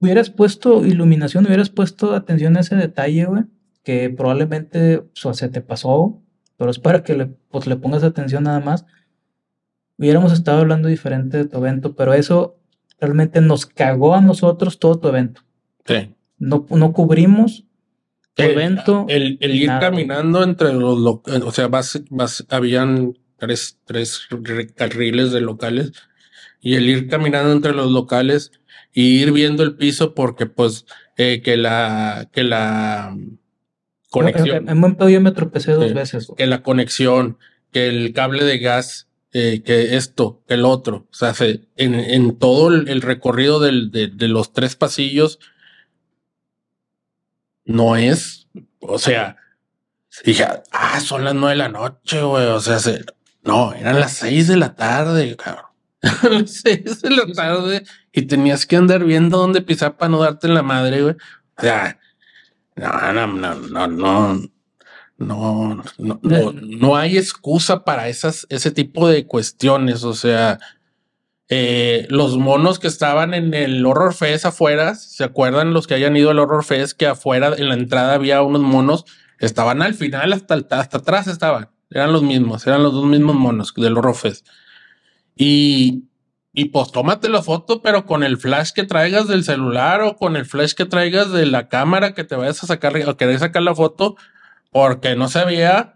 Hubieras 0.04 0.30
puesto 0.30 0.86
iluminación, 0.86 1.45
hubieras 1.45 1.70
puesto 1.70 2.14
atención 2.14 2.58
a 2.58 2.60
ese 2.60 2.76
detalle, 2.76 3.24
güey, 3.24 3.43
que 3.84 4.10
probablemente 4.10 4.97
o 4.97 5.08
sea, 5.14 5.34
se 5.34 5.47
te 5.47 5.62
pasó, 5.62 6.22
pero 6.58 6.70
es 6.72 6.78
para 6.80 7.04
que 7.04 7.16
le, 7.16 7.26
pues, 7.49 7.68
le 7.68 7.78
pongas 7.78 8.04
atención 8.04 8.43
nada 8.43 8.60
más. 8.60 8.86
Hubiéramos 9.97 10.34
estado 10.34 10.60
hablando 10.60 10.89
diferente 10.89 11.38
de 11.38 11.45
tu 11.45 11.58
evento, 11.58 11.95
pero 11.95 12.14
eso 12.14 12.58
realmente 12.99 13.39
nos 13.39 13.66
cagó 13.66 14.14
a 14.16 14.20
nosotros 14.22 14.78
todo 14.80 14.99
tu 14.99 15.08
evento. 15.08 15.41
Sí. 15.86 16.14
No, 16.38 16.66
no 16.70 16.91
cubrimos 16.91 17.64
tu 18.34 18.43
El- 18.43 18.51
evento. 18.51 19.06
El, 19.08 19.38
el 19.39 19.56
ir 19.56 19.68
Nada. 19.68 19.80
caminando 19.80 20.43
entre 20.43 20.74
los, 20.74 20.99
lo- 20.99 21.22
o 21.45 21.51
sea, 21.51 21.68
vas, 21.70 22.01
vas, 22.10 22.45
habían 22.49 23.14
tres, 23.38 23.80
tres 23.86 24.28
re- 24.30 24.68
carriles 24.68 25.32
de 25.32 25.39
locales 25.41 25.93
y 26.60 26.76
el 26.76 26.89
ir 26.89 27.08
caminando 27.08 27.51
entre 27.54 27.74
los 27.74 27.91
locales 27.91 28.51
y 28.93 29.21
ir 29.21 29.31
viendo 29.31 29.63
el 29.63 29.75
piso 29.75 30.13
porque 30.13 30.45
pues 30.45 30.85
eh, 31.17 31.41
que 31.41 31.57
la, 31.57 32.29
que 32.31 32.43
la 32.43 33.09
En, 33.13 33.39
conexión, 34.09 34.69
en 34.69 34.81
buen 34.81 34.95
pedo 34.95 35.09
yo 35.09 35.19
me 35.21 35.31
tropecé 35.31 35.71
dos 35.73 35.93
veces. 35.93 36.27
güey. 36.27 36.37
que 36.37 36.45
la 36.47 36.61
conexión, 36.63 37.37
que 37.71 37.87
el 37.87 38.13
cable 38.13 38.43
de 38.45 38.59
gas, 38.59 39.07
eh, 39.31 39.63
que 39.65 39.95
esto, 39.95 40.43
que 40.47 40.53
el 40.53 40.63
otro, 40.65 41.07
o 41.11 41.13
sea, 41.13 41.33
se- 41.33 41.61
en, 41.75 41.95
en 41.95 42.37
todo 42.37 42.67
el, 42.69 42.87
el 42.87 43.01
recorrido 43.01 43.59
del- 43.59 43.89
de, 43.91 44.07
de 44.07 44.27
los 44.27 44.53
tres 44.53 44.75
pasillos 44.75 45.39
no 47.65 47.95
es, 47.95 48.47
o 48.79 48.99
sea, 48.99 49.37
dije, 50.25 50.45
ah, 50.71 50.99
son 50.99 51.23
las 51.23 51.33
nueve 51.33 51.51
de 51.51 51.57
la 51.57 51.69
noche, 51.69 52.21
güey, 52.21 52.45
o 52.47 52.59
sea, 52.59 52.79
se- 52.79 53.03
no, 53.43 53.73
eran 53.73 53.99
las 53.99 54.13
seis 54.13 54.47
de 54.47 54.57
la 54.57 54.75
tarde, 54.75 55.35
cabrón. 55.35 55.65
Seis 56.45 57.01
de 57.01 57.10
la 57.10 57.26
tarde 57.34 57.84
y 58.12 58.24
tenías 58.24 58.66
que 58.66 58.76
andar 58.76 59.04
viendo 59.04 59.38
dónde 59.38 59.62
pisar 59.62 59.97
para 59.97 60.10
no 60.10 60.20
darte 60.20 60.47
en 60.47 60.54
la 60.54 60.64
madre, 60.64 61.01
güey. 61.01 61.16
O 61.58 61.62
sea, 61.62 61.99
no, 62.76 63.14
no, 63.14 63.28
no, 63.28 63.56
no, 63.56 63.88
no. 63.88 64.41
No, 65.16 65.84
no, 65.99 66.20
no, 66.22 66.51
no 66.54 66.95
hay 66.97 67.18
excusa 67.18 67.86
para 67.86 68.10
esas, 68.10 68.45
ese 68.49 68.72
tipo 68.72 69.08
de 69.08 69.26
cuestiones. 69.26 70.04
O 70.04 70.16
sea, 70.16 70.60
eh, 71.49 72.08
los 72.10 72.38
monos 72.38 72.80
que 72.80 72.88
estaban 72.88 73.34
en 73.34 73.54
el 73.54 73.86
Horror 73.86 74.14
Fest 74.14 74.45
afuera, 74.45 74.95
¿se 74.95 75.24
acuerdan 75.24 75.72
los 75.72 75.88
que 75.88 75.93
hayan 75.93 76.18
ido 76.18 76.32
al 76.32 76.39
Horror 76.39 76.64
Fest 76.64 76.97
que 76.97 77.06
afuera 77.06 77.54
en 77.56 77.70
la 77.70 77.76
entrada 77.76 78.16
había 78.16 78.41
unos 78.41 78.64
monos? 78.64 79.06
Estaban 79.39 79.82
al 79.82 79.93
final, 79.93 80.34
hasta, 80.34 80.56
hasta 80.56 80.97
atrás 80.97 81.28
estaban. 81.28 81.70
Eran 81.91 82.12
los 82.12 82.24
mismos, 82.24 82.66
eran 82.66 82.82
los 82.82 82.93
dos 82.93 83.06
mismos 83.06 83.36
monos 83.36 83.74
del 83.76 83.97
Horror 83.97 84.16
Fest. 84.16 84.47
Y, 85.36 86.03
y 86.53 86.65
pues 86.65 86.91
tómate 86.91 87.29
la 87.29 87.41
foto, 87.41 87.81
pero 87.81 88.05
con 88.05 88.23
el 88.23 88.38
flash 88.38 88.71
que 88.73 88.84
traigas 88.84 89.27
del 89.27 89.43
celular 89.43 90.01
o 90.01 90.15
con 90.15 90.36
el 90.36 90.45
flash 90.45 90.73
que 90.73 90.86
traigas 90.86 91.31
de 91.31 91.45
la 91.45 91.67
cámara 91.69 92.13
que 92.13 92.23
te 92.23 92.36
vayas 92.36 92.63
a 92.63 92.67
sacar 92.67 92.93
o 93.07 93.17
querés 93.17 93.39
sacar 93.39 93.63
la 93.63 93.73
foto, 93.75 94.15
porque 94.71 95.15
no 95.15 95.27
se 95.27 95.43
veía, 95.45 95.95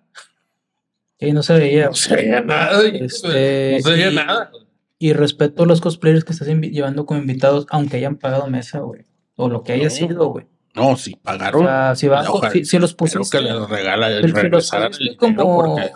Y 1.20 1.32
no 1.32 1.44
se 1.44 1.54
veía. 1.54 1.88
no 1.88 1.94
se 1.94 2.16
veía 2.16 2.42
nada. 2.42 2.82
Este, 2.88 3.78
no 3.78 3.84
se 3.84 3.92
veía 3.92 4.12
y- 4.12 4.16
nada. 4.16 4.52
Y 5.00 5.14
respeto 5.14 5.64
a 5.64 5.66
los 5.68 5.80
cosplayers 5.80 6.24
que 6.24 6.32
estás 6.34 6.48
llevando 6.48 7.06
como 7.06 7.20
invitados, 7.20 7.68
aunque 7.70 7.98
hayan 7.98 8.16
pagado 8.16 8.48
mesa, 8.48 8.80
güey. 8.80 9.06
O 9.36 9.48
lo 9.48 9.62
que 9.64 9.74
haya 9.74 9.84
No. 9.86 9.90
sido, 9.92 10.28
güey. 10.30 10.48
No, 10.74 10.96
si 10.98 11.14
O 11.14 11.20
pagaron, 11.22 11.64
sea, 11.66 11.96
si, 11.96 12.08
Ojalá. 12.08 12.52
si, 12.52 12.66
si 12.66 12.80
los 12.80 12.96
pusiste, 12.96 13.38
que 13.38 13.44
les 13.44 13.70
regala, 13.70 14.08
si- 14.10 14.14
si 14.16 14.22
los 14.22 14.74
el 14.74 14.90
dinero 14.90 15.18
como 15.18 15.58
porque 15.76 15.92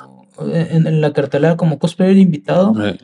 en, 0.75 0.85
en 0.87 1.01
la 1.01 1.13
cartelera 1.13 1.55
como 1.57 1.77
cosplayer 1.79 2.17
invitado, 2.17 2.73
eh, 2.87 2.97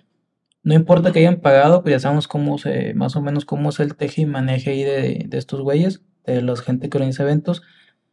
no 0.68 0.74
importa 0.74 1.14
que 1.14 1.20
hayan 1.20 1.38
pagado, 1.38 1.82
pues 1.82 1.94
ya 1.94 2.00
sabemos 2.00 2.28
cómo 2.28 2.58
se, 2.58 2.94
más 2.94 3.16
o 3.16 3.22
menos 3.22 3.46
cómo 3.46 3.70
es 3.70 3.80
el 3.80 3.96
teje 3.96 4.24
y 4.24 4.26
maneje 4.26 4.72
ahí 4.72 4.84
de, 4.84 5.26
de 5.30 5.38
estos 5.38 5.62
güeyes, 5.62 6.02
de 6.26 6.42
la 6.42 6.58
gente 6.58 6.90
que 6.90 6.98
organiza 6.98 7.24
eventos. 7.24 7.62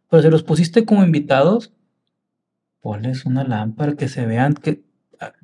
Pero 0.09 0.23
si 0.23 0.31
los 0.31 0.45
pusiste 0.45 0.85
como 0.85 1.03
invitados, 1.03 1.73
ponles 2.81 3.27
una 3.27 3.43
lámpara 3.43 3.95
que 3.97 4.07
se 4.07 4.25
vean 4.25 4.55
que 4.55 4.85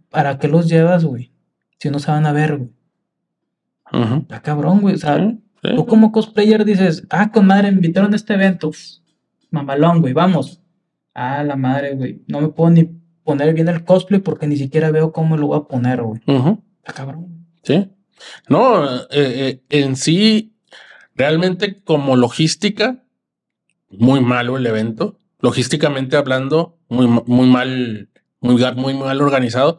¿para 0.09 0.39
qué 0.39 0.47
los 0.47 0.69
llevas, 0.69 1.05
güey? 1.05 1.33
Si 1.79 1.91
no 1.91 1.99
se 1.99 2.13
van 2.13 2.27
a 2.27 2.33
ver, 2.33 2.59
güey. 2.59 2.71
ujú, 3.93 4.15
Está 4.23 4.41
cabrón, 4.41 4.81
güey. 4.81 4.95
O 4.95 4.99
sea, 4.99 5.17
sí, 5.19 5.41
sí. 5.65 5.75
tú 5.75 5.87
como 5.87 6.13
cosplayer 6.13 6.65
dices, 6.65 7.09
ah, 7.11 7.33
con 7.33 7.45
madre, 7.47 7.73
me 7.73 7.79
invitaron 7.79 8.13
a 8.13 8.17
este 8.17 8.35
evento. 8.35 8.71
Mamalón, 9.51 10.01
güey, 10.01 10.13
vamos. 10.13 10.63
Ah, 11.13 11.43
la 11.43 11.57
madre, 11.57 11.97
güey. 11.97 12.23
No 12.29 12.41
me 12.41 12.49
puedo 12.51 12.71
ni 12.71 12.85
poner 13.25 13.53
bien 13.53 13.67
el 13.69 13.85
cosplay 13.85 14.21
porque 14.21 14.47
ni 14.47 14.57
siquiera 14.57 14.93
veo 14.93 15.11
cómo 15.11 15.37
lo 15.37 15.49
voy 15.49 15.59
a 15.59 15.63
poner, 15.63 16.03
güey. 16.03 16.21
Ujú. 16.29 16.63
Está 16.81 16.95
cabrón. 16.95 17.47
Sí. 17.63 17.89
No, 18.49 18.97
eh, 18.97 19.07
eh, 19.11 19.61
en 19.71 19.97
sí, 19.97 20.55
realmente 21.15 21.83
como 21.83 22.17
logística, 22.17 23.05
muy 23.91 24.21
malo 24.21 24.57
el 24.57 24.67
evento. 24.67 25.19
Logísticamente 25.41 26.17
hablando, 26.17 26.79
muy, 26.89 27.07
muy 27.07 27.47
mal, 27.47 28.09
muy, 28.41 28.63
muy 28.75 28.95
mal 28.95 29.21
organizado. 29.23 29.79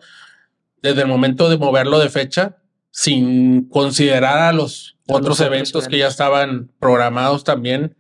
Desde 0.82 1.02
el 1.02 1.08
momento 1.08 1.50
de 1.50 1.58
moverlo 1.58 2.00
de 2.00 2.10
fecha, 2.10 2.58
sin 2.90 3.70
considerar 3.70 4.40
a 4.40 4.52
los 4.54 4.98
A 5.08 5.14
los 5.14 5.22
otros 5.22 5.40
otros 5.40 5.42
eventos 5.42 5.88
que 5.88 5.98
ya 5.98 6.08
estaban 6.08 6.72
programados 6.80 7.44
también, 7.44 7.96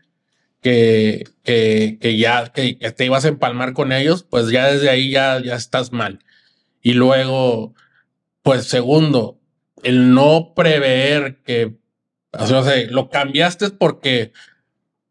que, 0.62 1.26
que, 1.43 1.97
que 2.02 2.18
ya 2.18 2.52
que, 2.52 2.78
que 2.78 2.91
te 2.91 3.06
ibas 3.06 3.26
a 3.26 3.30
empalmar 3.30 3.74
con 3.74 3.91
ellos, 3.91 4.24
pues 4.24 4.49
ya 4.49 4.72
desde 4.72 4.89
ahí 4.89 5.12
ya, 5.12 5.39
ya 5.41 5.56
estás 5.56 5.91
mal. 5.91 6.20
Y 6.82 6.93
luego, 6.93 7.74
pues 8.44 8.66
segundo, 8.66 9.39
el 9.84 10.14
no 10.14 10.54
prever 10.56 11.42
que, 11.44 11.78
o 12.34 12.64
lo 12.89 13.10
cambiaste 13.10 13.72
porque 13.72 14.32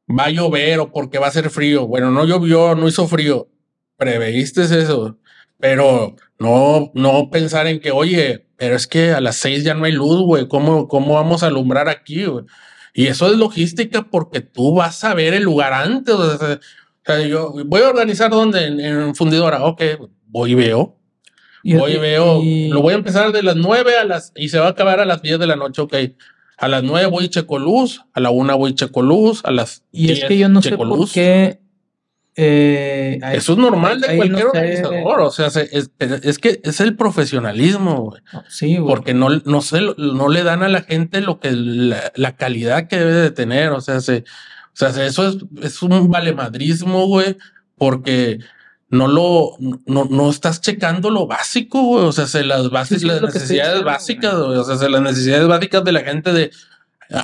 va 0.08 0.24
a 0.24 0.30
llover 0.30 0.80
o 0.80 0.92
porque 0.92 1.18
va 1.18 1.28
a 1.28 1.32
ser 1.32 1.50
frío. 1.50 1.86
Bueno, 1.86 2.10
no 2.10 2.24
llovió, 2.24 2.74
no 2.74 2.88
hizo 2.88 3.06
frío. 3.06 3.48
Preveíste 3.96 4.62
eso, 4.62 5.18
pero 5.58 6.16
no, 6.38 6.90
no 6.94 7.30
pensar 7.30 7.66
en 7.66 7.80
que, 7.80 7.90
oye, 7.90 8.46
pero 8.56 8.76
es 8.76 8.86
que 8.86 9.12
a 9.12 9.20
las 9.20 9.36
seis 9.36 9.64
ya 9.64 9.74
no 9.74 9.84
hay 9.84 9.92
luz, 9.92 10.20
güey. 10.20 10.48
¿Cómo, 10.48 10.88
¿Cómo 10.88 11.14
vamos 11.14 11.42
a 11.42 11.46
alumbrar 11.46 11.88
aquí? 11.88 12.24
Y 12.92 13.06
eso 13.06 13.30
es 13.30 13.38
logística 13.38 14.02
porque 14.02 14.40
tú 14.40 14.74
vas 14.74 15.04
a 15.04 15.14
ver 15.14 15.34
el 15.34 15.44
lugar 15.44 15.72
antes. 15.72 16.14
O 16.14 16.38
sea, 16.38 17.26
yo 17.26 17.54
voy 17.66 17.82
a 17.82 17.88
organizar 17.88 18.30
dónde 18.30 18.66
en, 18.66 19.14
fundidora. 19.14 19.64
Ok, 19.64 19.82
voy 20.26 20.52
y 20.52 20.54
veo. 20.54 20.99
Y 21.62 21.74
veo. 21.74 22.42
Lo 22.70 22.82
voy 22.82 22.94
a 22.94 22.96
empezar 22.96 23.32
de 23.32 23.42
las 23.42 23.56
nueve 23.56 23.96
a 23.96 24.04
las 24.04 24.32
y 24.36 24.48
se 24.48 24.58
va 24.58 24.66
a 24.66 24.70
acabar 24.70 25.00
a 25.00 25.04
las 25.04 25.22
diez 25.22 25.38
de 25.38 25.46
la 25.46 25.56
noche. 25.56 25.82
Ok. 25.82 25.94
A 26.56 26.68
las 26.68 26.82
nueve 26.82 27.06
voy 27.06 27.24
y 27.24 27.28
checo 27.28 27.58
luz, 27.58 28.02
a 28.12 28.20
la 28.20 28.30
una 28.30 28.54
voy 28.54 28.72
y 28.72 28.74
checo 28.74 29.00
luz, 29.02 29.40
a 29.44 29.50
las 29.50 29.82
Y 29.92 30.12
es 30.12 30.24
que 30.24 30.36
yo 30.36 30.48
no 30.48 30.60
sé 30.60 30.76
por 30.76 31.10
qué 31.10 31.60
eh, 32.36 33.18
Eso 33.32 33.52
es 33.52 33.58
normal 33.58 34.00
de 34.00 34.16
cualquier 34.16 34.46
organizador. 34.46 35.20
O 35.20 35.30
sea, 35.30 35.48
es, 35.48 36.38
que 36.38 36.60
es 36.62 36.80
el 36.80 36.96
profesionalismo, 36.96 38.14
Sí, 38.48 38.78
Porque 38.78 39.14
no, 39.14 39.28
no, 39.44 39.60
se, 39.62 39.80
no 39.98 40.28
le 40.28 40.42
dan 40.42 40.62
a 40.62 40.68
la 40.68 40.82
gente 40.82 41.20
lo 41.20 41.40
que 41.40 41.50
la, 41.52 42.36
calidad 42.36 42.88
que 42.88 42.96
debe 42.96 43.12
de 43.12 43.30
tener. 43.30 43.72
O 43.72 43.80
sea, 43.80 44.00
se, 44.00 44.24
o 44.72 44.76
sea, 44.76 44.88
eso 45.04 45.28
es, 45.28 45.38
es 45.62 45.82
un 45.82 46.08
valemadrismo, 46.08 47.06
güey, 47.06 47.36
porque 47.76 48.38
no 48.90 49.08
lo, 49.08 49.56
no, 49.86 50.04
no 50.04 50.30
estás 50.30 50.60
checando 50.60 51.10
lo 51.10 51.26
básico, 51.26 51.82
güey. 51.82 52.04
O 52.04 52.12
sea, 52.12 52.26
se 52.26 52.44
las, 52.44 52.70
bases, 52.70 53.02
las 53.02 53.22
necesidades 53.22 53.82
básicas, 53.82 54.34
O 54.34 54.64
sea, 54.64 54.88
las 54.88 55.02
necesidades 55.02 55.46
básicas 55.46 55.84
de 55.84 55.92
la 55.92 56.00
gente 56.00 56.32
de 56.32 56.50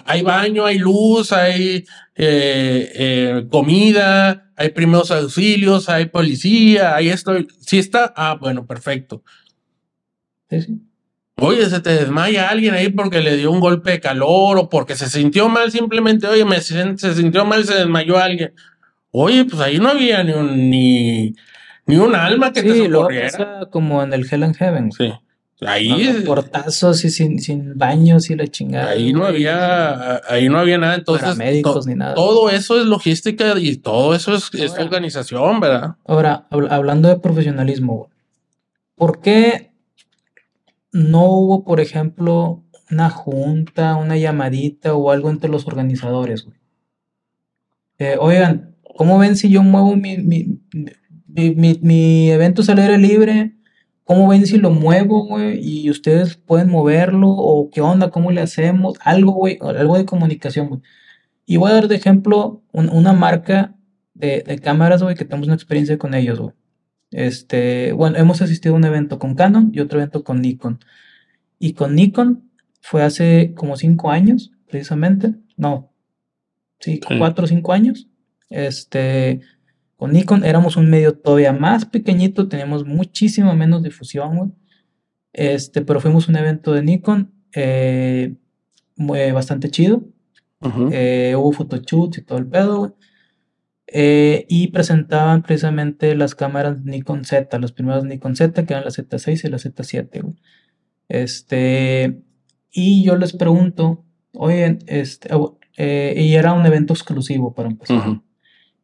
hay 0.04 0.22
baño, 0.22 0.64
hay 0.64 0.78
luz, 0.78 1.32
hay 1.32 1.84
eh, 2.16 2.92
eh, 2.94 3.46
comida, 3.50 4.50
hay 4.56 4.70
primeros 4.70 5.10
auxilios, 5.10 5.88
hay 5.88 6.06
policía, 6.06 6.96
hay 6.96 7.10
esto. 7.10 7.34
Si 7.60 7.78
está, 7.78 8.12
ah, 8.16 8.36
bueno, 8.40 8.66
perfecto. 8.66 9.22
Oye, 11.38 11.68
se 11.68 11.80
te 11.80 11.90
desmaya 11.90 12.48
alguien 12.48 12.74
ahí 12.74 12.88
porque 12.88 13.20
le 13.20 13.36
dio 13.36 13.50
un 13.50 13.60
golpe 13.60 13.92
de 13.92 14.00
calor 14.00 14.58
o 14.58 14.68
porque 14.68 14.96
se 14.96 15.08
sintió 15.08 15.48
mal 15.48 15.70
simplemente, 15.70 16.26
oye, 16.26 16.44
me, 16.44 16.60
se, 16.60 16.96
sintió 17.14 17.44
mal, 17.44 17.64
se 17.64 17.74
desmayó 17.74 18.18
alguien. 18.18 18.54
Oye, 19.18 19.46
pues 19.46 19.62
ahí 19.62 19.78
no 19.78 19.88
había 19.88 20.22
ni 20.22 20.32
un, 20.32 20.68
ni, 20.68 21.34
ni 21.86 21.96
un 21.96 22.14
alma 22.14 22.52
que 22.52 22.62
te 22.62 22.76
socorriera. 22.76 23.66
como 23.70 24.02
en 24.02 24.12
el 24.12 24.30
Hell 24.30 24.42
and 24.42 24.54
Heaven. 24.54 24.92
Sí. 24.92 25.10
Ahí. 25.62 26.22
portazos 26.26 27.02
y 27.02 27.08
sin, 27.08 27.40
sin 27.40 27.78
baños 27.78 28.28
y 28.28 28.34
la 28.34 28.46
chingada. 28.46 28.90
Ahí 28.90 29.14
no 29.14 29.24
había, 29.24 30.20
ahí 30.28 30.50
no 30.50 30.58
había 30.58 30.76
nada. 30.76 30.96
Entonces, 30.96 31.34
médicos 31.38 31.86
ni 31.86 31.94
nada. 31.94 32.14
todo 32.14 32.50
eso 32.50 32.78
es 32.78 32.84
logística 32.84 33.58
y 33.58 33.76
todo 33.78 34.14
eso 34.14 34.34
es, 34.34 34.50
organización, 34.78 35.60
¿verdad? 35.60 35.96
Ahora, 36.04 36.46
hablando 36.50 37.08
de 37.08 37.16
profesionalismo, 37.18 38.10
¿por 38.96 39.22
qué 39.22 39.72
no 40.92 41.24
hubo, 41.24 41.64
por 41.64 41.80
ejemplo, 41.80 42.62
una 42.90 43.08
junta, 43.08 43.96
una 43.96 44.18
llamadita 44.18 44.92
o 44.92 45.10
algo 45.10 45.30
entre 45.30 45.48
los 45.48 45.66
organizadores, 45.66 46.44
güey? 46.44 46.58
Eh, 47.98 48.18
oigan, 48.20 48.75
¿cómo 48.96 49.18
ven 49.18 49.36
si 49.36 49.48
yo 49.48 49.62
muevo 49.62 49.96
mi, 49.96 50.18
mi, 50.18 50.60
mi, 51.26 51.78
mi 51.82 52.30
evento 52.30 52.62
al 52.68 52.78
aire 52.78 52.98
libre? 52.98 53.56
¿Cómo 54.04 54.28
ven 54.28 54.46
si 54.46 54.58
lo 54.58 54.70
muevo, 54.70 55.26
güey? 55.26 55.58
Y 55.60 55.90
ustedes 55.90 56.36
pueden 56.36 56.70
moverlo, 56.70 57.28
o 57.28 57.70
qué 57.70 57.80
onda, 57.80 58.10
cómo 58.10 58.30
le 58.30 58.40
hacemos, 58.40 58.94
algo, 59.00 59.32
güey, 59.32 59.58
algo 59.60 59.98
de 59.98 60.04
comunicación, 60.04 60.68
güey. 60.68 60.80
Y 61.44 61.56
voy 61.56 61.72
a 61.72 61.74
dar 61.74 61.88
de 61.88 61.96
ejemplo 61.96 62.62
una 62.72 63.12
marca 63.12 63.74
de, 64.14 64.60
cámaras, 64.62 65.02
güey, 65.02 65.16
que 65.16 65.24
tenemos 65.24 65.48
una 65.48 65.56
experiencia 65.56 65.98
con 65.98 66.14
ellos, 66.14 66.38
güey. 66.38 66.54
Este, 67.10 67.92
bueno, 67.92 68.16
hemos 68.16 68.42
asistido 68.42 68.74
a 68.74 68.78
un 68.78 68.84
evento 68.84 69.18
con 69.18 69.34
Canon 69.34 69.70
y 69.72 69.80
otro 69.80 69.98
evento 69.98 70.22
con 70.22 70.40
Nikon. 70.40 70.78
Y 71.58 71.72
con 71.72 71.94
Nikon 71.96 72.48
fue 72.80 73.02
hace 73.02 73.54
como 73.56 73.76
cinco 73.76 74.10
años, 74.10 74.52
precisamente. 74.68 75.34
No, 75.56 75.92
sí, 76.78 77.00
cuatro 77.18 77.46
o 77.46 77.48
cinco 77.48 77.72
años. 77.72 78.08
Este, 78.50 79.40
con 79.96 80.12
Nikon 80.12 80.44
éramos 80.44 80.76
un 80.76 80.90
medio 80.90 81.14
todavía 81.18 81.52
más 81.52 81.84
pequeñito, 81.86 82.48
teníamos 82.48 82.84
muchísima 82.84 83.54
menos 83.54 83.82
difusión, 83.82 84.54
Este, 85.32 85.82
pero 85.82 86.00
fuimos 86.00 86.28
a 86.28 86.32
un 86.32 86.36
evento 86.38 86.72
de 86.72 86.82
Nikon 86.82 87.32
eh, 87.54 88.34
bastante 89.32 89.70
chido. 89.70 90.02
Eh, 90.90 91.34
hubo 91.36 91.52
photoshoots 91.52 92.18
y 92.18 92.22
todo 92.22 92.38
el 92.38 92.46
pedo, 92.46 92.96
eh, 93.86 94.46
y 94.48 94.68
presentaban 94.68 95.42
precisamente 95.42 96.14
las 96.16 96.34
cámaras 96.34 96.82
Nikon 96.82 97.24
Z, 97.24 97.58
los 97.58 97.72
primeros 97.72 98.04
Nikon 98.04 98.34
Z, 98.34 98.64
que 98.64 98.72
eran 98.74 98.84
la 98.84 98.90
Z6 98.90 99.44
y 99.44 99.48
la 99.48 99.58
Z7, 99.58 100.34
Este, 101.08 102.22
y 102.72 103.04
yo 103.04 103.16
les 103.16 103.32
pregunto, 103.32 104.04
oye, 104.32 104.78
este, 104.86 105.28
y 105.78 106.34
era 106.34 106.52
un 106.52 106.66
evento 106.66 106.94
exclusivo 106.94 107.54
para 107.54 107.68
empezar 107.68 108.20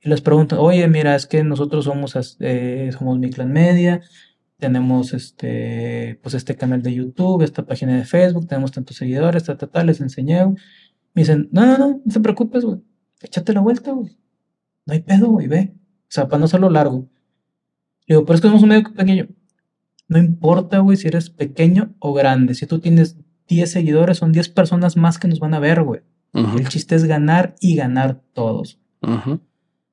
y 0.03 0.09
les 0.09 0.21
preguntan, 0.21 0.59
oye, 0.59 0.87
mira, 0.89 1.15
es 1.15 1.27
que 1.27 1.45
nosotros 1.45 1.85
somos, 1.85 2.37
eh, 2.41 2.91
somos 2.97 3.19
Mi 3.19 3.31
Clan 3.31 3.53
Media, 3.53 4.01
tenemos 4.59 5.15
este, 5.15 6.19
pues 6.23 6.35
este 6.35 6.57
canal 6.57 6.83
de 6.83 6.95
YouTube, 6.95 7.43
esta 7.43 7.65
página 7.65 7.97
de 7.97 8.05
Facebook, 8.05 8.47
tenemos 8.47 8.73
tantos 8.73 8.97
seguidores, 8.97 9.45
ta, 9.45 9.57
ta, 9.57 9.69
ta, 9.69 9.85
les 9.85 10.01
enseñé, 10.01 10.45
Me 10.47 11.23
dicen, 11.23 11.49
no, 11.53 11.67
no, 11.67 11.79
no, 11.79 12.01
no 12.05 12.13
te 12.13 12.21
preocupes, 12.21 12.65
güey, 12.65 12.81
échate 13.21 13.53
la 13.53 13.61
vuelta, 13.61 13.93
güey. 13.93 14.17
No 14.87 14.95
hay 14.95 15.01
pedo, 15.01 15.29
güey, 15.29 15.47
ve. 15.47 15.73
O 15.75 16.09
sea, 16.09 16.29
para 16.29 16.41
no 16.41 16.45
hacerlo 16.47 16.69
largo. 16.69 17.09
Le 18.07 18.17
digo, 18.17 18.25
pero 18.25 18.35
es 18.35 18.41
que 18.41 18.49
somos 18.49 18.63
un 18.63 18.71
medio 18.71 18.93
pequeño. 18.93 19.29
No 20.09 20.19
importa, 20.19 20.79
güey, 20.81 20.97
si 20.97 21.09
eres 21.09 21.31
pequeño 21.31 21.95
o 21.99 22.13
grande. 22.13 22.55
Si 22.55 22.67
tú 22.67 22.81
tienes 22.81 23.17
10 23.49 23.71
seguidores, 23.71 24.19
son 24.19 24.33
10 24.33 24.49
personas 24.51 24.97
más 24.97 25.19
que 25.19 25.29
nos 25.29 25.39
van 25.39 25.55
a 25.55 25.61
ver, 25.61 25.83
güey. 25.83 26.01
El 26.35 26.67
chiste 26.69 26.95
es 26.95 27.05
ganar 27.05 27.55
y 27.61 27.77
ganar 27.77 28.23
todos. 28.33 28.81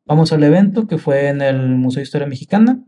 Vamos 0.09 0.33
al 0.33 0.43
evento 0.43 0.87
que 0.87 0.97
fue 0.97 1.27
en 1.27 1.43
el 1.43 1.67
Museo 1.69 1.99
de 1.99 2.03
Historia 2.03 2.25
Mexicana. 2.25 2.83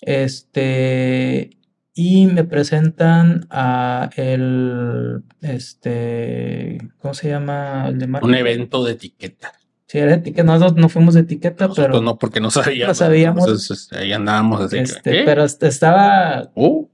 Este, 0.00 1.50
y 1.94 2.26
me 2.26 2.42
presentan 2.42 3.46
a 3.48 4.10
el, 4.16 5.22
este, 5.40 6.78
¿cómo 6.98 7.14
se 7.14 7.28
llama? 7.28 7.86
El 7.86 8.00
de 8.00 8.06
Un 8.20 8.34
evento 8.34 8.82
de 8.82 8.94
etiqueta. 8.94 9.52
Sí, 9.86 9.98
era 9.98 10.14
etiqueta. 10.14 10.42
Nosotros 10.42 10.78
no 10.78 10.88
fuimos 10.88 11.14
de 11.14 11.20
etiqueta, 11.20 11.68
pero. 11.68 12.00
No, 12.00 12.18
porque 12.18 12.40
no 12.40 12.50
sabíamos. 12.50 12.88
No 12.88 12.94
sabíamos. 12.94 13.70
Este, 13.70 13.98
ahí 13.98 14.12
andábamos. 14.12 14.62
Así 14.62 14.78
este, 14.78 15.22
Pero 15.22 15.44
estaba. 15.44 16.50
Uh. 16.56 16.88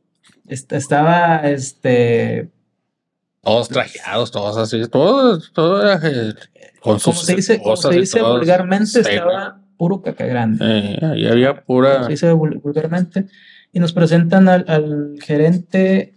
Estaba, 0.46 1.48
este. 1.48 2.50
Todos 3.42 3.68
trajeados, 3.68 4.30
todos 4.30 4.56
así, 4.56 4.82
todos, 4.88 5.52
todos 5.52 6.04
eh, 6.04 6.34
con 6.80 6.98
sus 6.98 7.14
como 7.14 7.24
se 7.24 7.36
dice, 7.36 7.62
como 7.62 7.76
se 7.76 7.90
dice 7.90 8.22
vulgarmente, 8.22 9.00
estaba 9.00 9.60
puro 9.76 10.02
caca 10.02 10.26
grande. 10.26 10.64
Eh, 10.64 10.98
ahí 11.02 11.26
había 11.26 11.64
pura. 11.64 12.04
se 12.04 12.10
dice 12.10 12.32
vulgarmente. 12.32 13.26
Y 13.72 13.80
nos 13.80 13.92
presentan 13.92 14.48
al, 14.48 15.16
gerente 15.20 16.14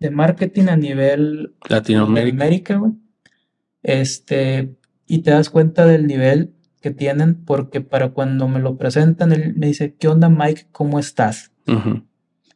de 0.00 0.10
marketing 0.10 0.68
a 0.68 0.76
nivel 0.76 1.54
Latinoamérica. 1.68 2.76
güey. 2.76 2.92
Este, 3.82 4.74
y 5.06 5.18
te 5.18 5.30
das 5.30 5.50
cuenta 5.50 5.86
del 5.86 6.06
nivel 6.06 6.54
que 6.80 6.90
tienen, 6.90 7.44
porque 7.44 7.80
para 7.80 8.10
cuando 8.10 8.48
me 8.48 8.60
lo 8.60 8.76
presentan, 8.76 9.32
él 9.32 9.54
me 9.56 9.68
dice, 9.68 9.94
¿qué 9.94 10.08
onda, 10.08 10.28
Mike? 10.28 10.66
¿Cómo 10.72 10.98
estás? 10.98 11.52
O 11.66 12.02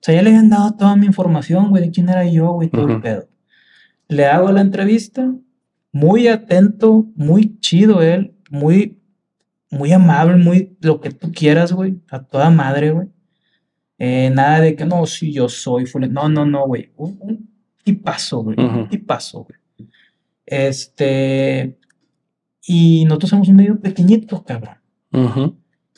sea, 0.00 0.14
ya 0.14 0.22
le 0.22 0.30
habían 0.30 0.50
dado 0.50 0.74
toda 0.74 0.96
mi 0.96 1.06
información, 1.06 1.70
güey, 1.70 1.84
de 1.84 1.90
quién 1.90 2.08
era 2.08 2.24
yo, 2.26 2.52
güey, 2.52 2.68
todo 2.68 2.88
el 2.88 3.00
pedo. 3.00 3.28
Le 4.08 4.26
hago 4.26 4.50
la 4.52 4.62
entrevista, 4.62 5.34
muy 5.92 6.28
atento, 6.28 7.06
muy 7.14 7.58
chido 7.60 8.02
él, 8.02 8.34
muy, 8.50 8.98
muy 9.70 9.92
amable, 9.92 10.36
muy 10.36 10.76
lo 10.80 11.00
que 11.00 11.10
tú 11.10 11.30
quieras, 11.32 11.72
güey, 11.72 12.00
a 12.10 12.22
toda 12.22 12.50
madre, 12.50 12.90
güey. 12.90 13.08
Eh, 13.98 14.30
nada 14.32 14.60
de 14.60 14.76
que 14.76 14.84
no, 14.84 15.04
si 15.06 15.32
yo 15.32 15.48
soy, 15.48 15.84
no, 16.10 16.28
no, 16.28 16.46
no, 16.46 16.66
güey, 16.66 16.92
un, 16.96 17.50
tipazo, 17.84 18.42
güey, 18.44 18.58
un 18.58 18.88
tipazo, 18.88 19.44
güey. 19.44 19.58
Este, 20.46 21.78
y 22.66 23.04
nosotros 23.04 23.30
somos 23.30 23.48
un 23.48 23.56
medio 23.56 23.80
pequeñito, 23.80 24.42
cabrón. 24.44 24.78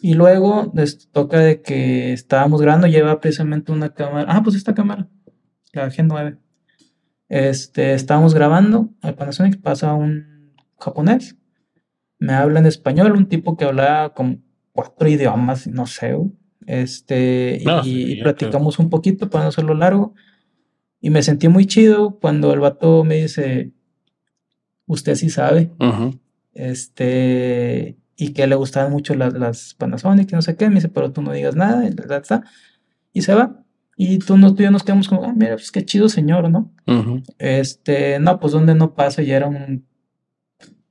Y 0.02 0.14
luego 0.14 0.72
les 0.74 1.10
toca 1.10 1.38
de 1.38 1.60
que 1.60 2.12
estábamos 2.12 2.60
grabando, 2.62 2.86
lleva 2.86 3.20
precisamente 3.20 3.70
una 3.70 3.92
cámara, 3.92 4.26
ah, 4.28 4.42
pues 4.42 4.56
esta 4.56 4.74
cámara, 4.74 5.08
la 5.72 5.88
G9. 5.90 6.38
Este, 7.30 7.94
estábamos 7.94 8.34
grabando, 8.34 8.90
al 9.02 9.14
Panasonic 9.14 9.60
pasa 9.62 9.94
un 9.94 10.52
japonés. 10.80 11.36
me 12.18 12.34
habla 12.34 12.58
en 12.58 12.66
español, 12.66 13.12
un 13.12 13.28
tipo 13.28 13.56
que 13.56 13.64
hablaba 13.64 14.12
con 14.14 14.44
cuatro 14.72 15.08
idiomas, 15.08 15.68
no 15.68 15.86
sé, 15.86 16.16
Este, 16.66 17.62
y, 17.84 18.20
platicamos 18.20 18.80
un 18.80 18.90
poquito 18.90 19.30
para 19.30 19.44
no 19.44 19.48
hacerlo 19.48 19.74
largo. 19.74 20.12
Y 21.00 21.10
me 21.10 21.22
sentí 21.22 21.48
muy 21.48 21.66
chido 21.66 22.18
cuando 22.18 22.52
el 22.52 22.58
vato 22.58 23.04
me 23.04 23.22
dice, 23.22 23.72
usted 24.86 25.14
sí 25.14 25.30
sabe. 25.30 25.70
Este, 26.52 27.96
y 28.16 28.32
que 28.32 28.46
le 28.48 28.56
gustaban 28.56 28.90
mucho 28.90 29.14
las, 29.14 29.34
las 29.34 29.74
Panasonic 29.74 30.32
y 30.32 30.34
no 30.34 30.42
sé 30.42 30.56
qué. 30.56 30.68
Me 30.68 30.76
dice, 30.76 30.88
pero 30.88 31.12
tú 31.12 31.22
no 31.22 31.32
digas 31.32 31.54
nada. 31.54 31.88
Y, 31.88 31.94
y 33.12 33.22
se 33.22 33.34
va. 33.34 33.64
Y 34.02 34.18
tú, 34.18 34.38
no, 34.38 34.54
tú 34.54 34.62
y 34.62 34.64
yo 34.64 34.70
nos 34.70 34.82
quedamos 34.82 35.08
como, 35.08 35.24
ah, 35.24 35.34
mira, 35.36 35.56
pues 35.56 35.70
qué 35.70 35.84
chido 35.84 36.08
señor, 36.08 36.48
¿no? 36.48 36.72
Este, 37.36 38.18
no, 38.18 38.40
pues 38.40 38.54
donde 38.54 38.74
no 38.74 38.94
pasa, 38.94 39.20
ya 39.20 39.36
era 39.36 39.46
un, 39.46 39.84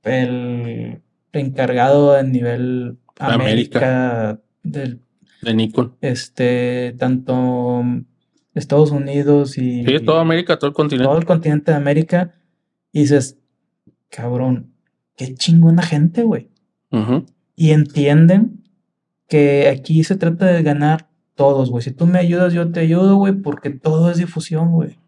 el 0.04 1.02
encargado 1.32 2.14
a 2.14 2.22
nivel 2.22 2.98
América, 3.18 4.38
del, 4.62 5.00
de 5.42 5.54
Nikon. 5.54 5.96
Este, 6.00 6.94
tanto 7.00 7.82
Estados 8.54 8.92
Unidos 8.92 9.58
y... 9.58 9.84
Sí, 9.84 10.04
toda 10.04 10.20
América, 10.20 10.56
todo 10.56 10.68
el 10.68 10.74
continente. 10.74 11.08
Todo 11.08 11.18
el 11.18 11.26
continente 11.26 11.72
de 11.72 11.78
América. 11.78 12.36
Y 12.92 13.00
dices, 13.00 13.40
cabrón, 14.08 14.72
qué 15.16 15.34
chingona 15.34 15.82
gente, 15.82 16.22
güey. 16.22 16.48
Y 17.56 17.72
entienden 17.72 18.62
que 19.26 19.68
aquí 19.68 20.04
se 20.04 20.14
trata 20.14 20.46
de 20.46 20.62
ganar 20.62 21.09
todos, 21.40 21.70
güey. 21.70 21.82
Si 21.82 21.90
tú 21.90 22.04
me 22.04 22.18
ayudas, 22.18 22.52
yo 22.52 22.70
te 22.70 22.80
ayudo, 22.80 23.16
güey, 23.16 23.32
porque 23.32 23.70
todo 23.70 24.10
es 24.10 24.18
difusión, 24.18 24.72
güey. 24.72 24.98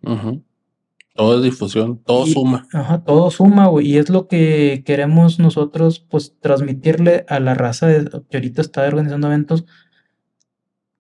Todo 1.14 1.37
es 1.37 1.43
difusión, 1.43 1.99
todo 1.99 2.24
suma. 2.24 2.66
Ajá, 2.72 3.05
todo 3.05 3.30
suma, 3.30 3.66
güey. 3.66 3.89
Y 3.89 3.99
es 3.99 4.09
lo 4.09 4.28
que 4.28 4.83
queremos 4.87 5.39
nosotros, 5.39 6.01
pues, 6.01 6.35
transmitirle 6.41 7.26
a 7.28 7.39
la 7.39 7.53
raza 7.53 7.89
que 8.30 8.39
ahorita 8.39 8.62
está 8.62 8.87
organizando 8.87 9.26
eventos. 9.26 9.66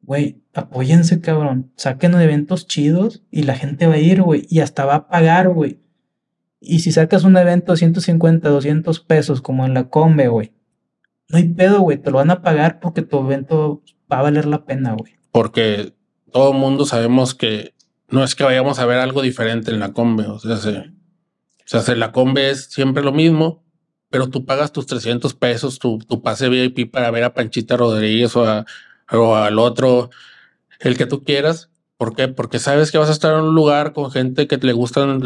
Güey, 0.02 0.42
apóyense, 0.52 1.22
cabrón. 1.22 1.72
Saquen 1.76 2.12
eventos 2.12 2.66
chidos 2.66 3.22
y 3.30 3.44
la 3.44 3.54
gente 3.54 3.86
va 3.86 3.94
a 3.94 4.00
ir, 4.00 4.20
güey. 4.20 4.46
Y 4.50 4.60
hasta 4.60 4.84
va 4.84 4.96
a 4.96 5.08
pagar, 5.08 5.48
güey. 5.48 5.80
Y 6.60 6.80
si 6.80 6.92
sacas 6.92 7.24
un 7.24 7.38
evento 7.38 7.72
de 7.72 7.78
150, 7.78 8.50
200 8.50 9.00
pesos, 9.00 9.40
como 9.40 9.64
en 9.64 9.72
la 9.72 9.88
Combe, 9.88 10.28
güey. 10.28 10.52
No 11.30 11.38
hay 11.38 11.48
pedo, 11.48 11.80
güey. 11.80 11.96
Te 11.96 12.10
lo 12.10 12.18
van 12.18 12.30
a 12.30 12.42
pagar 12.42 12.80
porque 12.80 13.00
tu 13.00 13.18
evento 13.20 13.82
va 14.12 14.18
a 14.18 14.22
valer 14.24 14.44
la 14.44 14.66
pena, 14.66 14.94
güey. 14.94 15.21
Porque 15.32 15.94
todo 16.30 16.52
mundo 16.52 16.86
sabemos 16.86 17.34
que 17.34 17.74
no 18.08 18.22
es 18.22 18.34
que 18.34 18.44
vayamos 18.44 18.78
a 18.78 18.86
ver 18.86 18.98
algo 18.98 19.22
diferente 19.22 19.70
en 19.70 19.80
la 19.80 19.92
Combe. 19.92 20.26
O 20.26 20.38
sea, 20.38 20.58
se, 20.58 20.92
o 21.76 21.80
sea, 21.80 21.94
la 21.96 22.12
Combe 22.12 22.50
es 22.50 22.66
siempre 22.66 23.02
lo 23.02 23.12
mismo, 23.12 23.64
pero 24.10 24.28
tú 24.28 24.44
pagas 24.44 24.72
tus 24.72 24.86
300 24.86 25.34
pesos, 25.34 25.78
tu, 25.78 25.98
tu 25.98 26.22
pase 26.22 26.48
VIP 26.48 26.92
para 26.92 27.10
ver 27.10 27.24
a 27.24 27.34
Panchita 27.34 27.76
Rodríguez 27.76 28.36
o, 28.36 28.44
a, 28.44 28.66
o 29.10 29.34
al 29.34 29.58
otro, 29.58 30.10
el 30.80 30.96
que 30.96 31.06
tú 31.06 31.24
quieras. 31.24 31.70
¿Por 31.96 32.14
qué? 32.14 32.28
Porque 32.28 32.58
sabes 32.58 32.90
que 32.90 32.98
vas 32.98 33.08
a 33.08 33.12
estar 33.12 33.32
en 33.34 33.44
un 33.44 33.54
lugar 33.54 33.92
con 33.94 34.10
gente 34.10 34.46
que 34.46 34.58
le 34.58 34.72
gustan 34.72 35.22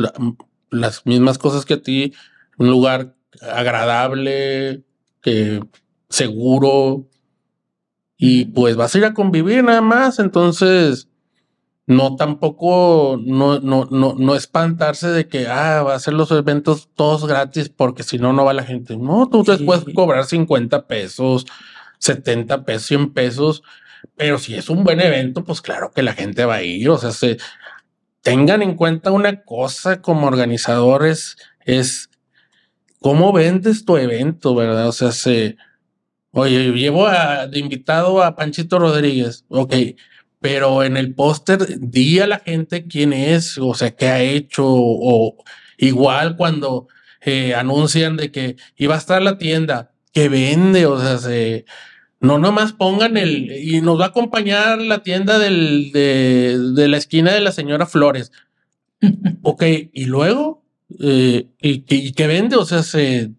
las 0.71 1.07
mismas 1.07 1.39
cosas 1.39 1.65
que 1.65 1.75
a 1.75 1.83
ti, 1.83 2.15
un 2.59 2.71
lugar 2.71 3.17
agradable, 3.41 4.85
que 5.23 5.61
seguro, 6.09 7.09
y 8.17 8.47
pues 8.47 8.77
vas 8.77 8.95
a 8.95 8.99
ir 8.99 9.05
a 9.05 9.14
convivir 9.14 9.62
nada 9.64 9.81
más. 9.81 10.19
Entonces, 10.19 11.09
no 11.87 12.17
tampoco, 12.17 13.21
no, 13.25 13.61
no, 13.61 13.87
no, 13.91 14.14
no 14.19 14.35
espantarse 14.35 15.09
de 15.09 15.29
que, 15.29 15.47
ah, 15.47 15.83
va 15.83 15.95
a 15.95 16.01
ser 16.01 16.14
los 16.14 16.31
eventos 16.31 16.89
todos 16.95 17.27
gratis 17.27 17.69
porque 17.69 18.03
si 18.03 18.19
no, 18.19 18.33
no 18.33 18.45
va 18.45 18.53
la 18.53 18.64
gente. 18.64 18.97
No, 18.97 19.29
tú 19.29 19.45
te 19.45 19.59
puedes 19.59 19.85
cobrar 19.95 20.25
50 20.25 20.87
pesos, 20.87 21.47
70 21.99 22.64
pesos, 22.64 22.87
100 22.87 23.12
pesos, 23.12 23.62
pero 24.17 24.39
si 24.39 24.55
es 24.55 24.69
un 24.69 24.85
buen 24.85 25.01
evento, 25.01 25.45
pues 25.45 25.61
claro 25.61 25.93
que 25.95 26.03
la 26.03 26.14
gente 26.14 26.45
va 26.45 26.57
a 26.57 26.62
ir. 26.62 26.91
O 26.91 26.99
sea, 26.99 27.12
se, 27.12 27.39
tengan 28.27 28.61
en 28.61 28.75
cuenta 28.75 29.12
una 29.12 29.45
cosa 29.45 30.03
como 30.03 30.27
organizadores, 30.27 31.37
es 31.64 32.11
cómo 33.01 33.33
vendes 33.33 33.85
tu 33.85 33.97
evento, 33.97 34.57
¿verdad? 34.57 34.89
O 34.89 34.93
sea, 34.93 35.12
se 35.12 35.57
Oye, 36.39 36.70
llevo 36.72 37.09
de 37.09 37.59
invitado 37.59 38.22
a 38.22 38.37
Panchito 38.37 38.78
Rodríguez. 38.78 39.47
Ok, 39.49 39.74
pero 40.39 40.82
en 40.82 40.99
el 40.99 41.14
póster 41.14 41.66
di 41.80 42.18
a 42.20 42.26
la 42.26 42.41
gente 42.41 42.87
quién 42.87 43.14
es, 43.14 43.57
o 43.57 43.72
sea, 43.72 43.97
qué 43.97 44.09
ha 44.09 44.20
hecho, 44.22 44.64
o 44.66 45.37
igual 45.78 46.37
cuando 46.37 46.89
eh, 47.22 47.55
anuncian 47.55 48.18
de 48.18 48.30
que 48.32 48.57
iba 48.76 48.95
a 48.95 48.99
estar 48.99 49.22
la 49.22 49.39
tienda, 49.39 49.93
que 50.12 50.28
vende, 50.28 50.84
o 50.84 51.01
sea, 51.01 51.16
se, 51.16 51.64
no 52.20 52.39
nomás 52.39 52.74
pongan 52.74 53.16
el, 53.16 53.51
y 53.53 53.80
nos 53.80 53.99
va 53.99 54.05
a 54.05 54.09
acompañar 54.09 54.78
la 54.82 55.03
tienda 55.03 55.39
del, 55.39 55.91
de, 55.91 56.59
de 56.74 56.89
la 56.89 56.99
esquina 56.99 57.32
de 57.32 57.41
la 57.41 57.53
señora 57.53 57.87
Flores. 57.87 58.30
ok, 59.43 59.62
y 59.91 60.05
luego, 60.05 60.62
eh, 61.01 61.47
y, 61.62 61.82
y, 61.89 62.12
que 62.12 62.26
vende, 62.26 62.57
o 62.57 62.66
sea, 62.66 62.82
se, 62.82 63.30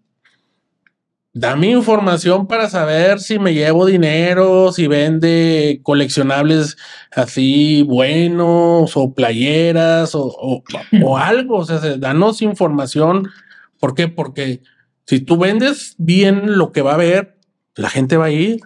dame 1.32 1.70
información 1.70 2.46
para 2.46 2.68
saber 2.68 3.20
si 3.20 3.38
me 3.38 3.54
llevo 3.54 3.86
dinero, 3.86 4.72
si 4.72 4.86
vende 4.86 5.80
coleccionables 5.82 6.76
así 7.12 7.82
buenos 7.82 8.96
o 8.96 9.14
playeras 9.14 10.12
o, 10.14 10.62
algo. 11.18 11.58
O 11.58 11.64
sea, 11.64 11.78
danos 11.96 12.42
información. 12.42 13.28
¿Por 13.78 13.94
qué? 13.94 14.08
Porque 14.08 14.62
si 15.06 15.20
tú 15.20 15.38
vendes 15.38 15.94
bien 15.98 16.58
lo 16.58 16.72
que 16.72 16.82
va 16.82 16.94
a 16.94 16.98
ver, 16.98 17.38
la 17.74 17.88
gente 17.88 18.16
va 18.16 18.26
a 18.26 18.30
ir. 18.30 18.60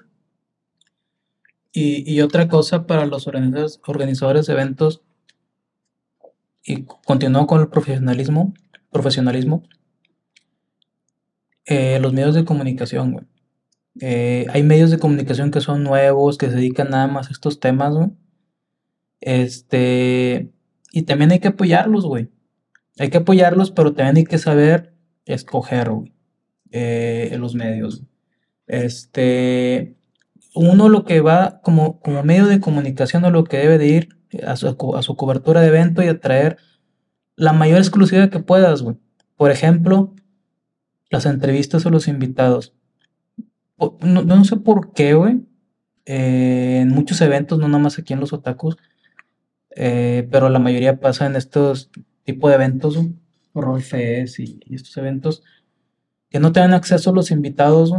Y, 1.75 2.21
otra 2.21 2.49
cosa 2.49 2.87
para 2.87 3.07
los 3.07 3.27
organizadores, 3.27 3.81
organizadores 3.87 4.47
de 4.47 4.53
eventos, 4.53 5.01
y 6.65 6.85
continúo 6.85 7.47
con 7.47 7.63
el 7.63 7.69
profesionalismo, 7.69 8.53
profesionalismo 8.91 9.63
eh, 11.67 11.99
los 12.01 12.13
medios 12.13 12.35
de 12.35 12.45
comunicación, 12.45 13.13
güey. 13.13 13.27
Eh, 14.01 14.47
hay 14.51 14.63
medios 14.63 14.91
de 14.91 14.99
comunicación 14.99 15.51
que 15.51 15.61
son 15.61 15.85
nuevos, 15.85 16.39
que 16.39 16.49
se 16.49 16.57
dedican 16.57 16.91
nada 16.91 17.07
más 17.07 17.29
a 17.29 17.33
estos 17.33 17.61
temas, 17.61 17.95
güey. 17.95 18.11
Este, 19.21 20.51
y 20.93 21.03
también 21.03 21.31
hay 21.31 21.39
que 21.41 21.49
apoyarlos, 21.49 22.07
güey. 22.07 22.31
Hay 22.99 23.11
que 23.11 23.19
apoyarlos, 23.19 23.71
pero 23.71 23.95
también 23.95 24.17
hay 24.17 24.25
que 24.25 24.39
saber 24.39 24.95
escoger, 25.25 25.91
güey, 25.91 26.13
eh, 26.71 27.37
los 27.39 27.55
medios. 27.55 28.03
Este, 28.67 29.97
uno 30.55 30.89
lo 30.89 31.05
que 31.05 31.21
va 31.21 31.61
como, 31.63 32.01
como 32.01 32.23
medio 32.23 32.47
de 32.47 32.61
comunicación 32.61 33.25
o 33.25 33.31
lo 33.31 33.45
que 33.45 33.59
debe 33.59 33.79
de 33.79 33.87
ir 33.87 34.09
a 34.47 34.57
su, 34.57 34.97
a 34.97 35.03
su 35.03 35.17
cobertura 35.17 35.61
de 35.61 35.69
evento 35.69 36.03
y 36.03 36.09
atraer 36.09 36.57
la 37.37 37.53
mayor 37.53 37.79
exclusividad 37.79 38.31
que 38.31 38.41
puedas, 38.41 38.83
güey. 38.83 38.97
Por 39.37 39.51
ejemplo, 39.51 40.15
las 41.13 41.27
entrevistas 41.27 41.87
o 41.87 41.91
los 41.91 42.09
invitados. 42.09 42.75
No, 44.01 44.23
no 44.23 44.45
sé 44.45 44.57
por 44.57 44.93
qué, 44.93 45.15
güey. 45.15 45.43
Eh, 46.07 46.81
en 46.81 46.89
muchos 46.89 47.21
eventos, 47.21 47.59
no 47.59 47.69
nada 47.69 47.83
más 47.83 47.99
aquí 47.99 48.13
en 48.13 48.21
los 48.21 48.33
otakus, 48.33 48.77
eh, 49.77 50.27
pero 50.33 50.49
la 50.49 50.59
mayoría 50.59 50.99
pasa 50.99 51.27
en 51.27 51.37
estos 51.37 51.91
tipos 52.25 52.51
de 52.51 52.57
eventos, 52.57 52.99
Roll 53.55 53.83
Fest 53.83 54.41
y, 54.41 54.61
estos 54.71 54.97
eventos, 54.97 55.45
que 56.29 56.41
no 56.41 56.51
te 56.53 56.61
acceso 56.61 57.11
a 57.11 57.13
los 57.13 57.31
invitados, 57.31 57.93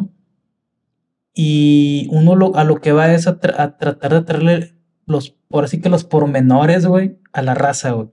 y 1.33 2.07
uno 2.11 2.55
a 2.55 2.63
lo 2.63 2.81
que 2.81 2.91
va 2.91 3.13
es 3.13 3.27
a, 3.27 3.39
tratar 3.39 4.13
de 4.13 4.21
traerle 4.23 4.75
los, 5.05 5.31
por 5.47 5.63
así 5.63 5.79
que 5.79 5.89
los 5.89 6.03
pormenores, 6.03 6.85
güey, 6.85 7.19
a 7.31 7.41
la 7.41 7.55
raza, 7.55 7.91
güey. 7.91 8.09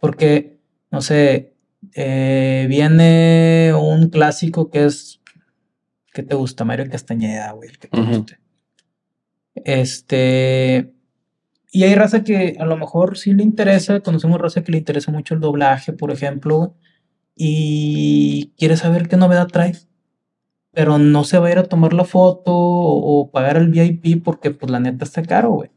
Porque, 0.00 0.58
no 0.90 1.02
sé, 1.02 1.53
eh, 1.94 2.66
viene 2.68 3.72
un 3.74 4.08
clásico 4.08 4.70
que 4.70 4.84
es. 4.86 5.20
¿Qué 6.12 6.22
te 6.22 6.34
gusta? 6.34 6.64
Mario 6.64 6.88
Castañeda, 6.90 7.52
güey. 7.52 7.70
Que 7.70 7.88
te 7.88 8.00
guste. 8.00 8.38
Este. 9.54 10.92
Y 11.70 11.82
hay 11.84 11.94
raza 11.94 12.22
que 12.22 12.56
a 12.58 12.64
lo 12.66 12.76
mejor 12.76 13.18
sí 13.18 13.32
le 13.32 13.42
interesa. 13.42 14.00
Conocemos 14.00 14.40
raza 14.40 14.62
que 14.62 14.72
le 14.72 14.78
interesa 14.78 15.10
mucho 15.10 15.34
el 15.34 15.40
doblaje, 15.40 15.92
por 15.92 16.10
ejemplo. 16.10 16.76
Y 17.34 18.52
quiere 18.56 18.76
saber 18.76 19.08
qué 19.08 19.16
novedad 19.16 19.48
trae. 19.48 19.74
Pero 20.72 20.98
no 20.98 21.24
se 21.24 21.38
va 21.38 21.48
a 21.48 21.52
ir 21.52 21.58
a 21.58 21.64
tomar 21.64 21.92
la 21.92 22.04
foto 22.04 22.52
o, 22.54 23.30
pagar 23.30 23.56
el 23.56 23.68
VIP 23.68 24.22
porque, 24.24 24.50
pues, 24.50 24.70
la 24.70 24.80
neta 24.80 25.04
está 25.04 25.22
caro, 25.22 25.52
güey. 25.52 25.70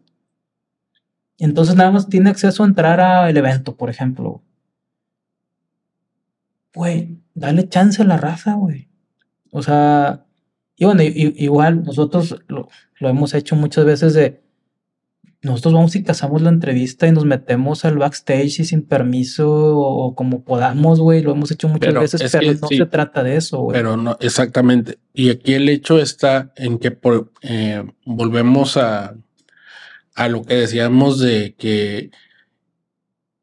Entonces 1.39 1.75
nada 1.75 1.91
más 1.91 2.09
tiene 2.09 2.31
acceso 2.31 2.63
a 2.63 2.67
entrar 2.67 2.99
al 2.99 3.37
evento, 3.37 3.75
por 3.77 3.89
ejemplo 3.91 4.41
güey, 6.77 7.17
dale 7.33 7.67
chance 7.67 8.01
a 8.01 8.05
la 8.05 8.17
raza, 8.17 8.53
güey. 8.53 8.87
O 9.51 9.63
sea, 9.63 10.25
y 10.75 10.85
bueno, 10.85 11.01
igual 11.03 11.83
nosotros 11.83 12.37
lo, 12.47 12.69
hemos 12.99 13.33
hecho 13.33 13.55
muchas 13.55 13.83
veces 13.83 14.13
de, 14.13 14.43
nosotros 15.41 15.73
vamos 15.73 15.95
y 15.95 16.03
cazamos 16.03 16.41
la 16.43 16.49
entrevista 16.49 17.07
y 17.07 17.11
nos 17.11 17.25
metemos 17.25 17.83
al 17.83 17.97
backstage 17.97 18.59
y 18.59 18.65
sin 18.65 18.83
permiso 18.83 19.49
o, 19.49 20.13
como 20.13 20.43
podamos, 20.43 20.99
güey. 20.99 21.23
Lo 21.23 21.31
hemos 21.31 21.49
hecho 21.51 21.67
muchas 21.67 21.93
veces, 21.93 22.31
pero 22.31 22.53
no 22.53 22.67
se 22.67 22.85
trata 22.85 23.23
de 23.23 23.37
eso, 23.37 23.59
güey. 23.61 23.75
Pero 23.75 23.97
no, 23.97 24.17
exactamente. 24.19 24.99
Y 25.13 25.31
aquí 25.31 25.53
el 25.53 25.67
hecho 25.69 25.99
está 25.99 26.53
en 26.55 26.77
que 26.77 26.91
por, 26.91 27.31
eh, 27.41 27.83
volvemos 28.05 28.77
a, 28.77 29.15
a 30.15 30.27
lo 30.27 30.43
que 30.43 30.55
decíamos 30.55 31.19
de 31.19 31.55
que 31.57 32.11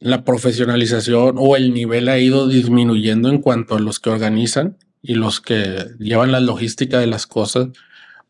la 0.04 0.22
profesionalización 0.22 1.36
o 1.38 1.56
el 1.56 1.72
nivel 1.72 2.10
ha 2.10 2.18
ido 2.18 2.46
disminuyendo 2.46 3.30
en 3.30 3.40
cuanto 3.40 3.74
a 3.74 3.80
los 3.80 4.00
que 4.00 4.10
organizan 4.10 4.76
y 5.00 5.14
los 5.14 5.40
que 5.40 5.86
llevan 5.98 6.30
la 6.30 6.40
logística 6.40 6.98
de 6.98 7.06
las 7.06 7.26
cosas. 7.26 7.68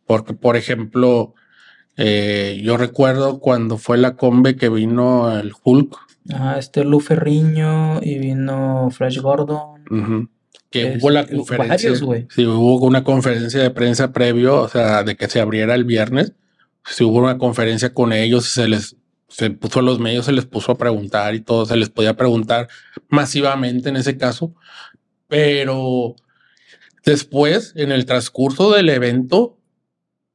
Porque, 0.07 0.35
por 0.35 0.57
ejemplo, 0.57 1.35
eh, 1.97 2.61
yo 2.63 2.77
recuerdo 2.77 3.41
cuando 3.41 3.77
fue 3.77 3.99
la 3.99 4.15
combe 4.15 4.55
que 4.55 4.69
vino 4.69 5.37
el 5.37 5.53
Hulk. 5.65 5.97
Ah, 6.33 6.57
este 6.61 6.85
Lu 6.85 7.01
Ferriño 7.01 8.01
y 8.01 8.19
vino 8.19 8.89
Flash 8.93 9.19
Gordon. 9.19 10.31
Que 10.71 10.99
hubo 11.01 11.11
la 11.11 11.27
conferencia. 11.27 11.93
sí, 11.97 12.47
hubo 12.47 12.87
una 12.87 13.03
conferencia 13.03 13.61
de 13.61 13.71
prensa 13.71 14.13
previo, 14.13 14.61
o 14.61 14.69
sea, 14.69 15.03
de 15.03 15.17
que 15.17 15.29
se 15.29 15.41
abriera 15.41 15.75
el 15.75 15.83
viernes. 15.83 16.35
Sí, 16.85 17.03
hubo 17.03 17.19
una 17.19 17.37
conferencia 17.37 17.93
con 17.93 18.13
ellos 18.13 18.47
y 18.47 18.51
se 18.51 18.69
les 18.69 18.97
se 19.35 19.51
puso 19.51 19.81
a 19.81 19.83
los 19.83 19.99
medios, 19.99 20.27
se 20.27 20.33
les 20.33 20.47
puso 20.47 20.71
a 20.71 20.79
preguntar 20.79 21.35
y 21.35 21.41
todo, 21.41 21.67
se 21.67 21.77
les 21.77 21.91
podía 21.91 22.15
preguntar 22.15 22.69
masivamente 23.09 23.89
en 23.89 23.97
ese 23.97 24.17
caso. 24.17 24.55
Pero 25.27 26.15
después, 27.05 27.73
en 27.75 27.91
el 27.91 28.07
transcurso 28.07 28.71
del 28.71 28.91
evento, 28.91 29.59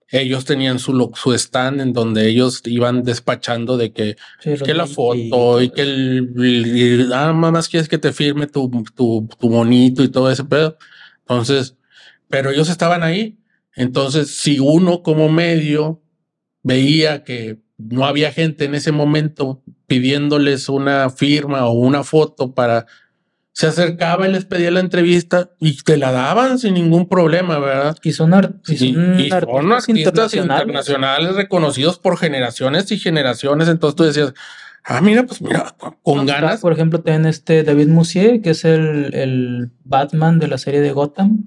ellos 0.10 0.44
tenían 0.44 0.80
su, 0.80 1.14
su 1.16 1.34
stand 1.34 1.80
en 1.80 1.94
donde 1.94 2.28
ellos 2.28 2.62
iban 2.66 3.04
despachando 3.04 3.78
de 3.78 3.94
que, 3.94 4.18
que 4.42 4.74
la 4.74 4.86
foto 4.86 5.62
y, 5.62 5.70
que 5.70 5.82
el, 5.82 7.10
ah, 7.14 7.32
más 7.32 7.70
quieres 7.70 7.88
que 7.88 8.00
te 8.00 8.12
firme 8.12 8.48
tu, 8.48 8.70
tu, 8.94 9.30
tu 9.40 9.50
bonito 9.50 10.04
y 10.04 10.10
todo 10.10 10.30
ese 10.30 10.44
pedo. 10.44 10.78
Entonces, 11.22 11.78
pero 12.28 12.50
ellos 12.50 12.68
estaban 12.68 13.04
ahí. 13.04 13.38
Entonces, 13.76 14.36
si 14.36 14.60
uno 14.60 15.04
como 15.04 15.30
medio 15.30 16.02
veía 16.64 17.24
que 17.24 17.60
no 17.80 18.06
había 18.06 18.32
gente 18.32 18.66
en 18.66 18.76
ese 18.76 18.92
momento 18.92 19.64
pidiéndoles 19.88 20.70
una 20.70 21.10
firma 21.10 21.66
o 21.66 21.72
una 21.72 22.04
foto 22.04 22.54
para 22.54 22.86
se 23.60 23.68
acercaba 23.68 24.26
y 24.26 24.32
les 24.32 24.46
pedía 24.46 24.72
la 24.72 24.80
entrevista 24.80 25.50
y 25.60 25.76
te 25.84 25.98
la 25.98 26.14
daban 26.14 26.60
sin 26.60 26.76
ningún 26.76 27.10
problema, 27.10 27.60
¿verdad? 27.60 27.98
Y 28.04 28.14
son, 28.14 28.34
artistas, 28.34 28.82
internacionales. 30.34 31.36
reconocidos 31.36 32.00
por 32.00 32.18
generaciones 32.18 32.90
y 32.94 33.00
generaciones. 33.00 33.68
Entonces 33.68 33.96
tú 33.98 34.04
decías, 34.04 34.34
ah, 34.86 35.02
mira, 35.02 35.26
pues 35.26 35.42
mira, 35.42 35.76
con 36.04 36.26
ganas. 36.26 36.62
Por 36.62 36.72
ejemplo, 36.72 37.02
tienen 37.02 37.26
este 37.26 37.64
David 37.64 37.88
Musier, 37.88 38.42
que 38.42 38.52
es 38.52 38.64
el, 38.64 39.72
Batman 39.84 40.40
de 40.40 40.48
la 40.48 40.58
serie 40.58 40.80
de 40.80 40.94
Gotham. 40.94 41.44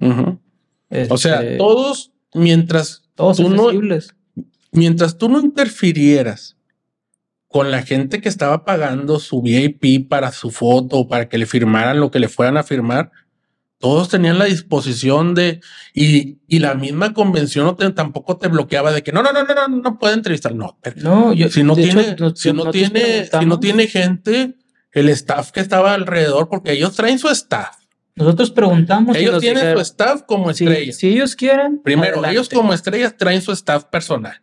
o 1.09 1.17
sea, 1.17 1.41
este, 1.41 1.57
todos, 1.57 2.11
mientras 2.35 3.09
todos 3.15 3.37
tú 3.37 3.49
mientras 4.73 5.17
tú 5.17 5.29
no 5.29 5.39
interfirieras 5.39 6.57
con 7.47 7.69
la 7.69 7.83
gente 7.83 8.19
que 8.19 8.29
estaba 8.29 8.65
pagando 8.65 9.19
su 9.19 9.41
VIP 9.41 10.09
para 10.09 10.31
su 10.31 10.49
foto 10.49 10.97
o 10.97 11.07
para 11.07 11.29
que 11.29 11.37
le 11.37 11.45
firmaran 11.45 11.99
lo 11.99 12.09
que 12.09 12.19
le 12.19 12.27
fueran 12.27 12.57
a 12.57 12.63
firmar, 12.63 13.11
todos 13.77 14.09
tenían 14.09 14.39
la 14.39 14.45
disposición 14.45 15.35
de 15.35 15.59
y, 15.93 16.37
y 16.47 16.59
la 16.59 16.73
misma 16.73 17.13
convención 17.13 17.75
tampoco 17.93 18.37
te 18.37 18.47
bloqueaba 18.47 18.91
de 18.91 19.03
que 19.03 19.11
no, 19.11 19.21
no, 19.21 19.33
no, 19.33 19.43
no, 19.43 19.53
no, 19.53 19.67
no 19.67 19.99
puede 19.99 20.13
entrevistar. 20.13 20.55
No, 20.55 20.77
no 20.95 21.33
si 21.49 21.63
no 21.63 21.75
tiene, 21.75 22.15
si 22.33 22.53
no 22.53 22.71
tiene, 22.71 23.25
si 23.25 23.45
no 23.45 23.59
tiene 23.59 23.87
gente, 23.87 24.55
el 24.93 25.09
staff 25.09 25.51
que 25.51 25.59
estaba 25.59 25.93
alrededor, 25.93 26.47
porque 26.47 26.71
ellos 26.71 26.95
traen 26.95 27.19
su 27.19 27.27
staff. 27.29 27.75
Nosotros 28.15 28.51
preguntamos. 28.51 29.17
Ellos 29.17 29.41
tienen 29.41 29.75
su 29.75 29.81
staff 29.81 30.21
como 30.25 30.49
estrellas. 30.51 30.97
Si, 30.97 31.09
ellos 31.09 31.35
quieren. 31.35 31.81
Primero, 31.83 32.25
ellos 32.25 32.47
como 32.47 32.73
estrellas 32.73 33.17
traen 33.17 33.41
su 33.41 33.51
staff 33.51 33.85
personal. 33.85 34.39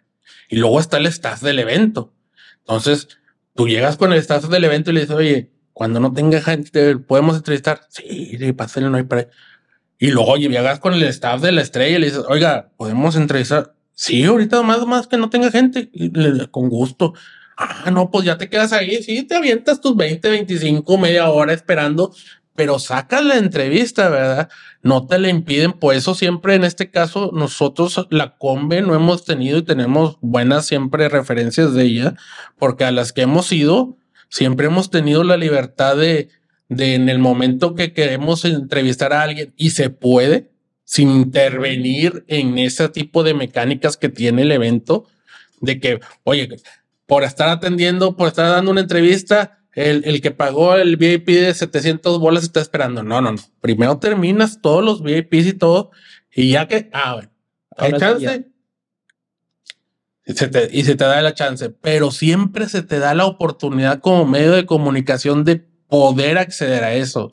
Y 0.50 0.56
luego 0.56 0.80
está 0.80 0.98
el 0.98 1.06
staff 1.06 1.40
del 1.40 1.60
evento. 1.60 2.12
Entonces, 2.58 3.08
tú 3.54 3.68
llegas 3.68 3.96
con 3.96 4.12
el 4.12 4.18
staff 4.18 4.48
del 4.48 4.64
evento 4.64 4.90
y 4.90 4.94
le 4.94 5.00
dices, 5.00 5.16
oye, 5.16 5.52
cuando 5.72 6.00
no 6.00 6.12
tenga 6.12 6.42
gente, 6.42 6.96
¿podemos 6.98 7.36
entrevistar? 7.36 7.82
Sí, 7.88 8.36
sí, 8.38 8.52
pásale, 8.52 8.90
no 8.90 8.96
hay 8.96 9.04
para... 9.04 9.28
Y 9.98 10.10
luego 10.10 10.36
llegas 10.36 10.80
con 10.80 10.94
el 10.94 11.02
staff 11.04 11.40
de 11.40 11.52
la 11.52 11.62
estrella 11.62 11.96
y 11.96 12.00
le 12.00 12.06
dices, 12.06 12.24
oiga, 12.28 12.72
¿podemos 12.76 13.16
entrevistar? 13.16 13.74
Sí, 13.92 14.24
ahorita 14.24 14.62
más, 14.62 14.86
más 14.86 15.06
que 15.06 15.18
no 15.18 15.30
tenga 15.30 15.50
gente, 15.50 15.90
con 16.50 16.68
gusto. 16.68 17.14
Ah, 17.56 17.90
no, 17.90 18.10
pues 18.10 18.24
ya 18.24 18.38
te 18.38 18.48
quedas 18.48 18.72
ahí, 18.72 19.02
sí, 19.02 19.22
te 19.22 19.36
avientas 19.36 19.80
tus 19.80 19.94
20, 19.94 20.30
25, 20.30 20.98
media 20.98 21.28
hora 21.28 21.52
esperando, 21.52 22.14
pero 22.60 22.78
sacas 22.78 23.24
la 23.24 23.38
entrevista, 23.38 24.10
¿verdad? 24.10 24.50
No 24.82 25.06
te 25.06 25.18
la 25.18 25.30
impiden. 25.30 25.72
Por 25.72 25.94
eso 25.94 26.14
siempre 26.14 26.56
en 26.56 26.64
este 26.64 26.90
caso 26.90 27.30
nosotros 27.32 28.06
la 28.10 28.36
Combe 28.36 28.82
no 28.82 28.94
hemos 28.94 29.24
tenido 29.24 29.56
y 29.56 29.62
tenemos 29.62 30.18
buenas 30.20 30.66
siempre 30.66 31.08
referencias 31.08 31.72
de 31.72 31.84
ella, 31.84 32.16
porque 32.58 32.84
a 32.84 32.90
las 32.90 33.14
que 33.14 33.22
hemos 33.22 33.50
ido 33.50 33.96
siempre 34.28 34.66
hemos 34.66 34.90
tenido 34.90 35.24
la 35.24 35.38
libertad 35.38 35.96
de, 35.96 36.28
de 36.68 36.96
en 36.96 37.08
el 37.08 37.18
momento 37.18 37.74
que 37.74 37.94
queremos 37.94 38.44
entrevistar 38.44 39.14
a 39.14 39.22
alguien 39.22 39.54
y 39.56 39.70
se 39.70 39.88
puede, 39.88 40.50
sin 40.84 41.10
intervenir 41.10 42.26
en 42.28 42.58
ese 42.58 42.90
tipo 42.90 43.22
de 43.22 43.32
mecánicas 43.32 43.96
que 43.96 44.10
tiene 44.10 44.42
el 44.42 44.52
evento, 44.52 45.06
de 45.62 45.80
que, 45.80 46.00
oye, 46.24 46.46
por 47.06 47.24
estar 47.24 47.48
atendiendo, 47.48 48.18
por 48.18 48.28
estar 48.28 48.50
dando 48.50 48.70
una 48.70 48.82
entrevista, 48.82 49.59
el, 49.72 50.02
el, 50.04 50.20
que 50.20 50.32
pagó 50.32 50.74
el 50.74 50.96
VIP 50.96 51.28
de 51.28 51.54
700 51.54 52.18
bolas 52.18 52.42
está 52.42 52.60
esperando. 52.60 53.02
No, 53.02 53.20
no, 53.20 53.32
no. 53.32 53.38
Primero 53.60 53.98
terminas 53.98 54.60
todos 54.60 54.84
los 54.84 55.02
VIPs 55.02 55.46
y 55.46 55.52
todo. 55.52 55.90
Y 56.34 56.50
ya 56.50 56.66
que, 56.66 56.90
ah, 56.92 57.14
bueno, 57.14 57.30
hay 57.76 57.92
chance. 57.92 58.46
Y 60.26 60.32
se, 60.32 60.48
te, 60.48 60.68
y 60.72 60.84
se 60.84 60.96
te 60.96 61.04
da 61.04 61.22
la 61.22 61.34
chance. 61.34 61.70
Pero 61.70 62.10
siempre 62.10 62.68
se 62.68 62.82
te 62.82 62.98
da 62.98 63.14
la 63.14 63.26
oportunidad 63.26 64.00
como 64.00 64.26
medio 64.26 64.52
de 64.52 64.66
comunicación 64.66 65.44
de 65.44 65.56
poder 65.88 66.38
acceder 66.38 66.84
a 66.84 66.94
eso. 66.94 67.32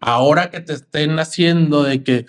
Ahora 0.00 0.50
que 0.50 0.60
te 0.60 0.74
estén 0.74 1.18
haciendo 1.18 1.82
de 1.82 2.02
que, 2.02 2.26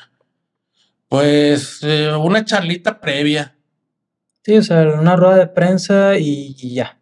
pues, 1.09 1.79
eh, 1.83 2.13
una 2.15 2.45
charlita 2.45 3.01
previa. 3.01 3.57
Sí, 4.43 4.57
o 4.57 4.61
sea, 4.61 4.81
una 4.99 5.15
rueda 5.15 5.37
de 5.37 5.47
prensa 5.47 6.17
y 6.17 6.53
ya. 6.73 6.99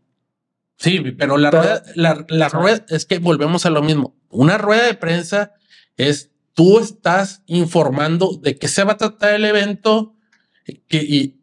Sí, 0.83 0.99
pero 1.17 1.37
la 1.37 1.49
rueda, 1.49 1.81
la, 1.95 2.49
rueda 2.49 2.85
es 2.89 3.05
que 3.05 3.19
volvemos 3.19 3.65
a 3.65 3.69
lo 3.69 3.81
mismo. 3.81 4.17
Una 4.27 4.57
rueda 4.57 4.85
de 4.85 4.95
prensa 4.95 5.53
es 5.95 6.31
tú 6.53 6.79
estás 6.79 7.41
informando 7.45 8.37
de 8.41 8.57
qué 8.57 8.67
se 8.67 8.83
va 8.83 8.91
a 8.91 8.97
tratar 8.97 9.33
el 9.33 9.45
evento 9.45 10.17
que, 10.89 10.97
y 10.97 11.42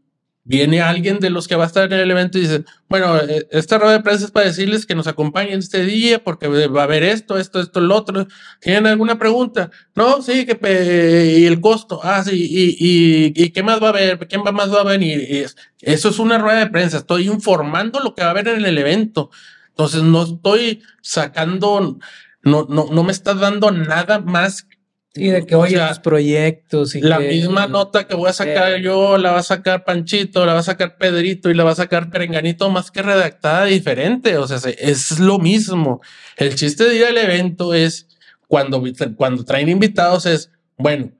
viene 0.50 0.82
alguien 0.82 1.20
de 1.20 1.30
los 1.30 1.46
que 1.46 1.54
va 1.54 1.62
a 1.62 1.66
estar 1.68 1.92
en 1.92 2.00
el 2.00 2.10
evento 2.10 2.36
y 2.36 2.40
dice, 2.40 2.64
bueno, 2.88 3.16
eh, 3.18 3.46
esta 3.52 3.78
rueda 3.78 3.92
de 3.92 4.00
prensa 4.00 4.24
es 4.24 4.32
para 4.32 4.46
decirles 4.46 4.84
que 4.84 4.96
nos 4.96 5.06
acompañen 5.06 5.60
este 5.60 5.84
día 5.84 6.24
porque 6.24 6.48
va 6.48 6.80
a 6.80 6.84
haber 6.84 7.04
esto, 7.04 7.38
esto, 7.38 7.60
esto, 7.60 7.80
lo 7.80 7.94
otro. 7.94 8.26
¿Tienen 8.58 8.88
alguna 8.88 9.16
pregunta? 9.16 9.70
No, 9.94 10.22
sí, 10.22 10.46
que 10.46 11.38
y 11.38 11.46
el 11.46 11.60
costo. 11.60 12.00
Ah, 12.02 12.24
sí, 12.24 12.48
y, 12.50 12.70
y, 12.80 13.32
y 13.44 13.50
qué 13.50 13.62
más 13.62 13.80
va 13.80 13.86
a 13.86 13.90
haber, 13.90 14.26
quién 14.26 14.42
más 14.42 14.74
va 14.74 14.80
a 14.80 14.84
venir. 14.84 15.46
eso 15.82 16.08
es 16.08 16.18
una 16.18 16.36
rueda 16.36 16.58
de 16.58 16.70
prensa. 16.70 16.96
Estoy 16.96 17.28
informando 17.28 18.00
lo 18.00 18.16
que 18.16 18.22
va 18.22 18.28
a 18.28 18.30
haber 18.32 18.48
en 18.48 18.64
el 18.64 18.76
evento. 18.76 19.30
Entonces 19.68 20.02
no 20.02 20.24
estoy 20.24 20.82
sacando, 21.00 21.96
no, 22.42 22.66
no, 22.68 22.88
no 22.90 23.04
me 23.04 23.12
está 23.12 23.34
dando 23.34 23.70
nada 23.70 24.18
más 24.18 24.66
y 25.14 25.28
de 25.28 25.44
que 25.44 25.56
oye 25.56 25.76
los 25.76 25.98
proyectos 25.98 26.94
y 26.94 27.00
la 27.00 27.18
misma 27.18 27.66
nota 27.66 28.06
que 28.06 28.14
voy 28.14 28.30
a 28.30 28.32
sacar 28.32 28.74
eh. 28.74 28.82
yo 28.82 29.18
la 29.18 29.32
va 29.32 29.40
a 29.40 29.42
sacar 29.42 29.84
Panchito, 29.84 30.46
la 30.46 30.54
va 30.54 30.60
a 30.60 30.64
sacar 30.64 30.98
Pedrito 30.98 31.50
y 31.50 31.54
la 31.54 31.64
va 31.64 31.72
a 31.72 31.74
sacar 31.76 32.10
Perenganito 32.10 32.70
más 32.70 32.92
que 32.92 33.02
redactada 33.02 33.64
diferente. 33.64 34.36
O 34.38 34.46
sea, 34.46 34.58
es 34.78 35.18
lo 35.18 35.38
mismo. 35.40 36.00
El 36.36 36.54
chiste 36.54 36.84
de 36.84 36.96
ir 36.96 37.04
al 37.06 37.18
evento 37.18 37.74
es 37.74 38.06
cuando, 38.46 38.82
cuando 39.16 39.44
traen 39.44 39.68
invitados 39.68 40.26
es, 40.26 40.52
bueno, 40.76 41.10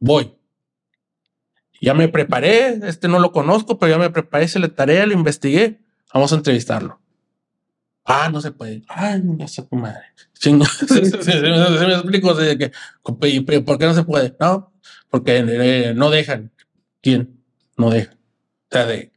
voy. 0.00 0.32
Ya 1.80 1.94
me 1.94 2.08
preparé, 2.08 2.80
este 2.88 3.06
no 3.06 3.18
lo 3.18 3.32
conozco, 3.32 3.78
pero 3.78 3.92
ya 3.92 3.98
me 3.98 4.10
preparé, 4.10 4.46
hice 4.46 4.58
la 4.58 4.68
tarea, 4.68 5.06
lo 5.06 5.12
investigué, 5.12 5.78
vamos 6.12 6.32
a 6.32 6.36
entrevistarlo. 6.36 7.00
Ah, 8.10 8.30
no 8.32 8.40
se 8.40 8.52
puede. 8.52 8.82
Ay, 8.88 9.20
ya 9.36 9.46
sé 9.46 9.62
tu 9.64 9.76
madre. 9.76 10.00
Chingo. 10.32 10.64
se, 10.64 11.02
me 11.02 11.92
explico. 11.92 12.34
que, 12.34 12.72
¿Por 13.60 13.78
qué 13.78 13.84
no 13.84 13.92
se 13.92 14.02
puede? 14.02 14.34
No, 14.40 14.72
porque 15.10 15.44
eh, 15.46 15.92
no 15.94 16.08
dejan. 16.08 16.50
¿Quién? 17.02 17.38
No 17.76 17.90
dejan. 17.90 18.14
O 18.14 18.70
sea, 18.70 18.86
de 18.86 19.12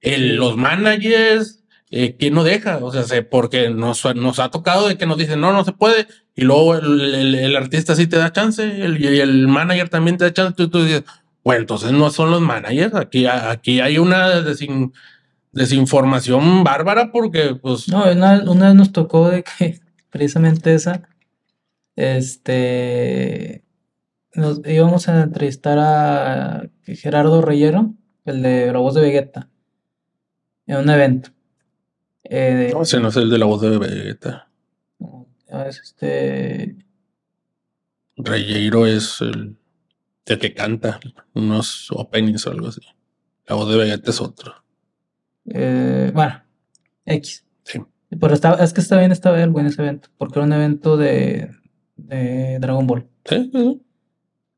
los 0.00 0.56
managers, 0.56 1.62
eh, 1.90 2.16
¿quién 2.18 2.32
no 2.32 2.42
deja? 2.42 2.78
O 2.78 2.90
sea, 2.90 3.28
porque 3.28 3.68
nos, 3.68 4.02
nos 4.16 4.38
ha 4.38 4.50
tocado 4.50 4.88
de 4.88 4.96
que 4.96 5.04
nos 5.04 5.18
dicen, 5.18 5.38
no, 5.42 5.52
no 5.52 5.62
se 5.66 5.72
puede. 5.72 6.06
Y 6.34 6.44
luego 6.44 6.76
el, 6.76 7.54
artista 7.54 7.94
sí 7.94 8.06
te 8.06 8.16
da 8.16 8.32
chance 8.32 8.62
el, 8.62 8.98
y 8.98 9.20
el 9.20 9.46
manager 9.46 9.90
también 9.90 10.16
te 10.16 10.24
da 10.24 10.32
chance. 10.32 10.54
Tú, 10.56 10.70
tú 10.70 10.84
dices, 10.84 11.04
bueno, 11.44 11.60
entonces 11.60 11.92
no 11.92 12.10
son 12.10 12.30
los 12.30 12.40
managers. 12.40 12.94
Aquí, 12.94 13.26
aquí 13.26 13.80
hay 13.80 13.98
una 13.98 14.40
desinformación 15.52 16.64
bárbara 16.64 17.12
porque, 17.12 17.54
pues. 17.54 17.88
No, 17.88 18.10
una, 18.10 18.42
una 18.50 18.68
vez 18.68 18.74
nos 18.74 18.92
tocó 18.92 19.28
de 19.28 19.44
que 19.44 19.80
precisamente 20.10 20.74
esa, 20.74 21.02
este, 21.96 23.64
nos 24.34 24.60
íbamos 24.66 25.08
a 25.08 25.22
entrevistar 25.22 25.78
a 25.78 26.68
Gerardo 26.84 27.42
Reyero, 27.42 27.94
el 28.24 28.42
de 28.42 28.72
la 28.72 28.78
voz 28.78 28.94
de 28.94 29.02
Vegeta, 29.02 29.48
en 30.66 30.76
un 30.78 30.90
evento. 30.90 31.30
Eh, 32.24 32.70
no, 32.72 32.82
ese 32.82 33.00
no 33.00 33.08
es 33.08 33.16
el 33.16 33.28
de 33.28 33.38
la 33.38 33.46
voz 33.46 33.60
de 33.60 33.78
Vegeta. 33.78 34.48
Es 35.66 35.80
este. 35.80 36.76
Reyero 38.16 38.86
es 38.86 39.20
el, 39.20 39.56
el 40.26 40.38
que 40.38 40.54
canta 40.54 41.00
unos 41.34 41.90
openings 41.90 42.46
o 42.46 42.50
algo 42.52 42.68
así. 42.68 42.80
La 43.46 43.56
voz 43.56 43.68
de 43.68 43.76
Vegeta 43.76 44.10
es 44.10 44.20
otro. 44.20 44.61
Eh, 45.46 46.10
bueno, 46.14 46.42
X. 47.06 47.44
Sí. 47.64 47.80
Pero 48.20 48.34
estaba, 48.34 48.62
es 48.62 48.72
que 48.72 48.80
está 48.80 48.98
bien, 48.98 49.12
estaba 49.12 49.42
algo 49.42 49.60
en 49.60 49.66
ese 49.66 49.82
evento, 49.82 50.08
porque 50.18 50.38
era 50.38 50.46
un 50.46 50.52
evento 50.52 50.96
de, 50.96 51.50
de 51.96 52.58
Dragon 52.60 52.86
Ball. 52.86 53.08
Sí, 53.24 53.50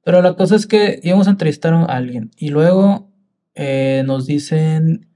Pero 0.04 0.22
la 0.22 0.34
cosa 0.34 0.56
es 0.56 0.66
que 0.66 1.00
íbamos 1.02 1.28
a 1.28 1.30
entrevistar 1.30 1.72
a 1.74 1.84
alguien 1.84 2.30
y 2.36 2.48
luego 2.48 3.10
eh, 3.54 4.02
nos 4.06 4.26
dicen 4.26 5.08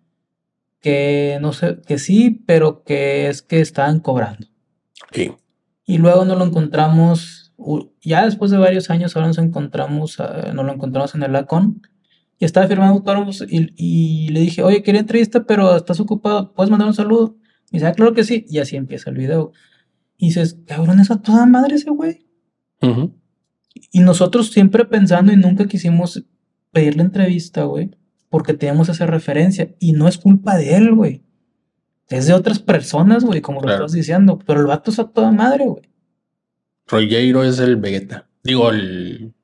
que 0.80 1.38
no 1.40 1.52
sé, 1.52 1.78
que 1.86 1.98
sí, 1.98 2.42
pero 2.46 2.84
que 2.84 3.28
es 3.28 3.42
que 3.42 3.60
estaban 3.60 4.00
cobrando. 4.00 4.46
Sí. 5.12 5.32
Y 5.84 5.98
luego 5.98 6.24
nos 6.24 6.38
lo 6.38 6.44
encontramos, 6.44 7.54
ya 8.00 8.24
después 8.24 8.50
de 8.50 8.58
varios 8.58 8.90
años, 8.90 9.16
ahora 9.16 9.28
nos 9.28 9.38
encontramos, 9.38 10.18
nos 10.18 10.66
lo 10.66 10.72
encontramos 10.72 11.14
en 11.14 11.22
el 11.22 11.32
LACON 11.32 11.82
y 12.39 12.45
estaba 12.45 12.68
firmando 12.68 12.95
autógrafos 12.95 13.45
y, 13.49 13.72
y, 13.76 14.28
le 14.28 14.41
dije, 14.41 14.62
oye, 14.62 14.82
quería 14.82 15.01
entrevista, 15.01 15.45
pero 15.45 15.76
estás 15.76 15.99
ocupado, 15.99 16.55
¿puedes 16.55 16.70
mandar 16.70 16.86
un 16.86 16.95
saludo? 16.95 17.36
Y 17.70 17.76
dice, 17.76 17.86
ah, 17.86 17.93
claro 17.93 18.14
que 18.14 18.24
sí. 18.24 18.47
Y 18.49 18.59
así 18.59 18.76
empieza 18.76 19.11
el 19.11 19.16
video. 19.16 19.53
Y 20.16 20.26
dices, 20.26 20.59
cabrón, 20.66 21.01
es 21.01 21.11
a 21.11 21.20
toda 21.20 21.47
madre 21.47 21.74
ese 21.74 21.91
güey. 21.91 22.26
Y 23.91 24.01
nosotros 24.01 24.51
siempre 24.51 24.84
pensando 24.84 25.32
y 25.32 25.36
nunca 25.36 25.66
quisimos 25.66 26.24
pedirle 26.72 27.03
entrevista, 27.03 27.64
güey, 27.64 27.91
porque 28.28 28.55
teníamos 28.55 28.89
esa 28.89 29.07
referencia. 29.07 29.74
Y 29.80 29.93
no 29.93 30.09
es 30.09 30.18
culpa 30.18 30.57
de 30.57 30.76
él, 30.76 30.95
güey. 30.95 31.24
Es 32.09 32.26
de 32.26 32.32
otras 32.32 32.59
personas, 32.59 33.24
güey, 33.24 33.41
como 33.41 33.61
lo 33.61 33.70
estás 33.70 33.93
diciendo. 33.93 34.39
Pero 34.47 34.61
el 34.61 34.66
vato 34.66 34.91
es 34.91 34.99
a 34.99 35.09
toda 35.09 35.30
madre, 35.30 35.66
güey. 35.66 35.82
Rollero 36.86 37.45
es 37.45 37.59
el 37.59 37.76
Vegeta. 37.76 38.28
Digo, 38.43 38.70
el. 38.70 39.34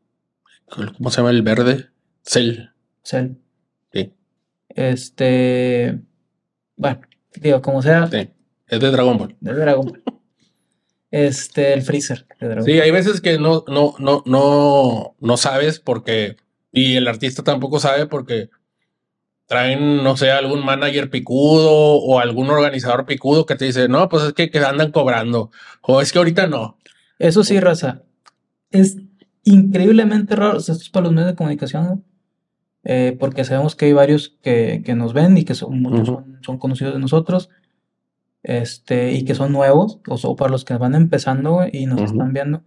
¿Cómo 0.97 1.11
se 1.11 1.19
llama 1.19 1.31
el 1.31 1.43
verde? 1.43 1.91
Cell. 2.23 2.74
Cell. 3.05 3.37
Sí. 3.93 4.13
Este. 4.71 6.01
Bueno, 6.77 7.01
digo, 7.41 7.63
como 7.63 7.83
sea. 7.83 8.09
Sí. 8.09 8.29
Es 8.67 8.81
de 8.81 8.91
Dragon 8.91 9.19
Ball. 9.19 9.37
De 9.41 9.53
Dragon 9.53 9.87
Ball. 9.87 10.03
Este, 11.11 11.75
el 11.75 11.83
Freezer. 11.83 12.27
sí, 12.65 12.73
hay 12.81 12.91
veces 12.91 13.21
que 13.21 13.39
no, 13.39 13.65
no, 13.69 13.95
no, 14.01 14.25
no, 14.27 15.15
no 15.21 15.37
sabes 15.37 15.79
porque. 15.79 16.37
Y 16.73 16.97
el 16.97 17.07
artista 17.07 17.45
tampoco 17.45 17.79
sabe 17.79 18.07
porque 18.07 18.51
traen, 19.47 20.03
no 20.03 20.17
sé, 20.17 20.33
algún 20.33 20.65
manager 20.65 21.11
picudo 21.11 21.71
o 21.71 22.19
algún 22.19 22.51
organizador 22.51 23.07
picudo 23.07 23.47
que 23.47 23.55
te 23.55 23.67
dice, 23.67 23.89
no, 23.89 24.09
pues 24.09 24.25
es 24.25 24.33
que, 24.33 24.51
que 24.51 24.59
andan 24.59 24.91
cobrando. 24.91 25.53
O 25.83 26.01
es 26.01 26.11
que 26.11 26.19
ahorita 26.19 26.49
no. 26.49 26.79
Eso 27.21 27.45
sí, 27.45 27.61
raza. 27.61 28.03
Es 28.71 28.97
increíblemente 29.45 30.35
raro. 30.35 30.59
esto 30.59 30.73
es 30.73 30.89
para 30.91 31.05
los 31.05 31.13
medios 31.13 31.31
de 31.31 31.37
comunicación, 31.37 32.05
eh, 32.85 33.17
porque 33.19 33.45
sabemos 33.45 33.77
que 33.77 33.87
hay 33.87 33.93
varios 33.93 34.37
que, 34.43 34.83
que 34.85 34.95
nos 34.95 35.13
ven 35.13 35.37
y 35.39 35.45
que 35.45 35.55
son, 35.55 35.81
muchos 35.81 36.07
son, 36.07 36.39
son, 36.43 36.59
conocidos 36.59 36.95
de 36.95 37.01
nosotros 37.01 37.51
este, 38.45 39.13
y 39.13 39.25
que 39.25 39.35
son 39.35 39.53
nuevos, 39.53 40.01
o, 40.07 40.37
para 40.37 40.51
los 40.51 40.65
que 40.65 40.77
van 40.77 40.95
empezando 40.95 41.63
y 41.71 41.87
nos 41.87 42.03
están 42.03 42.33
viendo. 42.33 42.63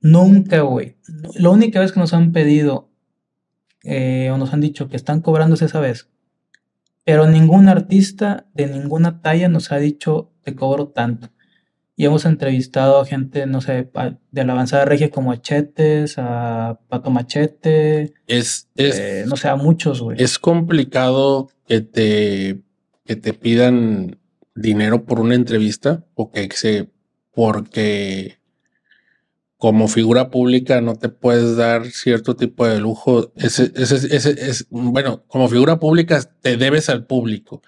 Nunca, 0.00 0.62
güey. 0.62 0.96
La 1.34 1.50
única 1.50 1.80
vez 1.80 1.92
que 1.92 2.00
nos 2.00 2.14
han 2.14 2.32
pedido 2.32 2.90
eh, 3.82 4.30
o 4.32 4.38
nos 4.38 4.52
han 4.52 4.60
dicho 4.60 4.88
que 4.88 4.96
están 4.96 5.20
cobrando 5.20 5.54
es 5.54 5.62
esa 5.62 5.78
vez. 5.78 6.08
Pero 7.04 7.26
ningún 7.26 7.68
artista 7.68 8.46
de 8.54 8.66
ninguna 8.66 9.20
talla 9.20 9.48
nos 9.48 9.70
ha 9.72 9.76
dicho 9.76 10.32
te 10.42 10.56
cobro 10.56 10.88
tanto. 10.88 11.28
Y 11.98 12.04
hemos 12.04 12.26
entrevistado 12.26 13.00
a 13.00 13.06
gente, 13.06 13.46
no 13.46 13.62
sé, 13.62 13.88
de 14.30 14.44
la 14.44 14.52
avanzada 14.52 14.84
regia 14.84 15.10
como 15.10 15.32
a 15.32 15.40
Chetes, 15.40 16.16
a 16.18 16.78
Pato 16.88 17.10
Machete. 17.10 18.12
Es, 18.26 18.68
es 18.76 18.98
eh, 18.98 19.24
no 19.26 19.36
sé, 19.36 19.48
a 19.48 19.56
muchos, 19.56 20.02
güey. 20.02 20.22
Es 20.22 20.38
complicado 20.38 21.48
que 21.66 21.80
te, 21.80 22.60
que 23.06 23.16
te 23.16 23.32
pidan 23.32 24.18
dinero 24.54 25.06
por 25.06 25.20
una 25.20 25.34
entrevista 25.34 26.04
o 26.14 26.30
que 26.30 26.48
se 26.52 26.90
porque 27.32 28.38
como 29.58 29.88
figura 29.88 30.30
pública 30.30 30.80
no 30.80 30.96
te 30.96 31.08
puedes 31.08 31.56
dar 31.56 31.86
cierto 31.86 32.36
tipo 32.36 32.66
de 32.66 32.78
lujo. 32.78 33.32
Ese, 33.36 33.72
ese, 33.74 34.14
ese, 34.14 34.30
es, 34.30 34.66
bueno, 34.70 35.24
como 35.28 35.48
figura 35.48 35.78
pública 35.78 36.22
te 36.40 36.56
debes 36.56 36.88
al 36.88 37.06
público. 37.06 37.62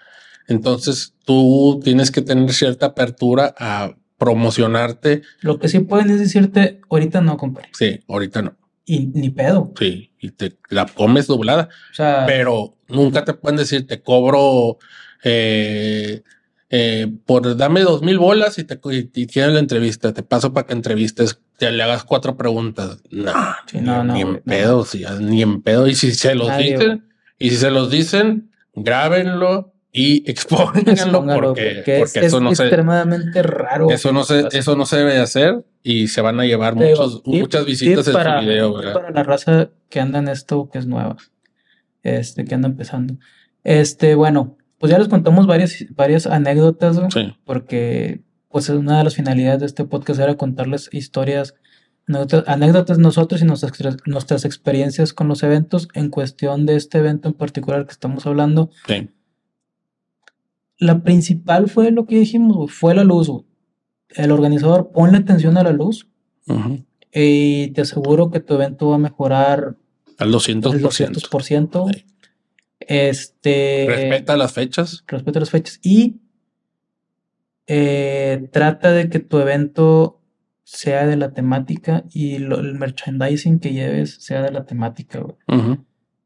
Entonces 0.47 1.13
tú 1.25 1.79
tienes 1.83 2.11
que 2.11 2.21
tener 2.21 2.51
cierta 2.53 2.87
apertura 2.87 3.53
a 3.57 3.95
promocionarte. 4.19 5.23
Lo 5.39 5.57
que 5.57 5.69
sí 5.69 5.79
pueden 5.79 6.11
es 6.11 6.19
decirte, 6.19 6.81
ahorita 6.89 7.21
no, 7.21 7.37
compadre. 7.37 7.69
Sí, 7.73 8.01
ahorita 8.07 8.43
no. 8.43 8.55
Y 8.85 9.07
ni 9.07 9.29
pedo. 9.31 9.73
Sí, 9.79 10.11
y 10.19 10.31
te 10.31 10.57
la 10.69 10.85
comes 10.85 11.25
doblada. 11.25 11.69
O 11.91 11.95
sea, 11.95 12.25
pero 12.27 12.77
nunca 12.87 13.25
te 13.25 13.33
pueden 13.33 13.57
decir, 13.57 13.87
te 13.87 14.01
cobro 14.01 14.77
eh, 15.23 16.21
eh, 16.69 17.07
por 17.25 17.55
dame 17.55 17.81
dos 17.81 18.01
mil 18.01 18.19
bolas 18.19 18.59
y 18.59 18.63
te 18.63 18.79
y, 18.91 19.03
tienes 19.03 19.53
la 19.53 19.59
entrevista, 19.59 20.13
te 20.13 20.21
paso 20.21 20.53
para 20.53 20.67
que 20.67 20.73
entrevistes, 20.73 21.39
te 21.57 21.71
le 21.71 21.81
hagas 21.81 22.03
cuatro 22.03 22.35
preguntas. 22.37 23.01
No, 23.09 23.33
ni, 23.73 24.21
en 24.21 24.41
pedo, 24.41 24.85
ni 25.19 25.41
en 25.41 25.61
pedo. 25.61 25.87
Y 25.87 25.95
si 25.95 26.11
se 26.11 26.35
los 26.35 26.55
dicen, 26.57 27.07
y 27.37 27.51
si 27.51 27.55
se 27.55 27.71
los 27.71 27.89
dicen, 27.89 28.51
grábenlo 28.75 29.73
y 29.91 30.23
expónganlo 30.29 31.23
porque, 31.23 31.83
porque, 31.99 32.25
eso 32.25 32.39
no 32.39 32.51
es 32.51 32.59
extremadamente 32.59 33.41
raro. 33.41 33.89
Eso 33.89 34.11
no 34.11 34.23
se, 34.23 34.47
eso 34.51 34.75
no 34.75 34.85
se 34.85 34.97
debe 34.97 35.17
hacer 35.17 35.65
y 35.83 36.07
se 36.07 36.21
van 36.21 36.39
a 36.39 36.45
llevar 36.45 36.75
muchos, 36.75 37.23
muchas 37.25 37.65
visitas 37.65 38.07
en 38.07 38.13
para, 38.13 38.39
su 38.39 38.45
video. 38.47 38.73
Para 38.93 39.11
la 39.11 39.23
raza 39.23 39.69
que 39.89 39.99
anda 39.99 40.19
en 40.19 40.27
esto, 40.27 40.69
que 40.71 40.77
es 40.77 40.85
nueva, 40.85 41.17
este, 42.03 42.45
que 42.45 42.55
anda 42.55 42.67
empezando. 42.67 43.15
Este, 43.63 44.15
bueno, 44.15 44.57
pues 44.77 44.91
ya 44.91 44.99
les 44.99 45.07
contamos 45.07 45.47
varias, 45.47 45.85
varias 45.91 46.27
anécdotas, 46.27 46.99
porque 47.43 48.21
pues 48.49 48.69
una 48.69 48.99
de 48.99 49.03
las 49.03 49.15
finalidades 49.15 49.59
de 49.59 49.65
este 49.65 49.85
podcast 49.85 50.19
era 50.19 50.35
contarles 50.37 50.89
historias, 50.91 51.55
anécdotas, 52.47 52.97
nosotros 52.97 53.41
y 53.41 53.45
nuestras, 53.45 53.97
nuestras 54.05 54.45
experiencias 54.45 55.13
con 55.13 55.27
los 55.27 55.43
eventos 55.43 55.87
en 55.93 56.09
cuestión 56.09 56.65
de 56.65 56.75
este 56.75 56.99
evento 56.99 57.29
en 57.29 57.35
particular 57.35 57.85
que 57.85 57.91
estamos 57.91 58.25
hablando. 58.25 58.71
Sí. 58.87 59.09
La 60.79 61.03
principal 61.03 61.69
fue 61.69 61.91
lo 61.91 62.05
que 62.05 62.17
dijimos, 62.17 62.71
fue 62.71 62.95
la 62.95 63.03
luz. 63.03 63.29
El 64.09 64.31
organizador, 64.31 64.91
ponle 64.91 65.19
atención 65.19 65.57
a 65.57 65.63
la 65.63 65.71
luz 65.71 66.07
y 67.13 67.67
te 67.71 67.81
aseguro 67.81 68.31
que 68.31 68.39
tu 68.39 68.55
evento 68.55 68.89
va 68.89 68.95
a 68.95 68.99
mejorar 68.99 69.75
al 70.17 70.33
200%. 70.33 70.71
Al 70.71 70.81
200%. 70.81 72.03
Este. 72.79 73.85
Respeta 73.87 74.35
las 74.35 74.53
fechas. 74.53 75.03
Respeta 75.07 75.39
las 75.39 75.49
fechas. 75.49 75.79
Y 75.83 76.17
eh, 77.67 78.47
trata 78.51 78.91
de 78.91 79.09
que 79.09 79.19
tu 79.19 79.39
evento 79.39 80.21
sea 80.63 81.07
de 81.07 81.15
la 81.15 81.33
temática 81.33 82.03
y 82.11 82.35
el 82.35 82.75
merchandising 82.75 83.59
que 83.59 83.73
lleves 83.73 84.15
sea 84.19 84.41
de 84.41 84.51
la 84.51 84.65
temática, 84.65 85.23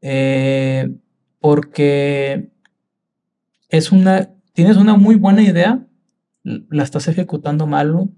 eh, 0.02 0.90
porque 1.38 2.50
es 3.68 3.92
una. 3.92 4.30
Tienes 4.54 4.76
una 4.76 4.96
muy 4.96 5.16
buena 5.16 5.42
idea, 5.42 5.86
la 6.42 6.82
estás 6.82 7.08
ejecutando 7.08 7.66
mal, 7.66 8.08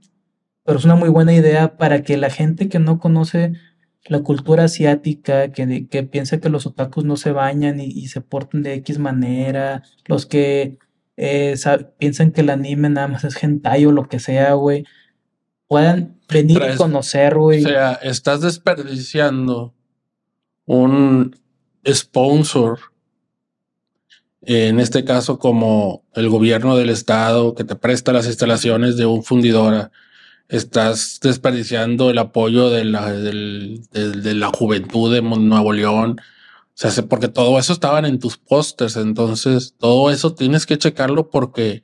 pero 0.65 0.79
es 0.79 0.85
una 0.85 0.95
muy 0.95 1.09
buena 1.09 1.33
idea 1.33 1.77
para 1.79 2.03
que 2.03 2.17
la 2.19 2.31
gente 2.31 2.69
que 2.69 2.79
no 2.79 2.99
conoce 2.99 3.55
la 4.05 4.21
cultura 4.21 4.65
asiática 4.65 5.51
que, 5.51 5.89
que 5.89 6.03
piensa 6.03 6.39
que 6.39 6.51
los 6.51 6.67
otakus 6.67 7.05
no 7.05 7.17
se 7.17 7.33
bañan 7.33 7.81
y, 7.81 8.07
se 8.09 8.21
portan 8.21 8.63
de 8.63 8.75
X 8.75 8.99
manera, 8.99 9.83
los 10.05 10.27
que 10.27 10.79
eh, 11.17 11.57
piensan 11.99 12.33
que 12.33 12.43
el 12.43 12.51
anime 12.51 12.91
nada 12.91 13.09
más 13.09 13.25
es 13.25 13.43
hentai 13.43 13.87
o 13.87 13.93
lo 13.93 14.07
que 14.07 14.21
sea, 14.21 14.53
güey, 14.53 14.85
puedan 15.69 16.21
venir 16.29 16.61
y 16.73 16.77
conocer, 16.77 17.35
güey. 17.35 17.65
O 17.65 17.69
sea, 17.69 17.95
estás 17.95 18.43
desperdiciando 18.43 19.75
un 20.67 21.35
sponsor, 21.87 22.79
en 24.43 24.81
este 24.81 25.05
caso 25.05 25.39
como 25.39 26.05
el 26.15 26.29
gobierno 26.29 26.77
del 26.77 26.91
estado 26.91 27.55
que 27.55 27.65
te 27.65 27.77
presta 27.77 28.13
las 28.13 28.27
instalaciones 28.27 28.97
de 28.97 29.07
un 29.07 29.25
fundidora 29.25 29.91
estás 30.49 31.19
desperdiciando 31.21 32.11
el 32.11 32.19
apoyo 32.19 32.71
de 32.71 32.85
la, 32.85 33.11
de, 33.13 34.35
la 34.35 34.49
juventud 34.49 35.13
de 35.13 35.23
Nuevo 35.23 35.73
León 35.73 36.21
O 36.21 36.73
sea, 36.75 36.91
porque 37.09 37.29
todo 37.29 37.59
eso 37.59 37.73
estaban 37.73 38.05
en 38.05 38.19
tus 38.19 38.37
pósters. 38.37 38.97
Entonces, 38.97 39.75
todo 39.79 40.11
eso 40.11 40.35
tienes 40.35 40.67
que 40.67 40.79
checarlo 40.79 41.31
porque 41.31 41.83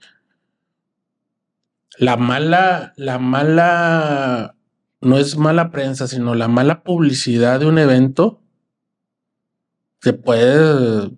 la 1.98 2.16
mala, 2.16 2.92
la 2.96 3.18
mala, 3.18 4.55
no 5.00 5.18
es 5.18 5.36
mala 5.36 5.70
prensa, 5.70 6.07
sino 6.07 6.34
la 6.34 6.48
mala 6.48 6.82
publicidad 6.82 7.61
de 7.61 7.66
un 7.66 7.78
evento 7.78 8.40
te 10.00 10.12
puede. 10.12 11.11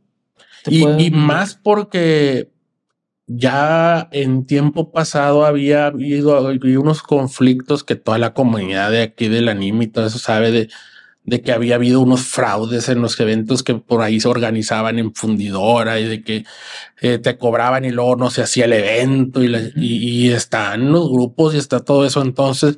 Y, 0.66 1.10
más 1.10 1.54
porque 1.54 2.50
ya 3.26 4.08
en 4.12 4.46
tiempo 4.46 4.92
pasado 4.92 5.44
había 5.44 5.86
habido, 5.86 6.36
había 6.36 6.80
unos 6.80 7.02
conflictos 7.02 7.84
que 7.84 7.96
toda 7.96 8.18
la 8.18 8.34
comunidad 8.34 8.90
de 8.90 9.02
aquí 9.02 9.28
del 9.28 9.48
anime 9.48 9.84
y 9.84 9.88
todo 9.88 10.06
eso 10.06 10.18
sabe 10.18 10.50
de 10.50 10.68
de 11.24 11.40
que 11.40 11.52
había 11.52 11.76
habido 11.76 12.00
unos 12.00 12.22
fraudes 12.22 12.88
en 12.88 13.00
los 13.00 13.18
eventos 13.18 13.62
que 13.62 13.74
por 13.74 14.02
ahí 14.02 14.20
se 14.20 14.28
organizaban 14.28 14.98
en 14.98 15.14
fundidora 15.14 15.98
y 15.98 16.04
de 16.04 16.22
que 16.22 16.44
eh, 17.00 17.18
te 17.18 17.38
cobraban 17.38 17.84
y 17.84 17.90
luego 17.90 18.16
no 18.16 18.30
se 18.30 18.42
hacía 18.42 18.66
el 18.66 18.74
evento 18.74 19.42
y, 19.42 19.72
y, 19.76 20.30
están 20.30 20.92
los 20.92 21.10
grupos 21.10 21.54
y 21.54 21.58
está 21.58 21.80
todo 21.80 22.04
eso. 22.04 22.20
Entonces, 22.20 22.76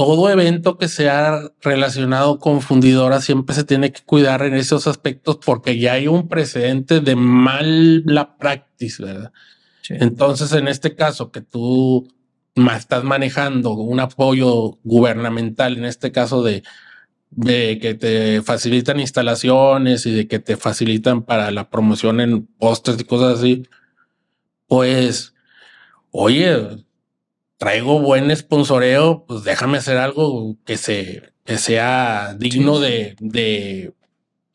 todo 0.00 0.30
evento 0.30 0.78
que 0.78 0.88
sea 0.88 1.42
relacionado 1.60 2.38
con 2.38 2.62
fundidora 2.62 3.20
siempre 3.20 3.54
se 3.54 3.64
tiene 3.64 3.92
que 3.92 4.00
cuidar 4.02 4.40
en 4.40 4.54
esos 4.54 4.86
aspectos 4.86 5.38
porque 5.44 5.78
ya 5.78 5.92
hay 5.92 6.08
un 6.08 6.26
precedente 6.26 7.00
de 7.00 7.16
mala 7.16 8.38
práctica, 8.38 9.04
¿verdad? 9.04 9.32
Entonces, 9.90 10.52
en 10.52 10.68
este 10.68 10.94
caso, 10.94 11.30
que 11.30 11.42
tú 11.42 12.08
estás 12.74 13.04
manejando 13.04 13.72
un 13.72 14.00
apoyo 14.00 14.78
gubernamental, 14.84 15.76
en 15.76 15.84
este 15.84 16.10
caso 16.12 16.42
de 16.42 16.62
de 17.28 17.78
que 17.78 17.94
te 17.94 18.40
facilitan 18.40 19.00
instalaciones 19.00 20.06
y 20.06 20.12
de 20.12 20.26
que 20.28 20.38
te 20.38 20.56
facilitan 20.56 21.22
para 21.22 21.50
la 21.50 21.68
promoción 21.68 22.20
en 22.20 22.46
postres 22.46 22.98
y 22.98 23.04
cosas 23.04 23.38
así, 23.38 23.68
pues, 24.66 25.34
oye, 26.10 26.86
traigo 27.60 28.00
buen 28.00 28.34
sponsoreo, 28.34 29.26
pues 29.26 29.44
déjame 29.44 29.76
hacer 29.76 29.98
algo 29.98 30.56
que 30.64 30.78
se 30.78 31.34
que 31.44 31.58
sea 31.58 32.34
digno 32.38 32.80
de, 32.80 33.16
de, 33.20 33.92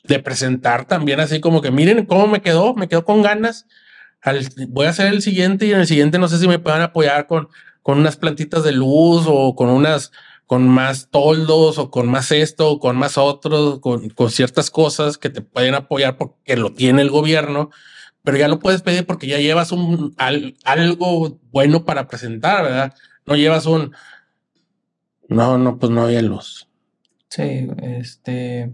de, 0.03 0.19
presentar 0.19 0.85
también 0.85 1.19
así 1.19 1.39
como 1.39 1.61
que 1.61 1.69
miren 1.69 2.05
cómo 2.05 2.25
me 2.25 2.41
quedó, 2.41 2.73
me 2.73 2.87
quedó 2.87 3.05
con 3.05 3.21
ganas. 3.21 3.67
voy 4.69 4.87
a 4.87 4.89
hacer 4.89 5.13
el 5.13 5.21
siguiente 5.21 5.67
y 5.67 5.73
en 5.73 5.81
el 5.81 5.87
siguiente 5.87 6.17
no 6.17 6.27
sé 6.27 6.39
si 6.39 6.47
me 6.47 6.57
puedan 6.57 6.81
apoyar 6.81 7.27
con, 7.27 7.47
con 7.83 7.99
unas 7.99 8.17
plantitas 8.17 8.63
de 8.63 8.71
luz 8.71 9.25
o 9.27 9.55
con 9.55 9.69
unas 9.69 10.11
con 10.47 10.67
más 10.67 11.09
toldos 11.11 11.77
o 11.77 11.91
con 11.91 12.07
más 12.07 12.31
esto 12.31 12.71
o 12.71 12.79
con 12.79 12.97
más 12.97 13.19
otros, 13.19 13.79
con, 13.81 14.09
con 14.09 14.31
ciertas 14.31 14.71
cosas 14.71 15.19
que 15.19 15.29
te 15.29 15.41
pueden 15.41 15.75
apoyar 15.75 16.17
porque 16.17 16.57
lo 16.57 16.73
tiene 16.73 17.03
el 17.03 17.11
gobierno, 17.11 17.69
pero 18.25 18.37
ya 18.37 18.47
lo 18.47 18.59
puedes 18.59 18.81
pedir 18.81 19.05
porque 19.05 19.27
ya 19.27 19.39
llevas 19.39 19.71
un 19.71 20.13
algo 20.17 21.39
bueno 21.51 21.85
para 21.85 22.07
presentar, 22.07 22.63
¿verdad? 22.63 22.93
No 23.25 23.35
llevas 23.35 23.65
un 23.65 23.93
no, 25.27 25.57
no, 25.57 25.77
pues 25.77 25.91
no 25.91 26.03
había 26.03 26.21
luz. 26.21 26.67
Sí, 27.29 27.67
este. 27.81 28.71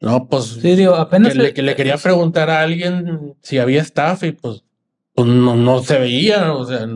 No, 0.00 0.28
pues. 0.28 0.58
Sí, 0.60 0.74
digo, 0.74 0.94
apenas. 0.94 1.34
Que, 1.34 1.62
le, 1.62 1.76
quería 1.76 1.96
preguntar 1.96 2.50
a 2.50 2.62
alguien 2.62 3.34
si 3.42 3.58
había 3.58 3.82
staff 3.82 4.22
y 4.24 4.32
pues 4.32 4.64
pues 5.14 5.28
no, 5.28 5.54
no 5.54 5.82
se 5.82 5.98
veía, 5.98 6.54
o 6.54 6.64
sea, 6.64 6.88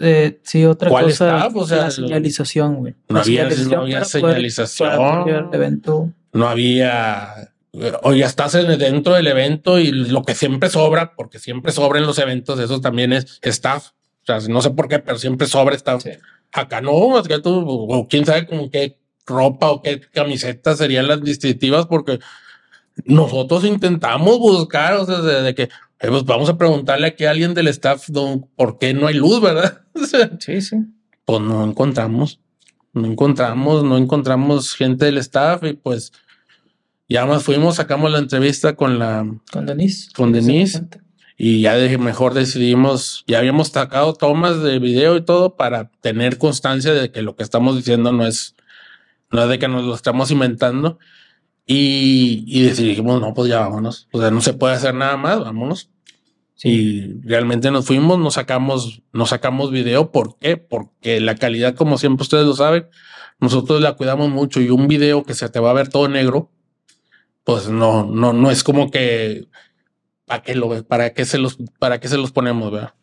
eh, 0.00 0.40
sí, 0.42 0.64
otra 0.64 0.88
cosa, 0.88 1.46
o 1.54 1.66
sea, 1.66 1.76
la 1.76 1.90
señalización, 1.90 2.76
güey. 2.76 2.94
No, 3.10 3.20
había, 3.20 3.50
no 3.50 3.80
había 3.82 4.02
señalización, 4.04 5.50
evento. 5.52 6.10
no 6.32 6.48
había, 6.48 7.52
o 8.02 8.14
ya 8.14 8.26
estás 8.26 8.52
dentro 8.52 9.14
del 9.14 9.26
evento 9.26 9.78
y 9.78 9.92
lo 9.92 10.22
que 10.22 10.34
siempre 10.34 10.70
sobra, 10.70 11.14
porque 11.14 11.38
siempre 11.38 11.72
sobra 11.72 11.98
en 11.98 12.06
los 12.06 12.18
eventos, 12.18 12.58
eso 12.58 12.80
también 12.80 13.12
es 13.12 13.38
staff, 13.42 13.88
o 13.88 14.26
sea, 14.26 14.38
no 14.48 14.62
sé 14.62 14.70
por 14.70 14.88
qué, 14.88 14.98
pero 14.98 15.18
siempre 15.18 15.46
sobra 15.46 15.74
staff. 15.74 16.04
Acá 16.52 16.80
no, 16.80 17.18
es 17.18 17.28
que 17.28 17.38
tú, 17.40 17.64
o 17.68 18.08
quién 18.08 18.24
sabe 18.24 18.46
con 18.46 18.70
qué 18.70 18.98
ropa 19.26 19.70
o 19.70 19.82
qué 19.82 20.00
camisetas 20.00 20.78
serían 20.78 21.08
las 21.08 21.22
distintivas, 21.22 21.86
porque 21.86 22.18
nosotros 23.04 23.64
intentamos 23.64 24.38
buscar, 24.38 24.94
o 24.94 25.06
sea, 25.06 25.20
de 25.20 25.54
que 25.54 25.64
eh, 25.64 26.08
pues 26.08 26.24
vamos 26.24 26.48
a 26.48 26.58
preguntarle 26.58 27.08
aquí 27.08 27.24
a 27.24 27.30
alguien 27.30 27.54
del 27.54 27.68
staff 27.68 28.08
por 28.54 28.78
qué 28.78 28.94
no 28.94 29.06
hay 29.06 29.14
luz, 29.14 29.40
¿verdad? 29.40 29.82
sí, 30.40 30.60
sí. 30.60 30.76
Pues 31.24 31.40
no 31.40 31.64
encontramos, 31.64 32.40
no 32.92 33.06
encontramos, 33.06 33.82
no 33.82 33.96
encontramos 33.96 34.74
gente 34.74 35.06
del 35.06 35.18
staff 35.18 35.62
y 35.64 35.72
pues 35.74 36.12
ya 37.08 37.26
más 37.26 37.42
fuimos, 37.42 37.76
sacamos 37.76 38.10
la 38.10 38.18
entrevista 38.18 38.76
con 38.76 38.98
la... 38.98 39.26
Con 39.52 39.66
Denise. 39.66 40.10
Con 40.14 40.32
Denise. 40.32 40.84
Y 41.38 41.60
ya 41.60 41.74
de, 41.74 41.98
mejor 41.98 42.34
decidimos, 42.34 43.24
ya 43.26 43.38
habíamos 43.38 43.68
sacado 43.68 44.14
tomas 44.14 44.62
de 44.62 44.78
video 44.78 45.16
y 45.16 45.24
todo 45.24 45.56
para 45.56 45.90
tener 46.00 46.38
constancia 46.38 46.94
de 46.94 47.10
que 47.10 47.22
lo 47.22 47.36
que 47.36 47.42
estamos 47.42 47.76
diciendo 47.76 48.10
no 48.12 48.26
es, 48.26 48.56
no 49.30 49.42
es 49.42 49.48
de 49.48 49.58
que 49.58 49.68
nos 49.68 49.84
lo 49.84 49.94
estamos 49.94 50.30
inventando. 50.30 50.98
Y, 51.66 52.44
y 52.46 52.62
decidimos, 52.62 53.20
no, 53.20 53.34
pues 53.34 53.50
ya 53.50 53.60
vámonos. 53.60 54.08
O 54.12 54.20
sea, 54.20 54.30
no 54.30 54.40
se 54.40 54.54
puede 54.54 54.74
hacer 54.74 54.94
nada 54.94 55.16
más, 55.16 55.40
vámonos. 55.40 55.90
Y 56.62 57.20
realmente 57.20 57.70
nos 57.70 57.84
fuimos, 57.84 58.18
nos 58.18 58.34
sacamos, 58.34 59.02
nos 59.12 59.28
sacamos 59.28 59.70
video. 59.70 60.10
¿Por 60.10 60.38
qué? 60.38 60.56
Porque 60.56 61.20
la 61.20 61.34
calidad, 61.34 61.74
como 61.74 61.98
siempre 61.98 62.22
ustedes 62.22 62.46
lo 62.46 62.54
saben, 62.54 62.86
nosotros 63.40 63.82
la 63.82 63.92
cuidamos 63.92 64.30
mucho 64.30 64.60
y 64.60 64.70
un 64.70 64.88
video 64.88 65.24
que 65.24 65.34
se 65.34 65.48
te 65.50 65.60
va 65.60 65.70
a 65.70 65.74
ver 65.74 65.88
todo 65.88 66.08
negro, 66.08 66.50
pues 67.46 67.68
no, 67.68 68.04
no, 68.04 68.32
no 68.32 68.50
es 68.50 68.64
como 68.64 68.90
que 68.90 69.46
para 70.24 70.42
qué 70.42 70.56
lo 70.56 70.82
para 70.82 71.14
qué 71.14 71.24
se 71.24 71.38
los, 71.38 71.56
para 71.78 72.00
qué 72.00 72.08
se 72.08 72.18
los 72.18 72.32
ponemos, 72.32 72.72
¿verdad? 72.72 72.94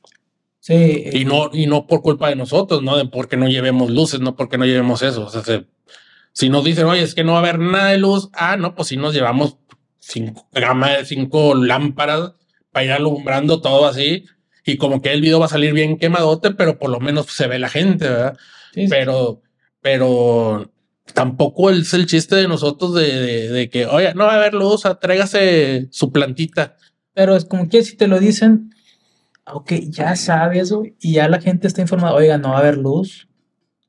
Sí. 0.60 1.06
Y 1.14 1.24
no, 1.24 1.50
y 1.54 1.66
no 1.66 1.88
por 1.88 2.02
culpa 2.02 2.28
de 2.28 2.36
nosotros, 2.36 2.84
no 2.84 2.98
de 2.98 3.06
porque 3.06 3.38
no 3.38 3.48
llevemos 3.48 3.90
luces, 3.90 4.20
no 4.20 4.36
porque 4.36 4.58
no 4.58 4.66
llevemos 4.66 5.02
eso. 5.02 5.26
O 5.26 5.30
sea, 5.30 5.44
se, 5.44 5.66
si 6.34 6.50
nos 6.50 6.66
dicen, 6.66 6.88
oye, 6.88 7.04
es 7.04 7.16
que 7.16 7.24
no 7.24 7.32
va 7.32 7.38
a 7.38 7.42
haber 7.42 7.58
nada 7.58 7.92
de 7.92 8.00
luz, 8.00 8.30
ah, 8.34 8.58
no, 8.58 8.76
pues 8.76 8.90
si 8.90 8.98
nos 8.98 9.14
llevamos 9.14 9.60
cinco, 10.00 10.46
gama 10.52 10.90
de 10.90 11.06
cinco 11.06 11.56
lámparas 11.56 12.34
para 12.74 12.86
ir 12.86 12.92
alumbrando 12.92 13.62
todo 13.62 13.86
así. 13.88 14.26
Y 14.66 14.76
como 14.76 15.02
que 15.02 15.14
el 15.14 15.22
video 15.22 15.40
va 15.40 15.46
a 15.46 15.50
salir 15.50 15.72
bien 15.72 15.98
quemadote, 15.98 16.52
pero 16.52 16.78
por 16.78 16.90
lo 16.90 17.00
menos 17.00 17.28
se 17.28 17.48
ve 17.48 17.60
la 17.60 17.70
gente, 17.70 18.10
¿verdad? 18.10 18.38
Pero, 18.90 19.42
pero 19.80 20.73
tampoco 21.14 21.70
es 21.70 21.94
el 21.94 22.06
chiste 22.06 22.36
de 22.36 22.48
nosotros 22.48 22.94
de, 22.94 23.50
de, 23.50 23.70
que, 23.70 23.86
oye, 23.86 24.14
no 24.14 24.26
va 24.26 24.34
a 24.34 24.38
haber 24.38 24.54
luz, 24.54 24.84
tráigase 25.02 25.88
su 25.92 26.12
plantita. 26.12 26.78
Pero 27.14 27.36
es 27.36 27.46
como 27.46 27.70
que 27.70 27.84
si 27.84 27.98
te 27.98 28.08
lo 28.08 28.20
dicen, 28.20 28.74
ok, 29.46 29.74
ya 29.90 30.16
sabes, 30.16 30.74
y 31.00 31.14
ya 31.14 31.28
la 31.28 31.42
gente 31.42 31.68
está 31.68 31.82
informada, 31.82 32.14
oiga, 32.14 32.38
no 32.38 32.50
va 32.50 32.58
a 32.58 32.60
haber 32.60 32.78
luz, 32.78 33.28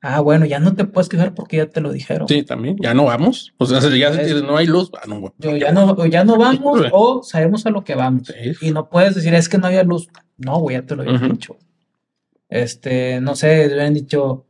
Ah, 0.06 0.20
bueno, 0.20 0.44
ya 0.44 0.60
no 0.60 0.74
te 0.74 0.84
puedes 0.84 1.08
quejar 1.08 1.32
porque 1.32 1.56
ya 1.56 1.66
te 1.70 1.80
lo 1.80 1.90
dijeron. 1.90 2.28
Sí, 2.28 2.42
también, 2.42 2.76
ya 2.78 2.92
no 2.92 3.06
vamos. 3.06 3.54
O 3.56 3.64
sea, 3.64 3.80
ya 3.80 4.10
no 4.42 4.58
hay 4.58 4.66
luz, 4.66 4.90
ah, 4.92 5.06
no, 5.08 5.32
ya 5.38 5.72
no, 5.72 6.04
ya 6.04 6.24
no 6.24 6.36
vamos 6.36 6.82
o 6.92 7.22
sabemos 7.22 7.64
a 7.64 7.70
lo 7.70 7.84
que 7.84 7.94
vamos. 7.94 8.30
Y 8.60 8.70
no 8.72 8.90
puedes 8.90 9.14
decir, 9.14 9.32
es 9.32 9.48
que 9.48 9.56
no 9.56 9.66
había 9.66 9.82
luz. 9.82 10.08
No, 10.36 10.58
güey, 10.58 10.76
ya 10.76 10.82
te 10.84 10.94
lo 10.94 11.04
había 11.04 11.18
dicho. 11.26 11.56
Este, 12.50 13.18
no 13.22 13.34
sé, 13.34 13.66
hubieran 13.66 13.94
dicho, 13.94 14.43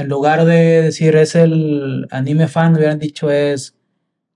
en 0.00 0.08
lugar 0.08 0.44
de 0.46 0.82
decir 0.82 1.14
es 1.16 1.34
el 1.34 2.06
anime 2.10 2.48
fan, 2.48 2.74
hubieran 2.74 2.98
dicho 2.98 3.30
es 3.30 3.76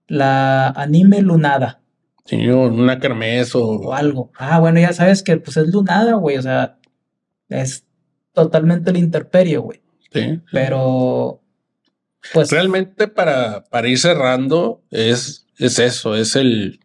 la 0.06 0.68
anime 0.68 1.22
lunada. 1.22 1.80
Sí, 2.26 2.48
una 2.48 2.98
kermés 2.98 3.54
o... 3.54 3.64
o 3.64 3.94
algo. 3.94 4.30
Ah, 4.36 4.58
bueno, 4.60 4.80
ya 4.80 4.92
sabes 4.92 5.22
que 5.22 5.36
pues 5.38 5.56
es 5.56 5.68
lunada, 5.68 6.14
güey. 6.14 6.36
O 6.36 6.42
sea, 6.42 6.78
es 7.48 7.86
totalmente 8.32 8.90
el 8.90 8.98
interperio, 8.98 9.62
güey. 9.62 9.80
Pero, 10.52 11.42
pues. 12.32 12.50
Realmente 12.50 13.08
para, 13.08 13.64
para 13.64 13.88
ir 13.88 13.98
cerrando, 13.98 14.82
es, 14.90 15.46
es 15.58 15.78
eso, 15.78 16.14
es 16.14 16.36
el, 16.36 16.80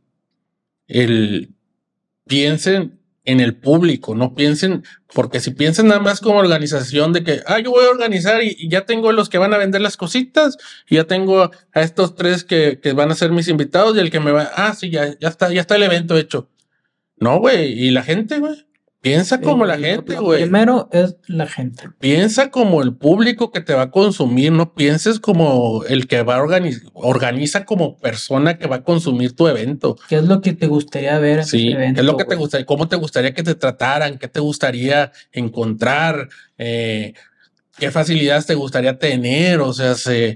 el 0.87 1.53
piensen 2.25 2.98
en 3.25 3.39
el 3.39 3.55
público, 3.55 4.15
no 4.15 4.33
piensen, 4.33 4.83
porque 5.13 5.39
si 5.39 5.51
piensen 5.51 5.87
nada 5.87 5.99
más 5.99 6.19
como 6.19 6.39
organización 6.39 7.13
de 7.13 7.23
que, 7.23 7.41
ah, 7.45 7.59
yo 7.59 7.71
voy 7.71 7.85
a 7.85 7.89
organizar 7.89 8.43
y, 8.43 8.69
ya 8.69 8.85
tengo 8.85 9.11
los 9.11 9.29
que 9.29 9.37
van 9.37 9.53
a 9.53 9.57
vender 9.57 9.81
las 9.81 9.97
cositas, 9.97 10.57
y 10.89 10.95
ya 10.95 11.03
tengo 11.03 11.51
a 11.73 11.81
estos 11.81 12.15
tres 12.15 12.43
que, 12.43 12.79
que, 12.81 12.93
van 12.93 13.11
a 13.11 13.15
ser 13.15 13.31
mis 13.31 13.47
invitados 13.47 13.95
y 13.95 13.99
el 13.99 14.11
que 14.11 14.19
me 14.19 14.31
va, 14.31 14.49
ah, 14.55 14.73
sí, 14.73 14.89
ya, 14.89 15.17
ya 15.19 15.27
está, 15.27 15.51
ya 15.51 15.61
está 15.61 15.75
el 15.75 15.83
evento 15.83 16.17
hecho. 16.17 16.49
No, 17.17 17.39
güey, 17.39 17.73
y 17.73 17.91
la 17.91 18.03
gente, 18.03 18.39
güey. 18.39 18.68
Piensa 19.01 19.39
como 19.39 19.65
la 19.65 19.77
gente, 19.77 20.17
güey. 20.17 20.41
Primero 20.41 20.89
es 20.91 21.15
la 21.27 21.47
gente. 21.47 21.89
Piensa 21.99 22.51
como 22.51 22.81
el 22.83 22.93
público 22.93 23.49
que 23.49 23.61
te 23.61 23.73
va 23.73 23.83
a 23.83 23.91
consumir, 23.91 24.51
no 24.51 24.73
pienses 24.73 25.21
como 25.21 25.85
el 25.85 26.07
que 26.07 26.21
va 26.23 26.35
a 26.35 26.43
organizar, 26.43 26.89
organiza 26.93 27.63
como 27.63 27.97
persona 27.97 28.57
que 28.57 28.67
va 28.67 28.77
a 28.77 28.83
consumir 28.83 29.35
tu 29.37 29.47
evento. 29.47 29.95
¿Qué 30.09 30.17
es 30.17 30.25
lo 30.25 30.41
que 30.41 30.51
te 30.51 30.67
gustaría 30.67 31.17
ver 31.17 31.39
en 31.39 31.45
sí, 31.45 31.71
evento? 31.71 31.95
¿Qué 31.95 32.01
es 32.01 32.05
lo 32.05 32.17
que 32.17 32.25
te 32.25 32.35
gustaría? 32.35 32.65
¿Cómo 32.65 32.89
te 32.89 32.97
gustaría 32.97 33.33
que 33.33 33.43
te 33.43 33.55
trataran? 33.55 34.17
¿Qué 34.17 34.27
te 34.27 34.41
gustaría 34.41 35.13
encontrar? 35.31 36.27
Eh, 36.57 37.13
¿Qué 37.77 37.91
facilidades 37.91 38.47
te 38.47 38.55
gustaría 38.55 38.99
tener? 38.99 39.61
O 39.61 39.71
sea, 39.71 39.95
se, 39.95 40.35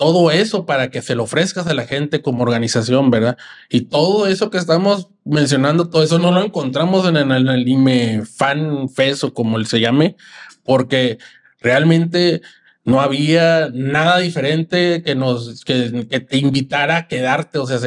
todo 0.00 0.30
eso 0.30 0.64
para 0.64 0.90
que 0.90 1.02
se 1.02 1.14
lo 1.14 1.24
ofrezcas 1.24 1.66
a 1.66 1.74
la 1.74 1.86
gente 1.86 2.22
como 2.22 2.42
organización, 2.42 3.10
¿verdad? 3.10 3.36
Y 3.68 3.82
todo 3.82 4.26
eso 4.26 4.50
que 4.50 4.56
estamos 4.56 5.10
mencionando, 5.30 5.88
todo 5.88 6.02
eso 6.02 6.18
no 6.18 6.32
lo 6.32 6.44
encontramos 6.44 7.08
en 7.08 7.16
el, 7.16 7.48
anime 7.48 8.22
Fan 8.24 8.88
Fest 8.88 9.24
o 9.24 9.34
como 9.34 9.58
él 9.58 9.66
se 9.66 9.80
llame, 9.80 10.16
porque 10.64 11.18
realmente 11.60 12.42
no 12.84 13.00
había 13.00 13.70
nada 13.72 14.18
diferente 14.18 15.02
que 15.02 15.14
nos 15.14 15.64
que, 15.64 16.06
que 16.08 16.20
te 16.20 16.38
invitara 16.38 16.96
a 16.96 17.08
quedarte. 17.08 17.58
O 17.58 17.66
sea, 17.66 17.78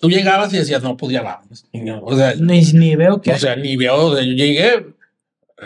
tú 0.00 0.10
llegabas 0.10 0.52
y 0.52 0.58
decías, 0.58 0.82
no, 0.82 0.96
pues 0.96 1.12
ya 1.12 1.22
vamos. 1.22 1.64
O 2.02 2.16
sea, 2.16 2.34
ni, 2.34 2.60
ni 2.72 2.96
veo 2.96 3.20
que. 3.20 3.32
O 3.32 3.38
sea, 3.38 3.56
ni 3.56 3.76
veo, 3.76 3.96
o 3.96 4.14
sea, 4.14 4.24
yo 4.24 4.34
llegué. 4.34 4.86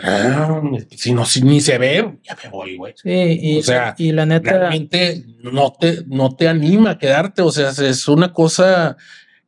Ah, 0.02 0.60
si 0.94 1.14
no, 1.14 1.24
si 1.24 1.40
ni 1.40 1.62
se 1.62 1.78
ve, 1.78 2.18
ya 2.22 2.36
me 2.44 2.50
voy, 2.50 2.76
güey. 2.76 2.92
Sí, 2.96 3.38
y, 3.40 3.58
o 3.58 3.62
sea, 3.62 3.94
y 3.96 4.12
la 4.12 4.26
neta. 4.26 4.58
Realmente 4.58 5.24
no 5.42 5.72
te, 5.72 6.04
no 6.06 6.36
te 6.36 6.48
anima 6.48 6.90
a 6.90 6.98
quedarte. 6.98 7.40
O 7.40 7.50
sea, 7.50 7.70
es 7.70 8.06
una 8.06 8.34
cosa 8.34 8.98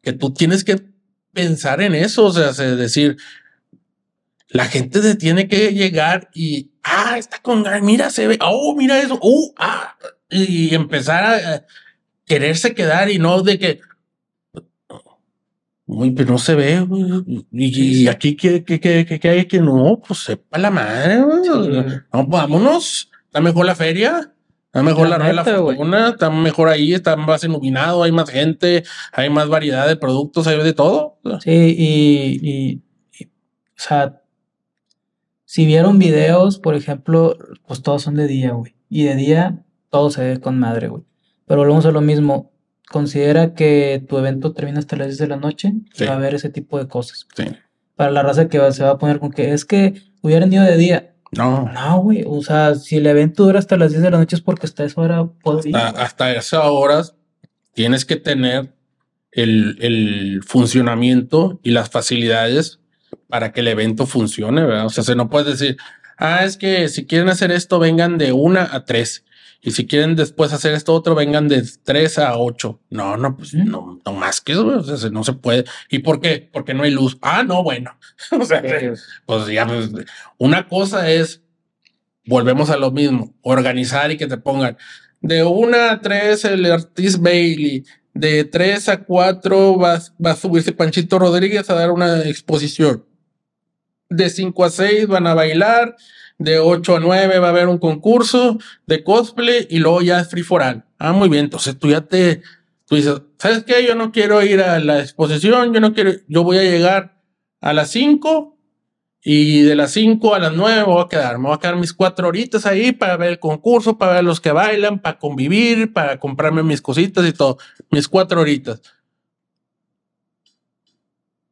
que 0.01 0.15
tú 0.15 0.33
tienes 0.33 0.65
que 0.65 0.81
pensar 1.39 1.81
en 1.81 1.95
eso. 1.95 2.25
O 2.25 2.33
sea, 2.33 2.51
es 2.51 2.59
decir, 2.59 3.17
la 4.49 4.65
gente 4.65 5.01
se 5.01 5.15
tiene 5.15 5.47
que 5.47 5.73
llegar 5.73 6.31
y, 6.35 6.73
ah, 6.83 7.17
está 7.17 7.39
con, 7.39 7.65
mira, 7.83 8.11
se 8.11 8.27
ve, 8.27 8.39
oh, 8.43 8.75
mira 8.77 8.99
eso, 8.99 9.19
uh, 9.23 9.55
ah, 9.59 9.97
y 10.31 10.75
empezar 10.75 11.25
a 11.25 11.67
quererse 12.27 12.75
quedar 12.75 13.09
y 13.11 13.19
no 13.19 13.43
de 13.43 13.59
que, 13.59 13.81
Uy, 15.91 16.11
pero 16.11 16.33
no 16.33 16.39
se 16.39 16.55
ve, 16.55 16.87
Y, 17.51 18.09
aquí 18.09 18.37
que, 18.37 18.63
que, 18.63 18.79
que, 18.79 19.07
que, 19.07 19.29
hay 19.29 19.47
que 19.47 19.59
no, 19.59 20.03
pues 20.07 20.21
sepa 20.21 20.59
la 20.59 20.71
madre, 20.71 21.17
No, 22.13 22.27
vámonos. 22.27 23.11
Está 23.25 23.41
mejor 23.41 23.65
la 23.65 23.75
feria. 23.75 24.35
Está 24.69 24.83
mejor 24.83 25.09
la, 25.09 25.19
la 25.33 25.45
fortuna. 25.45 26.11
Está 26.11 26.31
mejor 26.31 26.69
ahí, 26.69 26.93
está 26.93 27.17
más 27.17 27.43
iluminado, 27.43 28.03
hay 28.03 28.13
más 28.13 28.29
gente, 28.29 28.85
hay 29.13 29.31
más 29.31 29.49
variedad 29.49 29.89
de 29.89 29.97
productos, 29.97 30.47
hay 30.47 30.63
de 30.63 30.73
todo. 30.75 31.19
Sí, 31.41 31.51
y, 31.51 32.39
y, 32.43 32.83
y 33.19 33.25
o 33.25 33.29
sea, 33.75 34.23
si 35.47 35.65
vieron 35.65 35.99
videos, 35.99 36.59
por 36.59 36.75
ejemplo, 36.75 37.37
pues 37.67 37.83
todos 37.83 38.03
son 38.03 38.15
de 38.17 38.27
día, 38.27 38.53
güey. 38.53 38.75
Y 38.91 39.05
de 39.05 39.17
día 39.17 39.65
todo 39.89 40.11
se 40.11 40.23
ve 40.23 40.41
con 40.41 40.59
madre, 40.59 40.89
güey. 40.89 41.03
Pero 41.47 41.61
volvemos 41.61 41.87
a 41.87 41.91
lo 41.91 42.03
mismo 42.03 42.53
considera 42.89 43.55
que 43.55 44.05
tu 44.09 44.19
evento 44.19 44.53
termina 44.53 44.79
hasta 44.79 44.97
las 44.97 45.09
10 45.09 45.19
de 45.19 45.27
la 45.29 45.37
noche, 45.37 45.73
va 46.03 46.13
a 46.13 46.17
haber 46.17 46.35
ese 46.35 46.51
tipo 46.51 46.79
de 46.79 46.89
cosas. 46.89 47.27
Sí. 47.37 47.45
Para 47.97 48.11
la 48.11 48.23
raza 48.23 48.49
que 48.49 48.73
se 48.73 48.85
va 48.85 48.91
a 48.91 48.99
poner 48.99 49.19
con 49.21 49.31
que 49.31 49.53
es 49.53 49.65
que 49.65 49.95
hubieran 50.23 50.53
ido 50.53 50.65
de 50.65 50.77
día. 50.77 51.15
No. 51.33 51.71
No, 51.73 52.01
güey. 52.01 52.25
O 52.27 52.43
sea, 52.43 52.75
si 52.75 52.97
el 52.97 53.07
evento 53.07 53.45
dura 53.45 53.59
hasta 53.59 53.77
las 53.77 53.91
10 53.91 54.03
de 54.03 54.11
la 54.11 54.19
noche 54.19 54.37
es 54.37 54.43
porque 54.43 54.67
hasta 54.67 54.85
esa 54.85 55.01
hora 55.01 55.27
puedo 55.43 55.61
ir. 55.65 55.77
Hasta, 55.77 56.33
esa 56.35 56.63
hora 56.65 57.03
tienes 57.75 58.05
que 58.05 58.17
tener 58.17 58.73
el, 59.33 59.77
el, 59.81 60.43
funcionamiento 60.45 61.61
y 61.63 61.71
las 61.71 61.91
facilidades 61.91 62.81
para 63.29 63.53
que 63.53 63.61
el 63.61 63.69
evento 63.69 64.07
funcione, 64.07 64.65
¿verdad? 64.65 64.87
O 64.87 64.91
sea, 64.91 65.05
se 65.05 65.15
no 65.15 65.29
puedes 65.29 65.59
decir, 65.59 65.77
ah, 66.17 66.45
es 66.45 66.57
que 66.57 66.89
si 66.89 67.07
quieren 67.07 67.29
hacer 67.29 67.53
esto, 67.53 67.79
vengan 67.79 68.19
de 68.19 68.33
una 68.33 68.69
a 68.73 68.85
tres. 68.85 69.25
Y 69.61 69.73
si 69.73 69.87
quieren 69.87 70.15
después 70.15 70.53
hacer 70.53 70.75
esto 70.75 70.95
otro, 70.95 71.15
vengan 71.15 71.49
de 71.49 71.67
3 71.83 72.19
a 72.19 72.39
8. 72.39 72.81
No, 72.91 73.17
no, 73.17 73.37
pues 73.37 73.55
no, 73.55 74.01
no 74.05 74.13
más 74.13 74.41
que 74.41 74.53
eso, 74.53 74.67
o 74.67 74.83
sea, 74.83 75.11
no 75.11 75.25
se 75.25 75.33
puede. 75.33 75.65
¿Y 75.91 75.99
por 75.99 76.21
qué? 76.21 76.49
Porque 76.53 76.75
no 76.75 76.85
hay 76.85 76.93
luz. 76.93 77.19
Ah, 77.23 77.43
no, 77.43 77.63
bueno. 77.65 77.99
o 78.31 78.45
sea, 78.45 78.63
pues 79.27 79.47
ya, 79.49 79.67
pues, 79.67 79.91
una 80.39 80.69
cosa 80.69 81.11
es, 81.11 81.43
volvemos 82.25 82.71
a 82.71 82.77
lo 82.77 82.93
mismo, 82.93 83.35
organizar 83.43 84.11
y 84.13 84.17
que 84.17 84.29
te 84.29 84.37
pongan 84.37 84.77
de 85.21 85.43
1 85.43 85.77
a 85.77 86.01
3 86.01 86.45
el 86.45 86.67
Artist 86.67 87.19
Bailey, 87.21 87.85
de 88.15 88.45
3 88.45 88.89
a 88.89 89.05
4 89.05 89.77
va, 89.77 90.01
va 90.25 90.31
a 90.31 90.37
subirse 90.37 90.73
Panchito 90.73 91.19
Rodríguez 91.19 91.69
a 91.69 91.75
dar 91.75 91.91
una 91.91 92.21
exposición. 92.21 93.05
De 94.09 94.31
5 94.31 94.65
a 94.65 94.71
6 94.71 95.07
van 95.09 95.27
a 95.27 95.35
bailar 95.35 95.97
de 96.39 96.59
8 96.59 96.97
a 96.97 97.01
9 97.01 97.39
va 97.39 97.49
a 97.49 97.51
haber 97.51 97.69
un 97.69 97.79
concurso 97.79 98.59
de 98.87 99.03
cosplay 99.05 99.67
y 99.69 99.79
luego 99.79 100.03
ya 100.03 100.21
es 100.21 100.29
free 100.29 100.43
for 100.43 100.63
all. 100.63 100.85
Ah, 100.99 101.13
muy 101.13 101.29
bien. 101.29 101.45
Entonces 101.45 101.79
tú 101.79 101.91
ya 101.91 102.03
te, 102.03 102.43
tú 102.87 102.97
dices, 102.97 103.21
¿sabes 103.39 103.65
qué? 103.65 103.85
Yo 103.87 103.95
no 103.95 104.13
quiero 104.13 104.43
ir 104.43 104.63
a 104.63 104.79
la 104.79 105.01
exposición, 105.01 105.75
yo 105.75 105.81
no 105.81 105.93
quiero, 105.93 106.13
yo 106.29 106.45
voy 106.45 106.59
a 106.59 106.63
llegar 106.63 107.21
a 107.61 107.73
las 107.73 107.91
5 107.91 108.57
y 109.23 109.63
de 109.63 109.75
las 109.75 109.93
5 109.93 110.35
a 110.35 110.39
las 110.39 110.53
9 110.53 110.79
me 110.79 110.85
voy 110.85 111.03
a 111.05 111.09
quedar. 111.09 111.39
Me 111.39 111.49
voy 111.49 111.55
a 111.55 111.59
quedar 111.59 111.77
mis 111.77 111.93
cuatro 111.93 112.29
horitas 112.29 112.67
ahí 112.67 112.93
para 112.93 113.17
ver 113.17 113.31
el 113.31 113.39
concurso, 113.39 113.99
para 113.99 114.15
ver 114.15 114.25
los 114.25 114.41
que 114.41 114.53
bailan, 114.53 115.01
para 115.01 115.19
convivir, 115.19 115.93
para 115.93 116.19
comprarme 116.19 116.63
mis 116.63 116.81
cositas 116.81 117.27
y 117.27 117.33
todo. 117.33 117.59
Mis 117.91 118.09
cuatro 118.09 118.41
horitas. 118.41 118.81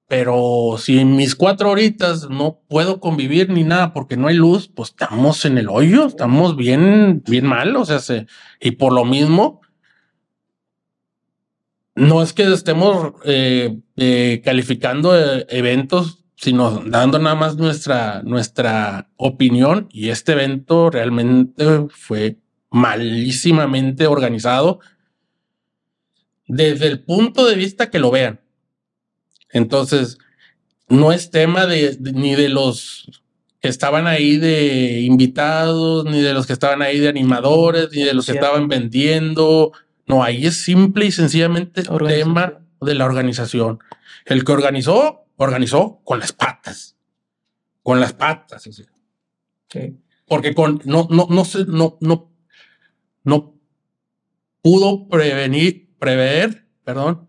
Pero 0.08 0.76
si 0.78 1.00
en 1.00 1.16
mis 1.16 1.34
cuatro 1.34 1.70
horitas 1.70 2.30
no 2.30 2.60
puedo 2.68 3.00
convivir 3.00 3.50
ni 3.50 3.64
nada 3.64 3.92
porque 3.92 4.16
no 4.16 4.28
hay 4.28 4.36
luz, 4.36 4.68
pues 4.68 4.90
estamos 4.90 5.44
en 5.44 5.58
el 5.58 5.68
hoyo, 5.68 6.06
estamos 6.06 6.56
bien, 6.56 7.24
bien 7.26 7.44
mal. 7.44 7.74
O 7.74 7.84
sea, 7.84 7.98
y 8.60 8.72
por 8.72 8.92
lo 8.92 9.04
mismo, 9.04 9.60
no 11.96 12.22
es 12.22 12.32
que 12.32 12.44
estemos 12.52 13.14
eh, 13.24 13.80
eh, 13.96 14.42
calificando 14.44 15.18
eh, 15.18 15.44
eventos, 15.48 16.24
sino 16.36 16.82
dando 16.86 17.18
nada 17.18 17.34
más 17.34 17.56
nuestra, 17.56 18.22
nuestra 18.22 19.10
opinión. 19.16 19.88
Y 19.90 20.10
este 20.10 20.32
evento 20.32 20.88
realmente 20.88 21.88
fue 21.90 22.36
malísimamente 22.70 24.06
organizado 24.06 24.78
desde 26.46 26.86
el 26.86 27.00
punto 27.00 27.44
de 27.44 27.56
vista 27.56 27.90
que 27.90 27.98
lo 27.98 28.12
vean. 28.12 28.45
Entonces, 29.56 30.18
no 30.86 31.12
es 31.12 31.30
tema 31.30 31.64
de, 31.64 31.96
ni 31.98 32.34
de 32.34 32.50
los 32.50 33.22
que 33.62 33.68
estaban 33.68 34.06
ahí 34.06 34.36
de 34.36 35.00
invitados, 35.00 36.04
ni 36.04 36.20
de 36.20 36.34
los 36.34 36.46
que 36.46 36.52
estaban 36.52 36.82
ahí 36.82 36.98
de 36.98 37.08
animadores, 37.08 37.88
ni 37.92 38.02
de 38.02 38.12
los 38.12 38.26
que 38.26 38.32
estaban 38.32 38.68
vendiendo. 38.68 39.72
No, 40.06 40.22
ahí 40.22 40.44
es 40.44 40.62
simple 40.62 41.06
y 41.06 41.10
sencillamente 41.10 41.84
tema 41.84 42.60
de 42.82 42.94
la 42.94 43.06
organización. 43.06 43.78
El 44.26 44.44
que 44.44 44.52
organizó, 44.52 45.24
organizó 45.36 46.02
con 46.04 46.18
las 46.18 46.32
patas. 46.32 46.98
Con 47.82 47.98
las 47.98 48.12
patas. 48.12 48.68
Sí. 49.70 49.96
Porque 50.28 50.54
con, 50.54 50.82
no, 50.84 51.08
no, 51.10 51.28
no 51.30 51.44
sé, 51.46 51.64
no, 51.66 51.96
no, 52.02 52.30
no 53.24 53.54
pudo 54.60 55.08
prevenir, 55.08 55.88
prever, 55.98 56.66
perdón, 56.84 57.26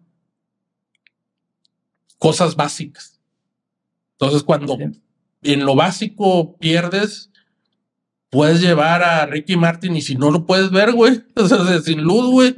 cosas 2.17 2.55
básicas. 2.55 3.19
Entonces, 4.13 4.43
cuando 4.43 4.77
en 5.43 5.65
lo 5.65 5.75
básico 5.75 6.57
pierdes, 6.57 7.31
puedes 8.29 8.61
llevar 8.61 9.03
a 9.03 9.25
Ricky 9.25 9.55
Martin 9.57 9.95
y 9.95 10.01
si 10.01 10.15
no 10.15 10.31
lo 10.31 10.45
puedes 10.45 10.71
ver, 10.71 10.93
güey, 10.93 11.23
o 11.35 11.47
sea, 11.47 11.79
sin 11.81 12.01
luz, 12.01 12.29
güey, 12.29 12.55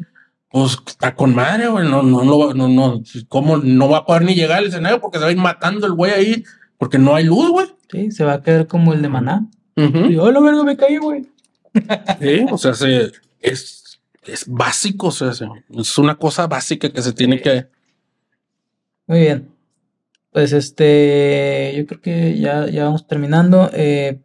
pues 0.49 0.77
está 0.87 1.15
con 1.15 1.35
madre, 1.35 1.67
güey, 1.67 1.87
no, 1.87 2.01
no, 2.01 2.23
no, 2.23 2.53
no, 2.53 2.67
no, 2.67 3.03
¿cómo 3.27 3.57
no 3.57 3.89
va 3.89 3.99
a 3.99 4.05
poder 4.05 4.23
ni 4.23 4.35
llegar 4.35 4.59
al 4.59 4.67
escenario 4.67 4.99
porque 4.99 5.17
se 5.17 5.23
va 5.23 5.29
a 5.29 5.33
ir 5.33 5.37
matando 5.37 5.85
el 5.85 5.93
güey 5.93 6.11
ahí 6.11 6.43
porque 6.77 6.97
no 6.97 7.15
hay 7.15 7.25
luz, 7.25 7.49
güey? 7.51 7.67
Sí, 7.91 8.11
se 8.11 8.23
va 8.23 8.33
a 8.33 8.41
quedar 8.41 8.67
como 8.67 8.93
el 8.93 9.01
de 9.01 9.09
Maná. 9.09 9.47
Y 9.75 10.13
yo, 10.13 10.29
lo 10.31 10.41
vergo, 10.41 10.63
me 10.63 10.75
caí, 10.75 10.97
güey. 10.97 11.25
sí, 12.19 12.45
o 12.51 12.57
sea, 12.57 12.73
se, 12.73 13.11
es, 13.39 13.99
es 14.25 14.45
básico, 14.47 15.07
o 15.07 15.11
sea, 15.11 15.31
es 15.31 15.97
una 15.97 16.15
cosa 16.15 16.47
básica 16.47 16.89
que 16.89 17.01
se 17.01 17.13
tiene 17.13 17.41
que, 17.41 17.67
muy 19.09 19.21
bien. 19.21 19.49
Pues 20.31 20.53
este, 20.53 21.73
yo 21.75 21.87
creo 21.87 21.99
que 21.99 22.39
ya, 22.39 22.67
ya 22.69 22.83
vamos 22.83 23.07
terminando. 23.07 23.71
Eh, 23.73 24.21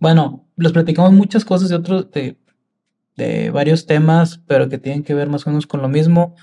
bueno, 0.00 0.48
les 0.56 0.72
platicamos 0.72 1.12
muchas 1.12 1.44
cosas 1.44 1.68
de 1.68 1.76
otros, 1.76 2.10
de, 2.10 2.38
de, 3.16 3.50
varios 3.50 3.84
temas, 3.84 4.40
pero 4.46 4.70
que 4.70 4.78
tienen 4.78 5.02
que 5.02 5.12
ver 5.12 5.28
más 5.28 5.46
o 5.46 5.50
menos 5.50 5.66
con 5.66 5.82
lo 5.82 5.88
mismo. 5.90 6.34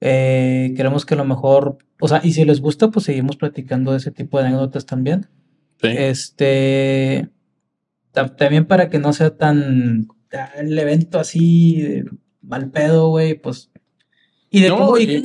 Eh, 0.00 0.72
queremos 0.76 1.04
que 1.04 1.14
a 1.14 1.16
lo 1.16 1.24
mejor, 1.24 1.78
o 2.00 2.06
sea, 2.06 2.20
y 2.22 2.32
si 2.32 2.44
les 2.44 2.60
gusta, 2.60 2.92
pues 2.92 3.06
seguimos 3.06 3.36
platicando 3.36 3.90
de 3.90 3.98
ese 3.98 4.12
tipo 4.12 4.38
de 4.38 4.46
anécdotas 4.46 4.86
también. 4.86 5.26
Este, 5.82 7.28
también 8.12 8.66
para 8.66 8.88
que 8.88 9.00
no 9.00 9.12
sea 9.12 9.36
tan 9.36 10.06
el 10.56 10.78
evento 10.78 11.18
así 11.18 12.04
mal 12.40 12.70
pedo, 12.70 13.08
güey, 13.08 13.34
pues 13.34 13.72
y 14.50 14.60
de 14.60 14.70
cómo, 14.70 14.96
y, 14.96 15.22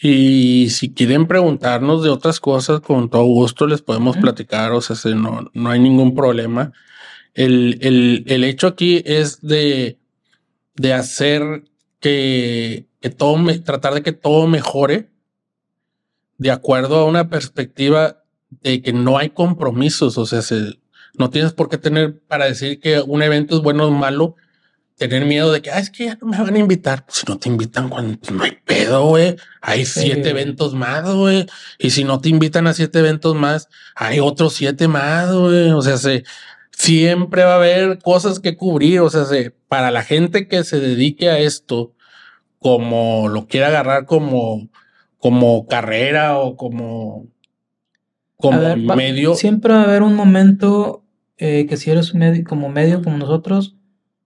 y, 0.00 0.70
si 0.70 0.92
quieren 0.92 1.26
preguntarnos 1.26 2.02
de 2.02 2.10
otras 2.10 2.40
cosas, 2.40 2.80
con 2.80 3.08
todo 3.08 3.24
gusto 3.24 3.66
les 3.66 3.82
podemos 3.82 4.16
platicar, 4.16 4.72
o 4.72 4.80
sea, 4.80 5.14
no, 5.14 5.50
no 5.54 5.70
hay 5.70 5.78
ningún 5.78 6.14
problema. 6.14 6.72
El, 7.34 7.78
el, 7.82 8.24
el 8.26 8.44
hecho 8.44 8.66
aquí 8.66 9.02
es 9.06 9.40
de, 9.42 9.98
de 10.74 10.92
hacer 10.92 11.64
que, 12.00 12.86
que 13.00 13.10
todo, 13.10 13.36
me, 13.36 13.58
tratar 13.58 13.94
de 13.94 14.02
que 14.02 14.12
todo 14.12 14.46
mejore 14.48 15.08
de 16.38 16.50
acuerdo 16.50 16.98
a 16.98 17.04
una 17.04 17.28
perspectiva 17.28 18.24
de 18.62 18.82
que 18.82 18.92
no 18.92 19.18
hay 19.18 19.30
compromisos, 19.30 20.18
o 20.18 20.26
sea, 20.26 20.42
se, 20.42 20.80
no 21.18 21.30
tienes 21.30 21.52
por 21.52 21.68
qué 21.68 21.78
tener 21.78 22.18
para 22.20 22.46
decir 22.46 22.80
que 22.80 23.00
un 23.00 23.22
evento 23.22 23.56
es 23.56 23.62
bueno 23.62 23.86
o 23.86 23.90
malo, 23.90 24.36
tener 25.00 25.24
miedo 25.24 25.50
de 25.50 25.62
que, 25.62 25.70
ah, 25.70 25.78
es 25.78 25.88
que 25.88 26.04
ya 26.04 26.18
no 26.20 26.28
me 26.28 26.36
van 26.36 26.54
a 26.54 26.58
invitar. 26.58 27.06
Si 27.08 27.24
no 27.26 27.38
te 27.38 27.48
invitan, 27.48 27.88
cuando 27.88 28.18
pues, 28.18 28.32
no 28.32 28.44
hay 28.44 28.58
pedo, 28.66 29.06
güey. 29.06 29.34
Hay 29.62 29.86
siete 29.86 30.28
eventos 30.28 30.74
más, 30.74 31.10
güey. 31.10 31.46
Y 31.78 31.88
si 31.88 32.04
no 32.04 32.20
te 32.20 32.28
invitan 32.28 32.66
a 32.66 32.74
siete 32.74 32.98
eventos 32.98 33.34
más, 33.34 33.70
hay 33.94 34.20
otros 34.20 34.52
siete 34.52 34.88
más, 34.88 35.32
güey. 35.32 35.70
O 35.70 35.80
sea, 35.80 35.96
se, 35.96 36.24
siempre 36.70 37.44
va 37.44 37.54
a 37.54 37.56
haber 37.56 37.98
cosas 38.00 38.40
que 38.40 38.58
cubrir. 38.58 39.00
O 39.00 39.08
sea, 39.08 39.24
se, 39.24 39.52
para 39.68 39.90
la 39.90 40.02
gente 40.02 40.48
que 40.48 40.64
se 40.64 40.78
dedique 40.78 41.30
a 41.30 41.38
esto, 41.38 41.94
como 42.58 43.30
lo 43.30 43.46
quiera 43.46 43.68
agarrar 43.68 44.04
como, 44.04 44.68
como 45.16 45.66
carrera 45.66 46.38
o 46.38 46.56
como, 46.56 47.26
como 48.36 48.76
medio. 48.76 49.34
siempre 49.34 49.72
va 49.72 49.80
a 49.80 49.84
haber 49.84 50.02
un 50.02 50.14
momento 50.14 51.06
eh, 51.38 51.64
que 51.66 51.78
si 51.78 51.90
eres 51.90 52.14
medio, 52.14 52.44
como 52.44 52.68
medio 52.68 53.02
como 53.02 53.16
nosotros, 53.16 53.76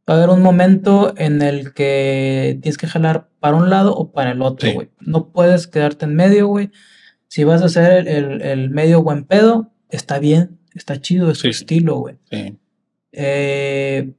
va 0.08 0.14
a 0.14 0.16
haber 0.18 0.30
un 0.30 0.42
momento 0.42 1.14
en 1.16 1.42
el 1.42 1.72
que 1.72 2.58
tienes 2.62 2.78
que 2.78 2.86
jalar 2.86 3.28
para 3.40 3.56
un 3.56 3.70
lado 3.70 3.96
o 3.96 4.12
para 4.12 4.32
el 4.32 4.42
otro, 4.42 4.72
güey. 4.72 4.90
No 5.00 5.32
puedes 5.32 5.66
quedarte 5.66 6.04
en 6.04 6.14
medio, 6.14 6.46
güey. 6.46 6.70
Si 7.28 7.44
vas 7.44 7.62
a 7.62 7.66
hacer 7.66 8.06
el, 8.08 8.70
medio 8.70 9.02
buen 9.02 9.24
pedo, 9.24 9.72
está 9.88 10.18
bien, 10.18 10.58
está 10.74 11.00
chido, 11.00 11.30
es 11.30 11.38
su 11.38 11.48
estilo, 11.48 11.96
güey. 11.96 12.16
Sí. 12.30 12.56
Eh, 13.12 14.12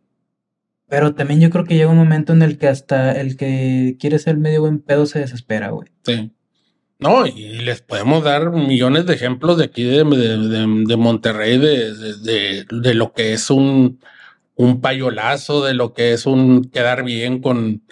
pero 0.88 1.16
también 1.16 1.40
yo 1.40 1.49
creo 1.49 1.66
que 1.66 1.76
llega 1.76 1.90
un 1.90 1.98
momento 1.98 2.34
en 2.34 2.41
el 2.41 2.57
que 2.57 2.68
hasta 2.68 3.12
el 3.20 3.38
que 3.38 3.98
quiere 3.99 4.20
ser 4.20 4.38
medio 4.38 4.62
buen 4.62 4.80
pedo 4.80 5.06
se 5.06 5.20
desespera, 5.20 5.70
güey. 5.70 5.90
Sí. 6.03 6.32
No, 6.98 7.28
y 7.28 7.60
les 7.60 7.82
podemos 7.82 8.24
dar 8.24 8.52
millones 8.52 9.06
de 9.06 9.16
ejemplos 9.16 9.57
de 9.57 9.66
aquí 9.66 9.84
de, 9.84 9.98
de 9.98 10.98
Monterrey, 10.98 11.57
de, 11.57 11.94
de, 12.72 12.94
lo 12.94 13.12
que 13.12 13.34
es 13.34 13.49
un, 13.49 13.99
un 14.56 14.82
payolazo 14.82 15.64
de 15.64 15.73
lo 15.73 15.94
que 15.94 16.14
es 16.14 16.26
un 16.26 16.64
quedar 16.65 17.03
bien 17.03 17.41
con, 17.41 17.84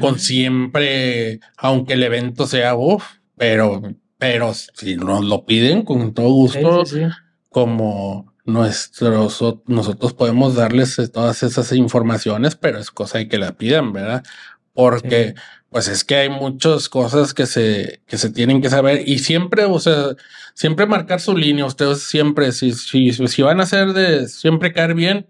con 0.00 0.18
siempre, 0.18 1.40
aunque 1.56 1.94
el 1.94 2.02
evento 2.02 2.46
sea 2.46 2.74
uff, 2.74 3.04
pero, 3.36 3.82
pero 4.18 4.52
si 4.54 4.96
nos 4.96 5.24
lo 5.24 5.44
piden 5.44 5.82
con 5.82 6.14
todo 6.14 6.28
gusto, 6.28 6.84
como 7.50 8.34
nuestros, 8.44 9.62
nosotros 9.66 10.14
podemos 10.14 10.54
darles 10.54 10.96
todas 11.12 11.42
esas 11.42 11.72
informaciones, 11.72 12.56
pero 12.56 12.78
es 12.78 12.90
cosa 12.90 13.18
de 13.18 13.28
que 13.28 13.38
la 13.38 13.56
pidan, 13.56 13.92
¿verdad? 13.92 14.22
Porque 14.72 15.34
pues 15.70 15.88
es 15.88 16.04
que 16.04 16.16
hay 16.16 16.28
muchas 16.30 16.88
cosas 16.88 17.34
que 17.34 17.44
se, 17.44 18.00
que 18.06 18.16
se 18.16 18.30
tienen 18.30 18.62
que 18.62 18.70
saber 18.70 19.06
y 19.06 19.18
siempre, 19.18 19.64
o 19.64 19.78
sea, 19.78 20.14
siempre 20.54 20.86
marcar 20.86 21.20
su 21.20 21.36
línea. 21.36 21.66
Ustedes 21.66 22.02
siempre, 22.02 22.52
si, 22.52 22.72
si, 22.72 23.12
si 23.12 23.42
van 23.42 23.60
a 23.60 23.64
hacer 23.64 23.92
de 23.92 24.28
siempre 24.28 24.72
caer 24.72 24.94
bien, 24.94 25.26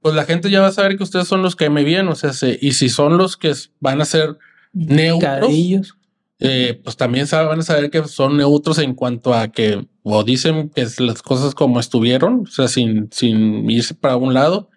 pues 0.00 0.14
la 0.14 0.24
gente 0.24 0.50
ya 0.50 0.60
va 0.60 0.68
a 0.68 0.72
saber 0.72 0.96
que 0.96 1.02
ustedes 1.02 1.28
son 1.28 1.42
los 1.42 1.56
que 1.56 1.70
me 1.70 1.84
bien, 1.84 2.08
o 2.08 2.14
sea, 2.14 2.32
y 2.60 2.72
si 2.72 2.88
son 2.88 3.18
los 3.18 3.36
que 3.36 3.52
van 3.80 4.00
a 4.00 4.04
ser 4.04 4.38
neutros, 4.72 5.96
eh, 6.40 6.80
pues 6.84 6.96
también 6.96 7.26
van 7.30 7.58
a 7.58 7.62
saber 7.62 7.90
que 7.90 8.04
son 8.04 8.36
neutros 8.36 8.78
en 8.78 8.94
cuanto 8.94 9.34
a 9.34 9.48
que 9.48 9.86
o 10.02 10.24
dicen 10.24 10.70
que 10.70 10.86
las 10.98 11.22
cosas 11.22 11.54
como 11.54 11.80
estuvieron, 11.80 12.44
o 12.46 12.50
sea, 12.50 12.68
sin, 12.68 13.10
sin 13.12 13.68
irse 13.70 13.94
para 13.94 14.16
un 14.16 14.34
lado. 14.34 14.70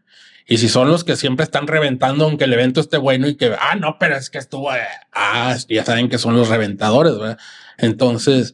Y 0.48 0.58
si 0.58 0.68
son 0.68 0.90
los 0.90 1.06
que 1.06 1.16
siempre 1.16 1.46
están 1.46 1.68
reventando, 1.68 2.26
aunque 2.26 2.44
el 2.44 2.54
evento 2.54 2.82
esté 2.82 2.98
bueno 2.98 3.28
y 3.28 3.36
que, 3.36 3.56
ah, 3.58 3.76
no, 3.76 3.98
pero 4.00 4.18
es 4.18 4.30
que 4.30 4.40
estuvo, 4.40 4.74
eh, 4.74 4.82
ah, 5.14 5.56
ya 5.70 5.86
saben 5.86 6.10
que 6.10 6.18
son 6.18 6.36
los 6.36 6.50
reventadores, 6.50 7.18
¿verdad? 7.18 7.38
Entonces, 7.78 8.54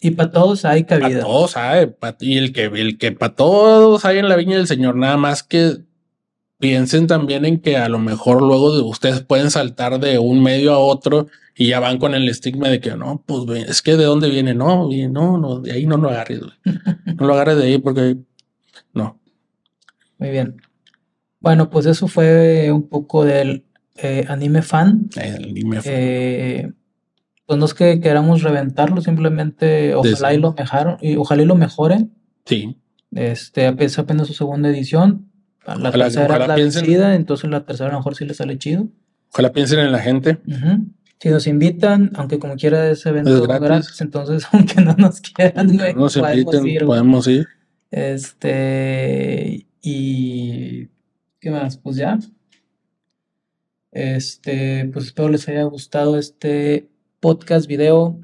y 0.00 0.12
para 0.12 0.30
todos 0.30 0.64
hay 0.64 0.84
cabida. 0.84 1.08
Para 1.08 1.20
todos 1.20 1.56
hay, 1.56 1.92
y 2.20 2.38
el 2.38 2.52
que, 2.52 2.64
el 2.64 2.98
que 2.98 3.12
para 3.12 3.34
todos 3.34 4.04
hay 4.04 4.18
en 4.18 4.28
la 4.28 4.36
viña 4.36 4.56
del 4.56 4.66
Señor, 4.66 4.96
nada 4.96 5.16
más 5.16 5.42
que 5.42 5.78
piensen 6.58 7.06
también 7.06 7.44
en 7.44 7.60
que 7.60 7.76
a 7.76 7.88
lo 7.88 7.98
mejor 7.98 8.42
luego 8.42 8.74
de 8.74 8.82
ustedes 8.82 9.22
pueden 9.22 9.50
saltar 9.50 9.98
de 10.00 10.18
un 10.18 10.42
medio 10.42 10.72
a 10.72 10.78
otro 10.78 11.28
y 11.54 11.68
ya 11.68 11.80
van 11.80 11.98
con 11.98 12.14
el 12.14 12.28
estigma 12.28 12.68
de 12.68 12.80
que 12.80 12.96
no, 12.96 13.22
pues 13.26 13.68
es 13.68 13.82
que 13.82 13.96
de 13.96 14.04
dónde 14.04 14.30
viene, 14.30 14.54
no, 14.54 14.88
no, 14.88 15.38
no, 15.38 15.60
de 15.60 15.72
ahí 15.72 15.86
no 15.86 15.96
lo 15.96 16.10
agarres, 16.10 16.40
no 16.64 17.26
lo 17.26 17.34
agarres 17.34 17.56
de 17.56 17.64
ahí 17.64 17.78
porque 17.78 18.16
no. 18.94 19.20
Muy 20.18 20.30
bien. 20.30 20.56
Bueno, 21.40 21.70
pues 21.70 21.86
eso 21.86 22.08
fue 22.08 22.70
un 22.70 22.88
poco 22.88 23.24
del 23.24 23.64
eh, 23.96 24.26
anime 24.28 24.62
fan. 24.62 25.08
El 25.16 25.44
anime 25.44 25.80
fan. 25.80 25.92
Eh, 25.94 26.72
pues 27.50 27.58
no 27.58 27.66
es 27.66 27.74
que 27.74 27.98
queramos 27.98 28.44
reventarlo, 28.44 29.00
simplemente 29.00 29.96
ojalá 29.96 30.32
y 30.32 30.38
lo 30.38 30.52
mejoren, 30.52 30.98
y 31.00 31.16
ojalá 31.16 31.42
y 31.42 31.46
lo 31.46 31.56
mejoren. 31.56 32.14
Sí. 32.44 32.76
Este, 33.10 33.74
es 33.76 33.98
apenas 33.98 34.28
su 34.28 34.34
segunda 34.34 34.68
edición. 34.68 35.32
La 35.66 35.90
tercera 35.90 36.36
es 36.36 36.46
la 36.46 36.54
vencida, 36.54 37.16
entonces 37.16 37.50
la 37.50 37.64
tercera 37.66 37.88
a 37.88 37.92
lo 37.94 37.98
mejor 37.98 38.14
sí 38.14 38.24
le 38.24 38.34
sale 38.34 38.56
chido. 38.56 38.86
Ojalá 39.32 39.50
piensen 39.50 39.80
en 39.80 39.90
la 39.90 39.98
gente. 39.98 40.38
Si 41.18 41.28
nos 41.28 41.48
invitan, 41.48 42.12
aunque 42.14 42.38
como 42.38 42.54
quiera 42.54 42.88
ese 42.88 43.08
evento 43.08 43.36
es 43.36 43.60
gratis. 43.60 44.00
entonces 44.00 44.46
aunque 44.52 44.80
no 44.80 44.94
nos 44.94 45.20
quieran, 45.20 45.76
no 45.76 45.92
nos 45.92 46.16
podemos 46.16 46.64
ir. 46.64 46.84
Podemos 46.84 47.26
ir. 47.26 47.48
Este, 47.90 49.66
y 49.82 50.86
¿qué 51.40 51.50
más? 51.50 51.78
Pues 51.78 51.96
ya. 51.96 52.16
Este, 53.90 54.88
pues 54.92 55.06
espero 55.06 55.30
les 55.30 55.48
haya 55.48 55.64
gustado 55.64 56.16
este 56.16 56.90
podcast, 57.20 57.66
video. 57.66 58.18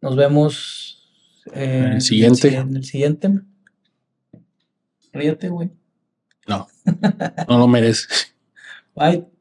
Nos 0.00 0.16
vemos 0.16 1.42
en 1.52 1.84
el 1.84 2.00
siguiente. 2.00 2.54
En 2.54 2.76
el 2.76 2.84
siguiente. 2.84 3.40
Ríete, 5.12 5.48
güey. 5.48 5.70
No, 6.46 6.66
no 7.48 7.58
lo 7.58 7.68
mereces. 7.68 8.34
Bye. 8.94 9.31